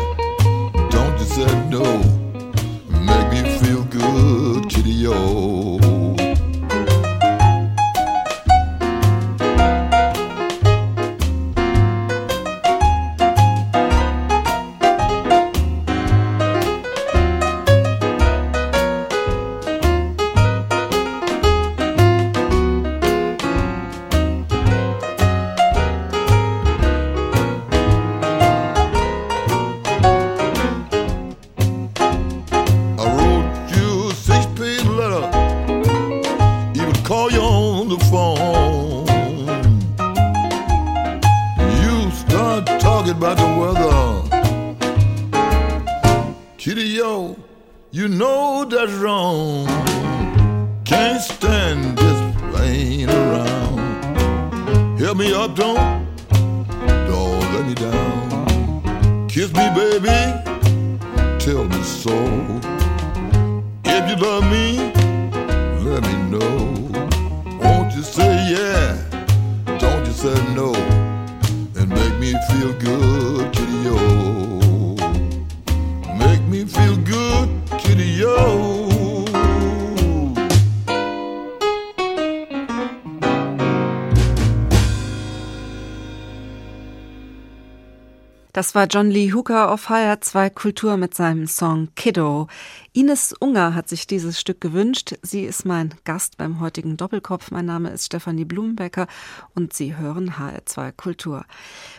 Help 55.11 55.19
me 55.19 55.35
up, 55.35 55.57
don't, 55.57 56.07
don't 56.79 57.53
let 57.53 57.67
me 57.67 57.75
down. 57.75 59.27
Kiss 59.29 59.53
me, 59.53 59.69
baby, 59.75 60.07
tell 61.41 61.65
me 61.65 61.83
so. 61.83 62.15
If 63.85 64.09
you 64.09 64.17
love 64.25 64.45
me, 64.45 64.79
let 65.85 66.05
me 66.05 66.15
know. 66.31 67.59
Won't 67.59 67.93
you 67.93 68.05
say 68.05 68.53
yeah? 68.53 68.97
Don't 69.81 70.07
you 70.07 70.13
say 70.13 70.55
no? 70.55 70.73
And 71.75 71.89
make 71.89 72.17
me 72.21 72.33
feel 72.49 72.73
good, 72.75 73.53
kitty 73.53 73.79
yo. 73.83 74.95
Make 76.19 76.43
me 76.43 76.65
feel 76.67 76.97
good, 76.99 77.49
kitty 77.81 78.11
yo. 78.11 78.90
Das 88.61 88.75
war 88.75 88.87
John 88.89 89.11
Lee 89.11 89.33
Hooker 89.33 89.73
auf 89.73 89.89
HR2 89.89 90.51
Kultur 90.51 90.99
mit 90.99 91.15
seinem 91.15 91.47
Song 91.47 91.89
Kiddo. 91.97 92.47
Ines 92.93 93.33
Unger 93.39 93.75
hat 93.75 93.89
sich 93.89 94.07
dieses 94.07 94.39
Stück 94.39 94.61
gewünscht. 94.61 95.15
Sie 95.23 95.45
ist 95.45 95.65
mein 95.65 95.95
Gast 96.05 96.37
beim 96.37 96.61
heutigen 96.61 96.99
Doppelkopf. 96.99 97.53
Mein 97.53 97.65
Name 97.65 97.89
ist 97.89 98.05
Stefanie 98.05 98.45
Blumenbecker 98.45 99.07
und 99.55 99.73
Sie 99.73 99.97
hören 99.97 100.33
HR2 100.33 100.93
Kultur. 100.93 101.47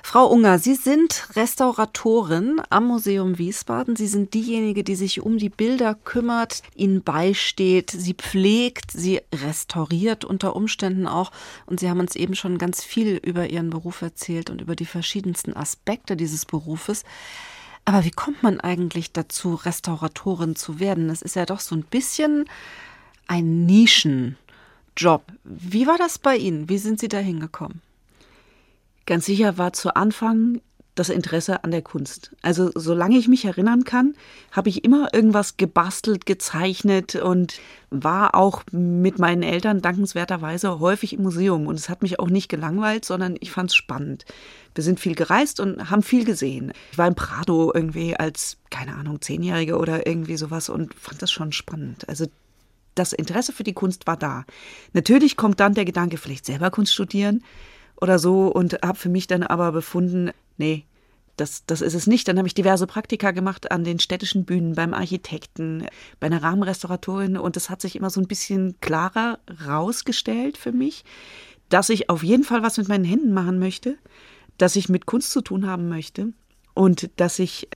Frau 0.03 0.27
Unger, 0.27 0.59
Sie 0.59 0.75
sind 0.75 1.29
Restauratorin 1.35 2.61
am 2.69 2.85
Museum 2.85 3.39
Wiesbaden. 3.39 3.95
Sie 3.95 4.07
sind 4.07 4.35
diejenige, 4.35 4.83
die 4.83 4.95
sich 4.95 5.21
um 5.21 5.39
die 5.39 5.49
Bilder 5.49 5.95
kümmert, 5.95 6.61
ihnen 6.75 7.01
beisteht, 7.01 7.89
sie 7.89 8.13
pflegt, 8.13 8.91
sie 8.91 9.21
restauriert 9.33 10.25
unter 10.25 10.55
Umständen 10.55 11.07
auch. 11.07 11.31
Und 11.65 11.79
Sie 11.79 11.89
haben 11.89 12.01
uns 12.01 12.15
eben 12.15 12.35
schon 12.35 12.59
ganz 12.59 12.83
viel 12.83 13.15
über 13.15 13.49
Ihren 13.49 13.71
Beruf 13.71 14.03
erzählt 14.03 14.49
und 14.49 14.61
über 14.61 14.75
die 14.75 14.85
verschiedensten 14.85 15.55
Aspekte 15.55 16.17
dieses 16.17 16.50
Berufes. 16.51 17.03
Aber 17.83 18.05
wie 18.05 18.11
kommt 18.11 18.43
man 18.43 18.59
eigentlich 18.59 19.11
dazu, 19.11 19.55
Restauratorin 19.55 20.55
zu 20.55 20.79
werden? 20.79 21.07
Das 21.07 21.23
ist 21.23 21.35
ja 21.35 21.47
doch 21.47 21.59
so 21.59 21.75
ein 21.75 21.83
bisschen 21.83 22.45
ein 23.27 23.65
Nischenjob. 23.65 25.23
Wie 25.43 25.87
war 25.87 25.97
das 25.97 26.19
bei 26.19 26.37
Ihnen? 26.37 26.69
Wie 26.69 26.77
sind 26.77 26.99
Sie 26.99 27.07
da 27.07 27.17
hingekommen? 27.17 27.81
Ganz 29.07 29.25
sicher 29.25 29.57
war 29.57 29.73
zu 29.73 29.95
Anfang 29.95 30.61
das 30.95 31.09
Interesse 31.09 31.63
an 31.63 31.71
der 31.71 31.81
Kunst. 31.81 32.35
Also 32.41 32.69
solange 32.75 33.17
ich 33.17 33.27
mich 33.27 33.45
erinnern 33.45 33.85
kann, 33.85 34.13
habe 34.51 34.69
ich 34.69 34.83
immer 34.83 35.13
irgendwas 35.13 35.55
gebastelt, 35.55 36.25
gezeichnet 36.25 37.15
und 37.15 37.59
war 37.89 38.35
auch 38.35 38.63
mit 38.71 39.17
meinen 39.17 39.41
Eltern 39.41 39.81
dankenswerterweise 39.81 40.79
häufig 40.79 41.13
im 41.13 41.23
Museum. 41.23 41.67
Und 41.67 41.75
es 41.75 41.87
hat 41.87 42.01
mich 42.01 42.19
auch 42.19 42.29
nicht 42.29 42.49
gelangweilt, 42.49 43.05
sondern 43.05 43.37
ich 43.39 43.51
fand 43.51 43.69
es 43.69 43.75
spannend. 43.75 44.25
Wir 44.75 44.83
sind 44.83 44.99
viel 44.99 45.15
gereist 45.15 45.59
und 45.59 45.89
haben 45.89 46.03
viel 46.03 46.25
gesehen. 46.25 46.73
Ich 46.91 46.97
war 46.97 47.07
im 47.07 47.15
Prado 47.15 47.71
irgendwie 47.73 48.17
als, 48.17 48.57
keine 48.69 48.95
Ahnung, 48.95 49.21
Zehnjährige 49.21 49.77
oder 49.77 50.05
irgendwie 50.05 50.37
sowas 50.37 50.67
und 50.69 50.93
fand 50.93 51.21
das 51.21 51.31
schon 51.31 51.53
spannend. 51.53 52.07
Also 52.09 52.25
das 52.95 53.13
Interesse 53.13 53.53
für 53.53 53.63
die 53.63 53.73
Kunst 53.73 54.07
war 54.07 54.17
da. 54.17 54.45
Natürlich 54.91 55.37
kommt 55.37 55.61
dann 55.61 55.73
der 55.73 55.85
Gedanke, 55.85 56.17
vielleicht 56.17 56.45
selber 56.45 56.69
Kunst 56.69 56.93
studieren 56.93 57.43
oder 58.01 58.19
so 58.19 58.47
und 58.47 58.79
habe 58.83 58.97
für 58.97 59.09
mich 59.09 59.27
dann 59.27 59.43
aber 59.43 59.71
befunden, 59.71 60.31
nee, 60.57 60.85
das, 61.37 61.65
das 61.65 61.81
ist 61.81 61.93
es 61.93 62.07
nicht. 62.07 62.27
Dann 62.27 62.37
habe 62.37 62.47
ich 62.47 62.53
diverse 62.53 62.87
Praktika 62.87 63.31
gemacht 63.31 63.71
an 63.71 63.83
den 63.83 63.99
städtischen 63.99 64.45
Bühnen, 64.45 64.75
beim 64.75 64.93
Architekten, 64.93 65.85
bei 66.19 66.27
einer 66.27 66.43
Rahmenrestauratorin 66.43 67.37
und 67.37 67.57
es 67.57 67.69
hat 67.69 67.81
sich 67.81 67.95
immer 67.95 68.09
so 68.09 68.21
ein 68.21 68.27
bisschen 68.27 68.79
klarer 68.79 69.39
rausgestellt 69.65 70.57
für 70.57 70.71
mich, 70.71 71.03
dass 71.69 71.89
ich 71.89 72.09
auf 72.09 72.23
jeden 72.23 72.43
Fall 72.43 72.63
was 72.63 72.77
mit 72.77 72.89
meinen 72.89 73.05
Händen 73.05 73.33
machen 73.33 73.59
möchte, 73.59 73.97
dass 74.57 74.75
ich 74.75 74.89
mit 74.89 75.05
Kunst 75.05 75.31
zu 75.31 75.41
tun 75.41 75.65
haben 75.65 75.89
möchte 75.89 76.33
und 76.73 77.09
dass 77.15 77.39
ich 77.39 77.69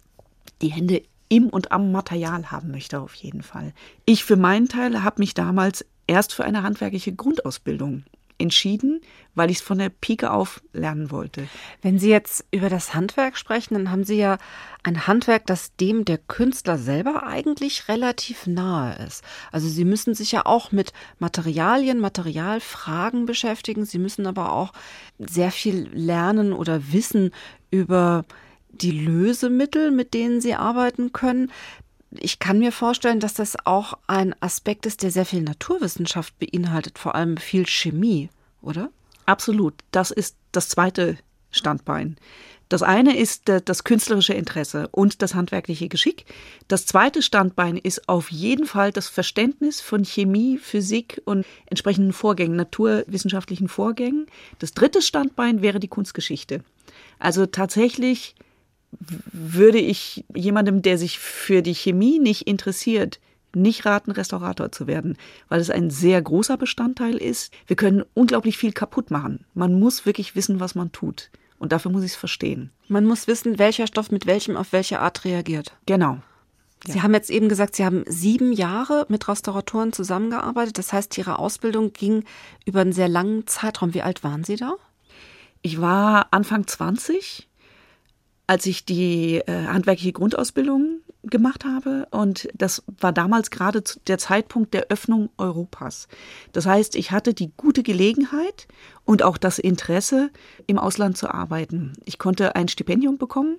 die 0.61 0.71
Hände 0.71 1.01
im 1.29 1.49
und 1.49 1.71
am 1.71 1.91
Material 1.91 2.51
haben 2.51 2.71
möchte 2.71 2.99
auf 2.99 3.15
jeden 3.15 3.41
Fall. 3.41 3.73
Ich 4.05 4.23
für 4.23 4.35
meinen 4.35 4.67
Teil 4.67 5.03
habe 5.03 5.19
mich 5.19 5.33
damals 5.33 5.85
erst 6.07 6.33
für 6.33 6.43
eine 6.43 6.61
handwerkliche 6.61 7.13
Grundausbildung 7.13 8.03
entschieden, 8.37 9.01
weil 9.33 9.49
ich 9.49 9.57
es 9.57 9.63
von 9.63 9.77
der 9.77 9.89
Pike 9.89 10.31
auf 10.31 10.61
lernen 10.73 11.11
wollte. 11.11 11.47
Wenn 11.81 11.99
Sie 11.99 12.09
jetzt 12.09 12.45
über 12.51 12.69
das 12.69 12.93
Handwerk 12.93 13.37
sprechen, 13.37 13.75
dann 13.75 13.91
haben 13.91 14.03
Sie 14.03 14.17
ja 14.17 14.37
ein 14.83 15.07
Handwerk, 15.07 15.45
das 15.45 15.75
dem 15.75 16.05
der 16.05 16.17
Künstler 16.17 16.77
selber 16.77 17.25
eigentlich 17.25 17.87
relativ 17.87 18.47
nahe 18.47 18.95
ist. 19.05 19.23
Also 19.51 19.67
Sie 19.67 19.85
müssen 19.85 20.13
sich 20.15 20.31
ja 20.31 20.45
auch 20.45 20.71
mit 20.71 20.93
Materialien, 21.19 21.99
Materialfragen 21.99 23.25
beschäftigen. 23.25 23.85
Sie 23.85 23.99
müssen 23.99 24.27
aber 24.27 24.51
auch 24.51 24.73
sehr 25.17 25.51
viel 25.51 25.89
lernen 25.93 26.53
oder 26.53 26.91
wissen 26.91 27.31
über 27.71 28.25
die 28.69 28.91
Lösemittel, 28.91 29.91
mit 29.91 30.13
denen 30.13 30.41
Sie 30.41 30.55
arbeiten 30.55 31.13
können 31.13 31.51
ich 32.21 32.39
kann 32.39 32.59
mir 32.59 32.71
vorstellen, 32.71 33.19
dass 33.19 33.33
das 33.33 33.55
auch 33.65 33.97
ein 34.07 34.35
Aspekt 34.41 34.85
ist, 34.85 35.03
der 35.03 35.11
sehr 35.11 35.25
viel 35.25 35.41
Naturwissenschaft 35.41 36.37
beinhaltet, 36.39 36.99
vor 36.99 37.15
allem 37.15 37.37
viel 37.37 37.65
Chemie, 37.65 38.29
oder? 38.61 38.89
Absolut. 39.25 39.73
Das 39.91 40.11
ist 40.11 40.35
das 40.51 40.69
zweite 40.69 41.17
Standbein. 41.51 42.17
Das 42.67 42.81
eine 42.81 43.15
ist 43.15 43.43
das 43.45 43.83
künstlerische 43.83 44.33
Interesse 44.33 44.89
und 44.91 45.21
das 45.21 45.35
handwerkliche 45.35 45.87
Geschick. 45.87 46.25
Das 46.67 46.87
zweite 46.87 47.21
Standbein 47.21 47.77
ist 47.77 48.09
auf 48.09 48.31
jeden 48.31 48.65
Fall 48.65 48.91
das 48.91 49.07
Verständnis 49.07 49.81
von 49.81 50.03
Chemie, 50.03 50.57
Physik 50.57 51.21
und 51.25 51.45
entsprechenden 51.67 52.11
Vorgängen, 52.11 52.55
naturwissenschaftlichen 52.55 53.67
Vorgängen. 53.67 54.25
Das 54.57 54.71
dritte 54.71 55.03
Standbein 55.03 55.61
wäre 55.61 55.79
die 55.79 55.87
Kunstgeschichte. 55.87 56.63
Also 57.19 57.45
tatsächlich 57.45 58.35
würde 58.91 59.79
ich 59.79 60.25
jemandem, 60.33 60.81
der 60.81 60.97
sich 60.97 61.19
für 61.19 61.61
die 61.61 61.75
Chemie 61.75 62.19
nicht 62.19 62.47
interessiert, 62.47 63.19
nicht 63.53 63.85
raten, 63.85 64.11
Restaurator 64.11 64.71
zu 64.71 64.87
werden, 64.87 65.17
weil 65.47 65.61
es 65.61 65.69
ein 65.69 65.89
sehr 65.89 66.21
großer 66.21 66.57
Bestandteil 66.57 67.15
ist. 67.15 67.53
Wir 67.67 67.75
können 67.75 68.03
unglaublich 68.13 68.57
viel 68.57 68.73
kaputt 68.73 69.11
machen. 69.11 69.45
Man 69.53 69.79
muss 69.79 70.05
wirklich 70.05 70.35
wissen, 70.35 70.59
was 70.59 70.75
man 70.75 70.91
tut. 70.91 71.29
Und 71.57 71.71
dafür 71.71 71.91
muss 71.91 72.03
ich 72.03 72.11
es 72.11 72.17
verstehen. 72.17 72.71
Man 72.89 73.05
muss 73.05 73.27
wissen, 73.27 73.57
welcher 73.57 73.87
Stoff 73.87 74.11
mit 74.11 74.25
welchem 74.25 74.57
auf 74.57 74.73
welche 74.73 74.99
Art 74.99 75.23
reagiert. 75.23 75.73
Genau. 75.85 76.19
Sie 76.85 77.01
haben 77.01 77.13
jetzt 77.13 77.31
eben 77.31 77.49
gesagt, 77.49 77.75
Sie 77.75 77.85
haben 77.85 78.03
sieben 78.05 78.51
Jahre 78.53 79.07
mit 79.09 79.27
Restauratoren 79.27 79.91
zusammengearbeitet. 79.91 80.77
Das 80.77 80.93
heißt, 80.93 81.17
Ihre 81.17 81.39
Ausbildung 81.39 81.93
ging 81.93 82.23
über 82.65 82.81
einen 82.81 82.93
sehr 82.93 83.07
langen 83.07 83.47
Zeitraum. 83.47 83.93
Wie 83.93 84.03
alt 84.03 84.23
waren 84.23 84.43
Sie 84.43 84.55
da? 84.55 84.75
Ich 85.63 85.81
war 85.81 86.27
Anfang 86.31 86.67
20 86.67 87.47
als 88.47 88.65
ich 88.65 88.85
die 88.85 89.37
äh, 89.37 89.65
handwerkliche 89.67 90.13
Grundausbildung 90.13 90.99
gemacht 91.23 91.65
habe. 91.65 92.07
Und 92.11 92.47
das 92.53 92.83
war 92.99 93.11
damals 93.11 93.49
gerade 93.49 93.83
der 94.07 94.17
Zeitpunkt 94.17 94.73
der 94.73 94.87
Öffnung 94.89 95.29
Europas. 95.37 96.07
Das 96.53 96.65
heißt, 96.65 96.95
ich 96.95 97.11
hatte 97.11 97.33
die 97.33 97.51
gute 97.57 97.83
Gelegenheit 97.83 98.67
und 99.03 99.23
auch 99.23 99.37
das 99.37 99.59
Interesse, 99.59 100.29
im 100.67 100.77
Ausland 100.77 101.17
zu 101.17 101.29
arbeiten. 101.29 101.93
Ich 102.05 102.19
konnte 102.19 102.55
ein 102.55 102.67
Stipendium 102.67 103.17
bekommen. 103.17 103.57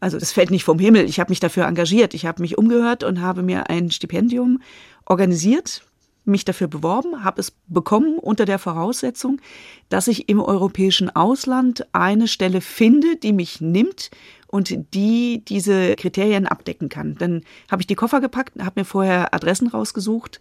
Also 0.00 0.18
das 0.18 0.32
fällt 0.32 0.50
nicht 0.50 0.64
vom 0.64 0.78
Himmel. 0.78 1.06
Ich 1.06 1.18
habe 1.18 1.30
mich 1.30 1.40
dafür 1.40 1.66
engagiert. 1.66 2.14
Ich 2.14 2.26
habe 2.26 2.42
mich 2.42 2.58
umgehört 2.58 3.04
und 3.04 3.20
habe 3.20 3.42
mir 3.42 3.70
ein 3.70 3.90
Stipendium 3.90 4.60
organisiert 5.06 5.82
mich 6.24 6.44
dafür 6.44 6.68
beworben, 6.68 7.24
habe 7.24 7.40
es 7.40 7.52
bekommen 7.66 8.18
unter 8.18 8.44
der 8.44 8.58
Voraussetzung, 8.58 9.40
dass 9.88 10.08
ich 10.08 10.28
im 10.28 10.40
europäischen 10.40 11.14
Ausland 11.14 11.86
eine 11.92 12.28
Stelle 12.28 12.60
finde, 12.60 13.16
die 13.16 13.32
mich 13.32 13.60
nimmt 13.60 14.10
und 14.46 14.94
die 14.94 15.42
diese 15.46 15.96
Kriterien 15.96 16.46
abdecken 16.46 16.88
kann. 16.88 17.16
Dann 17.16 17.42
habe 17.70 17.82
ich 17.82 17.86
die 17.86 17.96
Koffer 17.96 18.20
gepackt, 18.20 18.60
habe 18.60 18.80
mir 18.80 18.84
vorher 18.84 19.34
Adressen 19.34 19.68
rausgesucht 19.68 20.40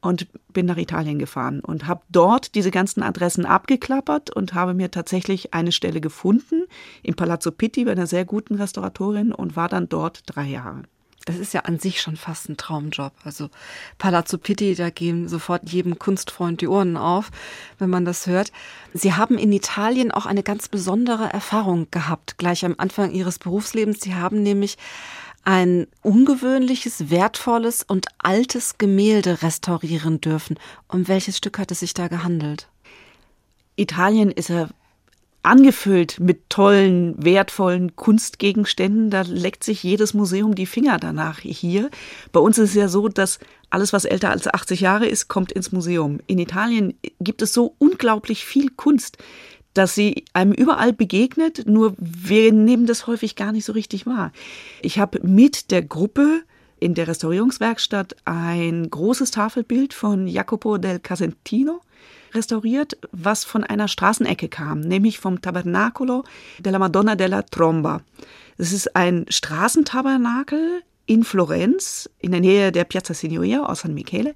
und 0.00 0.26
bin 0.52 0.66
nach 0.66 0.76
Italien 0.76 1.18
gefahren 1.18 1.60
und 1.60 1.86
habe 1.86 2.02
dort 2.10 2.54
diese 2.56 2.72
ganzen 2.72 3.02
Adressen 3.02 3.46
abgeklappert 3.46 4.34
und 4.34 4.52
habe 4.52 4.74
mir 4.74 4.90
tatsächlich 4.90 5.54
eine 5.54 5.72
Stelle 5.72 6.00
gefunden 6.00 6.64
im 7.02 7.14
Palazzo 7.14 7.52
Pitti 7.52 7.84
bei 7.84 7.92
einer 7.92 8.08
sehr 8.08 8.24
guten 8.24 8.56
Restauratorin 8.56 9.32
und 9.32 9.54
war 9.54 9.68
dann 9.68 9.88
dort 9.88 10.22
drei 10.26 10.46
Jahre. 10.46 10.82
Das 11.24 11.36
ist 11.36 11.54
ja 11.54 11.60
an 11.60 11.78
sich 11.78 12.00
schon 12.00 12.16
fast 12.16 12.48
ein 12.48 12.56
Traumjob. 12.56 13.12
Also 13.24 13.48
Palazzo 13.98 14.38
Pitti, 14.38 14.74
da 14.74 14.90
gehen 14.90 15.28
sofort 15.28 15.70
jedem 15.70 15.98
Kunstfreund 15.98 16.60
die 16.60 16.68
Ohren 16.68 16.96
auf, 16.96 17.30
wenn 17.78 17.90
man 17.90 18.04
das 18.04 18.26
hört. 18.26 18.50
Sie 18.92 19.14
haben 19.14 19.38
in 19.38 19.52
Italien 19.52 20.10
auch 20.10 20.26
eine 20.26 20.42
ganz 20.42 20.68
besondere 20.68 21.32
Erfahrung 21.32 21.88
gehabt, 21.90 22.38
gleich 22.38 22.64
am 22.64 22.74
Anfang 22.78 23.12
Ihres 23.12 23.38
Berufslebens. 23.38 24.00
Sie 24.00 24.14
haben 24.14 24.42
nämlich 24.42 24.78
ein 25.44 25.86
ungewöhnliches, 26.02 27.10
wertvolles 27.10 27.82
und 27.82 28.06
altes 28.18 28.78
Gemälde 28.78 29.42
restaurieren 29.42 30.20
dürfen. 30.20 30.58
Um 30.88 31.08
welches 31.08 31.36
Stück 31.36 31.58
hat 31.58 31.70
es 31.70 31.80
sich 31.80 31.94
da 31.94 32.08
gehandelt? 32.08 32.68
Italien 33.76 34.30
ist 34.30 34.48
ja 34.48 34.68
angefüllt 35.42 36.20
mit 36.20 36.48
tollen, 36.50 37.14
wertvollen 37.22 37.96
Kunstgegenständen. 37.96 39.10
Da 39.10 39.22
leckt 39.22 39.64
sich 39.64 39.82
jedes 39.82 40.14
Museum 40.14 40.54
die 40.54 40.66
Finger 40.66 40.98
danach 40.98 41.40
hier. 41.40 41.90
Bei 42.32 42.40
uns 42.40 42.58
ist 42.58 42.70
es 42.70 42.76
ja 42.76 42.88
so, 42.88 43.08
dass 43.08 43.38
alles, 43.70 43.92
was 43.92 44.04
älter 44.04 44.30
als 44.30 44.46
80 44.46 44.80
Jahre 44.80 45.06
ist, 45.06 45.28
kommt 45.28 45.50
ins 45.52 45.72
Museum. 45.72 46.20
In 46.26 46.38
Italien 46.38 46.94
gibt 47.20 47.42
es 47.42 47.52
so 47.52 47.74
unglaublich 47.78 48.44
viel 48.44 48.70
Kunst, 48.70 49.18
dass 49.74 49.94
sie 49.94 50.24
einem 50.34 50.52
überall 50.52 50.92
begegnet, 50.92 51.66
nur 51.66 51.94
wir 51.98 52.52
nehmen 52.52 52.86
das 52.86 53.06
häufig 53.06 53.36
gar 53.36 53.52
nicht 53.52 53.64
so 53.64 53.72
richtig 53.72 54.06
wahr. 54.06 54.32
Ich 54.82 54.98
habe 54.98 55.20
mit 55.26 55.70
der 55.70 55.82
Gruppe 55.82 56.42
in 56.82 56.94
der 56.94 57.06
Restaurierungswerkstatt 57.06 58.16
ein 58.24 58.90
großes 58.90 59.30
Tafelbild 59.30 59.94
von 59.94 60.26
Jacopo 60.26 60.78
del 60.78 60.98
Casentino 60.98 61.80
restauriert, 62.34 62.98
was 63.12 63.44
von 63.44 63.62
einer 63.62 63.86
Straßenecke 63.86 64.48
kam, 64.48 64.80
nämlich 64.80 65.18
vom 65.18 65.40
Tabernacolo 65.40 66.24
della 66.58 66.78
Madonna 66.78 67.14
della 67.14 67.42
Tromba. 67.42 68.00
Es 68.58 68.72
ist 68.72 68.96
ein 68.96 69.26
Straßentabernakel 69.28 70.82
in 71.06 71.24
Florenz, 71.24 72.10
in 72.18 72.32
der 72.32 72.40
Nähe 72.40 72.72
der 72.72 72.84
Piazza 72.84 73.14
Signoria 73.14 73.64
aus 73.64 73.80
San 73.80 73.94
Michele. 73.94 74.34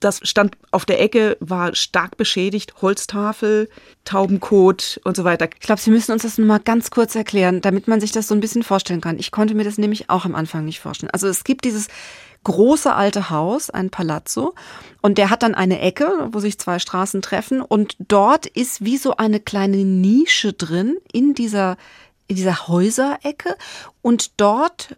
Das 0.00 0.20
stand 0.22 0.56
auf 0.70 0.84
der 0.84 1.00
Ecke, 1.00 1.36
war 1.40 1.74
stark 1.74 2.16
beschädigt, 2.16 2.74
Holztafel, 2.82 3.68
Taubenkot 4.04 5.00
und 5.04 5.16
so 5.16 5.24
weiter. 5.24 5.48
Ich 5.52 5.60
glaube, 5.60 5.80
Sie 5.80 5.90
müssen 5.90 6.12
uns 6.12 6.22
das 6.22 6.38
mal 6.38 6.58
ganz 6.58 6.90
kurz 6.90 7.14
erklären, 7.14 7.60
damit 7.60 7.88
man 7.88 8.00
sich 8.00 8.12
das 8.12 8.28
so 8.28 8.34
ein 8.34 8.40
bisschen 8.40 8.62
vorstellen 8.62 9.00
kann. 9.00 9.18
Ich 9.18 9.30
konnte 9.30 9.54
mir 9.54 9.64
das 9.64 9.78
nämlich 9.78 10.10
auch 10.10 10.24
am 10.24 10.34
Anfang 10.34 10.64
nicht 10.64 10.80
vorstellen. 10.80 11.10
Also 11.10 11.28
es 11.28 11.44
gibt 11.44 11.64
dieses 11.64 11.88
große 12.44 12.94
alte 12.94 13.30
Haus, 13.30 13.70
ein 13.70 13.90
Palazzo, 13.90 14.54
und 15.00 15.18
der 15.18 15.30
hat 15.30 15.42
dann 15.42 15.54
eine 15.54 15.80
Ecke, 15.80 16.28
wo 16.32 16.40
sich 16.40 16.58
zwei 16.58 16.78
Straßen 16.78 17.22
treffen, 17.22 17.62
und 17.62 17.96
dort 17.98 18.46
ist 18.46 18.84
wie 18.84 18.98
so 18.98 19.16
eine 19.16 19.40
kleine 19.40 19.78
Nische 19.78 20.52
drin 20.52 20.98
in 21.12 21.34
dieser 21.34 21.76
in 22.26 22.36
dieser 22.36 22.68
Häuserecke 22.68 23.56
und 24.00 24.40
dort 24.40 24.96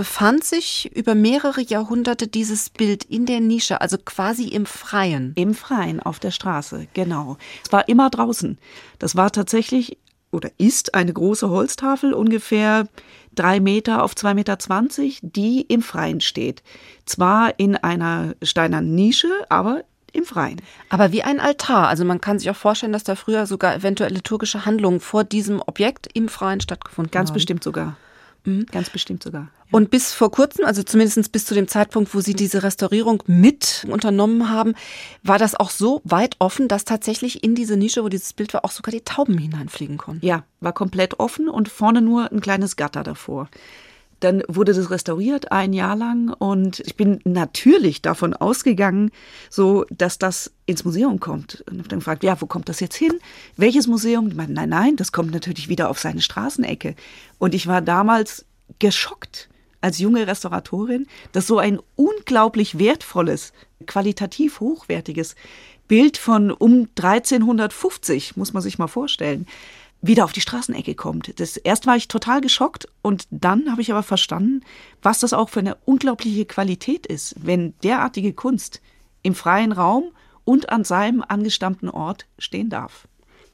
befand 0.00 0.44
sich 0.44 0.90
über 0.96 1.14
mehrere 1.14 1.60
Jahrhunderte 1.60 2.26
dieses 2.26 2.70
Bild 2.70 3.04
in 3.04 3.26
der 3.26 3.40
Nische, 3.40 3.82
also 3.82 3.98
quasi 3.98 4.44
im 4.44 4.64
Freien. 4.64 5.34
Im 5.36 5.52
Freien, 5.52 6.00
auf 6.00 6.18
der 6.18 6.30
Straße, 6.30 6.86
genau. 6.94 7.36
Es 7.62 7.70
war 7.70 7.86
immer 7.86 8.08
draußen. 8.08 8.56
Das 8.98 9.14
war 9.14 9.30
tatsächlich 9.30 9.98
oder 10.30 10.48
ist 10.56 10.94
eine 10.94 11.12
große 11.12 11.50
Holztafel, 11.50 12.14
ungefähr 12.14 12.88
drei 13.34 13.60
Meter 13.60 14.02
auf 14.02 14.14
zwei 14.14 14.32
Meter, 14.32 14.58
zwanzig, 14.58 15.18
die 15.20 15.60
im 15.60 15.82
Freien 15.82 16.22
steht. 16.22 16.62
Zwar 17.04 17.58
in 17.58 17.76
einer 17.76 18.34
steinernen 18.42 18.94
Nische, 18.94 19.28
aber 19.50 19.84
im 20.14 20.24
Freien. 20.24 20.62
Aber 20.88 21.12
wie 21.12 21.24
ein 21.24 21.40
Altar. 21.40 21.88
Also 21.88 22.06
man 22.06 22.22
kann 22.22 22.38
sich 22.38 22.48
auch 22.48 22.56
vorstellen, 22.56 22.94
dass 22.94 23.04
da 23.04 23.16
früher 23.16 23.46
sogar 23.46 23.74
eventuell 23.74 24.14
liturgische 24.14 24.64
Handlungen 24.64 25.00
vor 25.00 25.24
diesem 25.24 25.60
Objekt 25.60 26.08
im 26.14 26.30
Freien 26.30 26.62
stattgefunden 26.62 27.10
Ganz 27.10 27.28
haben. 27.28 27.34
bestimmt 27.34 27.62
sogar. 27.62 27.98
Mhm. 28.44 28.66
Ganz 28.66 28.90
bestimmt 28.90 29.22
sogar. 29.22 29.48
Und 29.70 29.90
bis 29.90 30.12
vor 30.12 30.30
kurzem, 30.32 30.64
also 30.64 30.82
zumindest 30.82 31.30
bis 31.30 31.46
zu 31.46 31.54
dem 31.54 31.68
Zeitpunkt, 31.68 32.12
wo 32.14 32.20
Sie 32.20 32.34
diese 32.34 32.62
Restaurierung 32.62 33.22
mit 33.26 33.86
unternommen 33.88 34.50
haben, 34.50 34.74
war 35.22 35.38
das 35.38 35.54
auch 35.54 35.70
so 35.70 36.00
weit 36.04 36.36
offen, 36.40 36.66
dass 36.66 36.84
tatsächlich 36.84 37.44
in 37.44 37.54
diese 37.54 37.76
Nische, 37.76 38.02
wo 38.02 38.08
dieses 38.08 38.32
Bild 38.32 38.52
war, 38.52 38.64
auch 38.64 38.72
sogar 38.72 38.90
die 38.90 39.02
Tauben 39.02 39.38
hineinfliegen 39.38 39.96
konnten. 39.96 40.26
Ja, 40.26 40.44
war 40.60 40.72
komplett 40.72 41.20
offen 41.20 41.48
und 41.48 41.68
vorne 41.68 42.02
nur 42.02 42.32
ein 42.32 42.40
kleines 42.40 42.76
Gatter 42.76 43.04
davor. 43.04 43.48
Dann 44.20 44.42
wurde 44.48 44.74
das 44.74 44.90
restauriert 44.90 45.50
ein 45.50 45.72
Jahr 45.72 45.96
lang 45.96 46.32
und 46.38 46.80
ich 46.80 46.94
bin 46.96 47.20
natürlich 47.24 48.02
davon 48.02 48.34
ausgegangen, 48.34 49.10
so 49.48 49.84
dass 49.90 50.18
das 50.18 50.52
ins 50.66 50.84
Museum 50.84 51.20
kommt. 51.20 51.64
Und 51.68 51.78
habe 51.78 51.88
dann 51.88 51.98
gefragt, 52.00 52.22
ja, 52.22 52.40
wo 52.40 52.46
kommt 52.46 52.68
das 52.68 52.80
jetzt 52.80 52.96
hin? 52.96 53.18
Welches 53.56 53.86
Museum? 53.86 54.28
Ich 54.28 54.34
meinte, 54.34 54.52
nein, 54.52 54.68
nein, 54.68 54.96
das 54.96 55.12
kommt 55.12 55.32
natürlich 55.32 55.68
wieder 55.68 55.90
auf 55.90 55.98
seine 55.98 56.20
Straßenecke. 56.20 56.94
Und 57.38 57.54
ich 57.54 57.66
war 57.66 57.80
damals 57.80 58.44
geschockt 58.78 59.48
als 59.80 59.98
junge 59.98 60.26
Restauratorin, 60.26 61.06
dass 61.32 61.46
so 61.46 61.58
ein 61.58 61.80
unglaublich 61.96 62.78
wertvolles, 62.78 63.52
qualitativ 63.86 64.60
hochwertiges 64.60 65.34
Bild 65.88 66.18
von 66.18 66.50
um 66.52 66.88
1350, 66.96 68.36
muss 68.36 68.52
man 68.52 68.62
sich 68.62 68.78
mal 68.78 68.86
vorstellen, 68.86 69.46
wieder 70.02 70.24
auf 70.24 70.32
die 70.32 70.40
Straßenecke 70.40 70.94
kommt. 70.94 71.38
Das, 71.40 71.56
erst 71.56 71.86
war 71.86 71.96
ich 71.96 72.08
total 72.08 72.40
geschockt 72.40 72.88
und 73.02 73.26
dann 73.30 73.70
habe 73.70 73.82
ich 73.82 73.90
aber 73.90 74.02
verstanden, 74.02 74.62
was 75.02 75.20
das 75.20 75.32
auch 75.32 75.48
für 75.48 75.60
eine 75.60 75.76
unglaubliche 75.84 76.46
Qualität 76.46 77.06
ist, 77.06 77.34
wenn 77.38 77.74
derartige 77.82 78.32
Kunst 78.32 78.80
im 79.22 79.34
freien 79.34 79.72
Raum 79.72 80.12
und 80.44 80.70
an 80.70 80.84
seinem 80.84 81.22
angestammten 81.26 81.90
Ort 81.90 82.26
stehen 82.38 82.70
darf. 82.70 83.06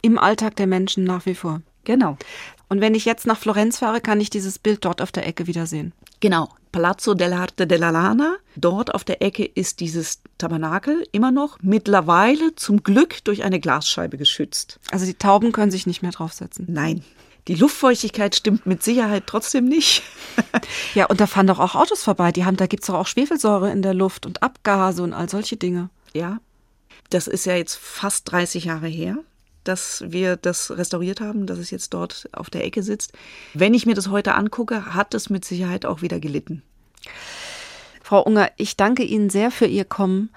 Im 0.03 0.19
Alltag 0.19 0.57
der 0.57 0.67
Menschen 0.67 1.05
nach 1.05 1.27
wie 1.27 1.35
vor. 1.35 1.63
Genau. 1.85 2.17
Und 2.69 2.81
wenn 2.81 2.95
ich 2.95 3.05
jetzt 3.05 3.27
nach 3.27 3.39
Florenz 3.39 3.79
fahre, 3.79 4.01
kann 4.01 4.21
ich 4.21 4.31
dieses 4.31 4.59
Bild 4.59 4.85
dort 4.85 5.01
auf 5.03 5.13
der 5.13 5.27
Ecke 5.27 5.47
wiedersehen. 5.47 5.93
Genau, 6.21 6.49
Palazzo 6.77 7.15
dell'Arte 7.15 7.67
della 7.67 7.89
Lana. 7.89 8.37
Dort 8.55 8.95
auf 8.95 9.03
der 9.03 9.23
Ecke 9.23 9.47
ist 9.47 9.81
dieses 9.81 10.21
Tabernakel 10.37 11.09
immer 11.11 11.31
noch 11.31 11.57
mittlerweile 11.63 12.55
zum 12.55 12.83
Glück 12.83 13.25
durch 13.25 13.45
eine 13.45 13.61
Glasscheibe 13.61 14.19
geschützt. 14.19 14.79
Also 14.91 15.07
die 15.07 15.15
Tauben 15.15 15.53
können 15.53 15.71
sich 15.71 15.87
nicht 15.87 16.03
mehr 16.03 16.11
draufsetzen. 16.11 16.67
Nein, 16.69 17.03
die 17.49 17.55
Luftfeuchtigkeit 17.55 18.37
stimmt 18.37 18.67
mit 18.67 18.83
Sicherheit 18.83 19.23
trotzdem 19.27 19.65
nicht. 19.65 20.03
Ja, 20.95 21.07
und 21.07 21.21
da 21.21 21.27
fahren 21.27 21.47
doch 21.47 21.61
auch 21.61 21.75
Autos 21.75 22.03
vorbei. 22.03 22.31
Die 22.33 22.45
haben, 22.45 22.57
da 22.59 22.67
gibt's 22.67 22.89
doch 22.89 22.95
auch 22.95 23.07
Schwefelsäure 23.07 23.71
in 23.71 23.81
der 23.81 23.95
Luft 23.95 24.27
und 24.27 24.43
Abgase 24.43 25.03
und 25.03 25.15
all 25.15 25.31
solche 25.31 25.57
Dinge. 25.57 25.89
ja, 26.13 26.41
das 27.09 27.27
ist 27.27 27.47
ja 27.47 27.55
jetzt 27.55 27.77
fast 27.77 28.31
30 28.33 28.65
Jahre 28.65 28.89
her, 28.89 29.17
dass 29.69 30.05
wir 30.07 30.37
das 30.37 30.71
restauriert 30.71 31.21
haben, 31.21 31.47
dass 31.47 31.59
es 31.59 31.71
jetzt 31.71 31.95
dort 31.95 32.29
auf 32.33 32.51
der 32.51 32.65
Ecke 32.65 32.83
sitzt. 32.83 33.13
Wenn 33.55 33.75
ich 33.75 33.87
mir 33.87 33.95
das 33.95 34.09
heute 34.09 34.35
angucke, 34.35 34.95
hat 34.95 35.15
es 35.15 35.31
mit 35.31 35.45
Sicherheit 35.45 35.87
auch 35.87 36.03
wieder 36.03 36.21
gelitten. 36.21 36.63
Frau 38.03 38.23
Unger, 38.23 38.51
ich 38.57 38.77
danke 38.77 39.03
Ihnen 39.03 39.31
sehr 39.31 39.51
für 39.51 39.67
Ihr 39.67 39.85
Kommen 39.85 40.31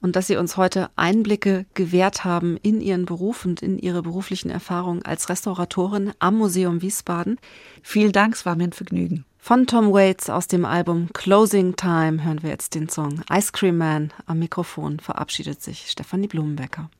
und 0.00 0.14
dass 0.14 0.28
Sie 0.28 0.36
uns 0.36 0.56
heute 0.56 0.90
Einblicke 0.94 1.66
gewährt 1.74 2.24
haben 2.24 2.56
in 2.62 2.80
Ihren 2.80 3.04
Beruf 3.04 3.44
und 3.44 3.62
in 3.62 3.78
Ihre 3.78 4.02
beruflichen 4.02 4.50
Erfahrungen 4.50 5.04
als 5.04 5.28
Restauratorin 5.28 6.12
am 6.20 6.36
Museum 6.36 6.82
Wiesbaden. 6.82 7.38
Vielen 7.82 8.12
Dank, 8.12 8.34
es 8.34 8.46
war 8.46 8.54
mir 8.54 8.64
ein 8.64 8.72
Vergnügen. 8.72 9.24
Von 9.38 9.66
Tom 9.66 9.92
Waits 9.92 10.30
aus 10.30 10.48
dem 10.48 10.64
Album 10.64 11.08
Closing 11.12 11.76
Time 11.76 12.24
hören 12.24 12.42
wir 12.42 12.50
jetzt 12.50 12.74
den 12.74 12.88
Song 12.88 13.22
Ice 13.32 13.50
Cream 13.52 13.78
Man. 13.78 14.12
Am 14.26 14.38
Mikrofon 14.38 15.00
verabschiedet 15.00 15.62
sich 15.62 15.90
Stefanie 15.90 16.28
Blumenbecker. 16.28 16.90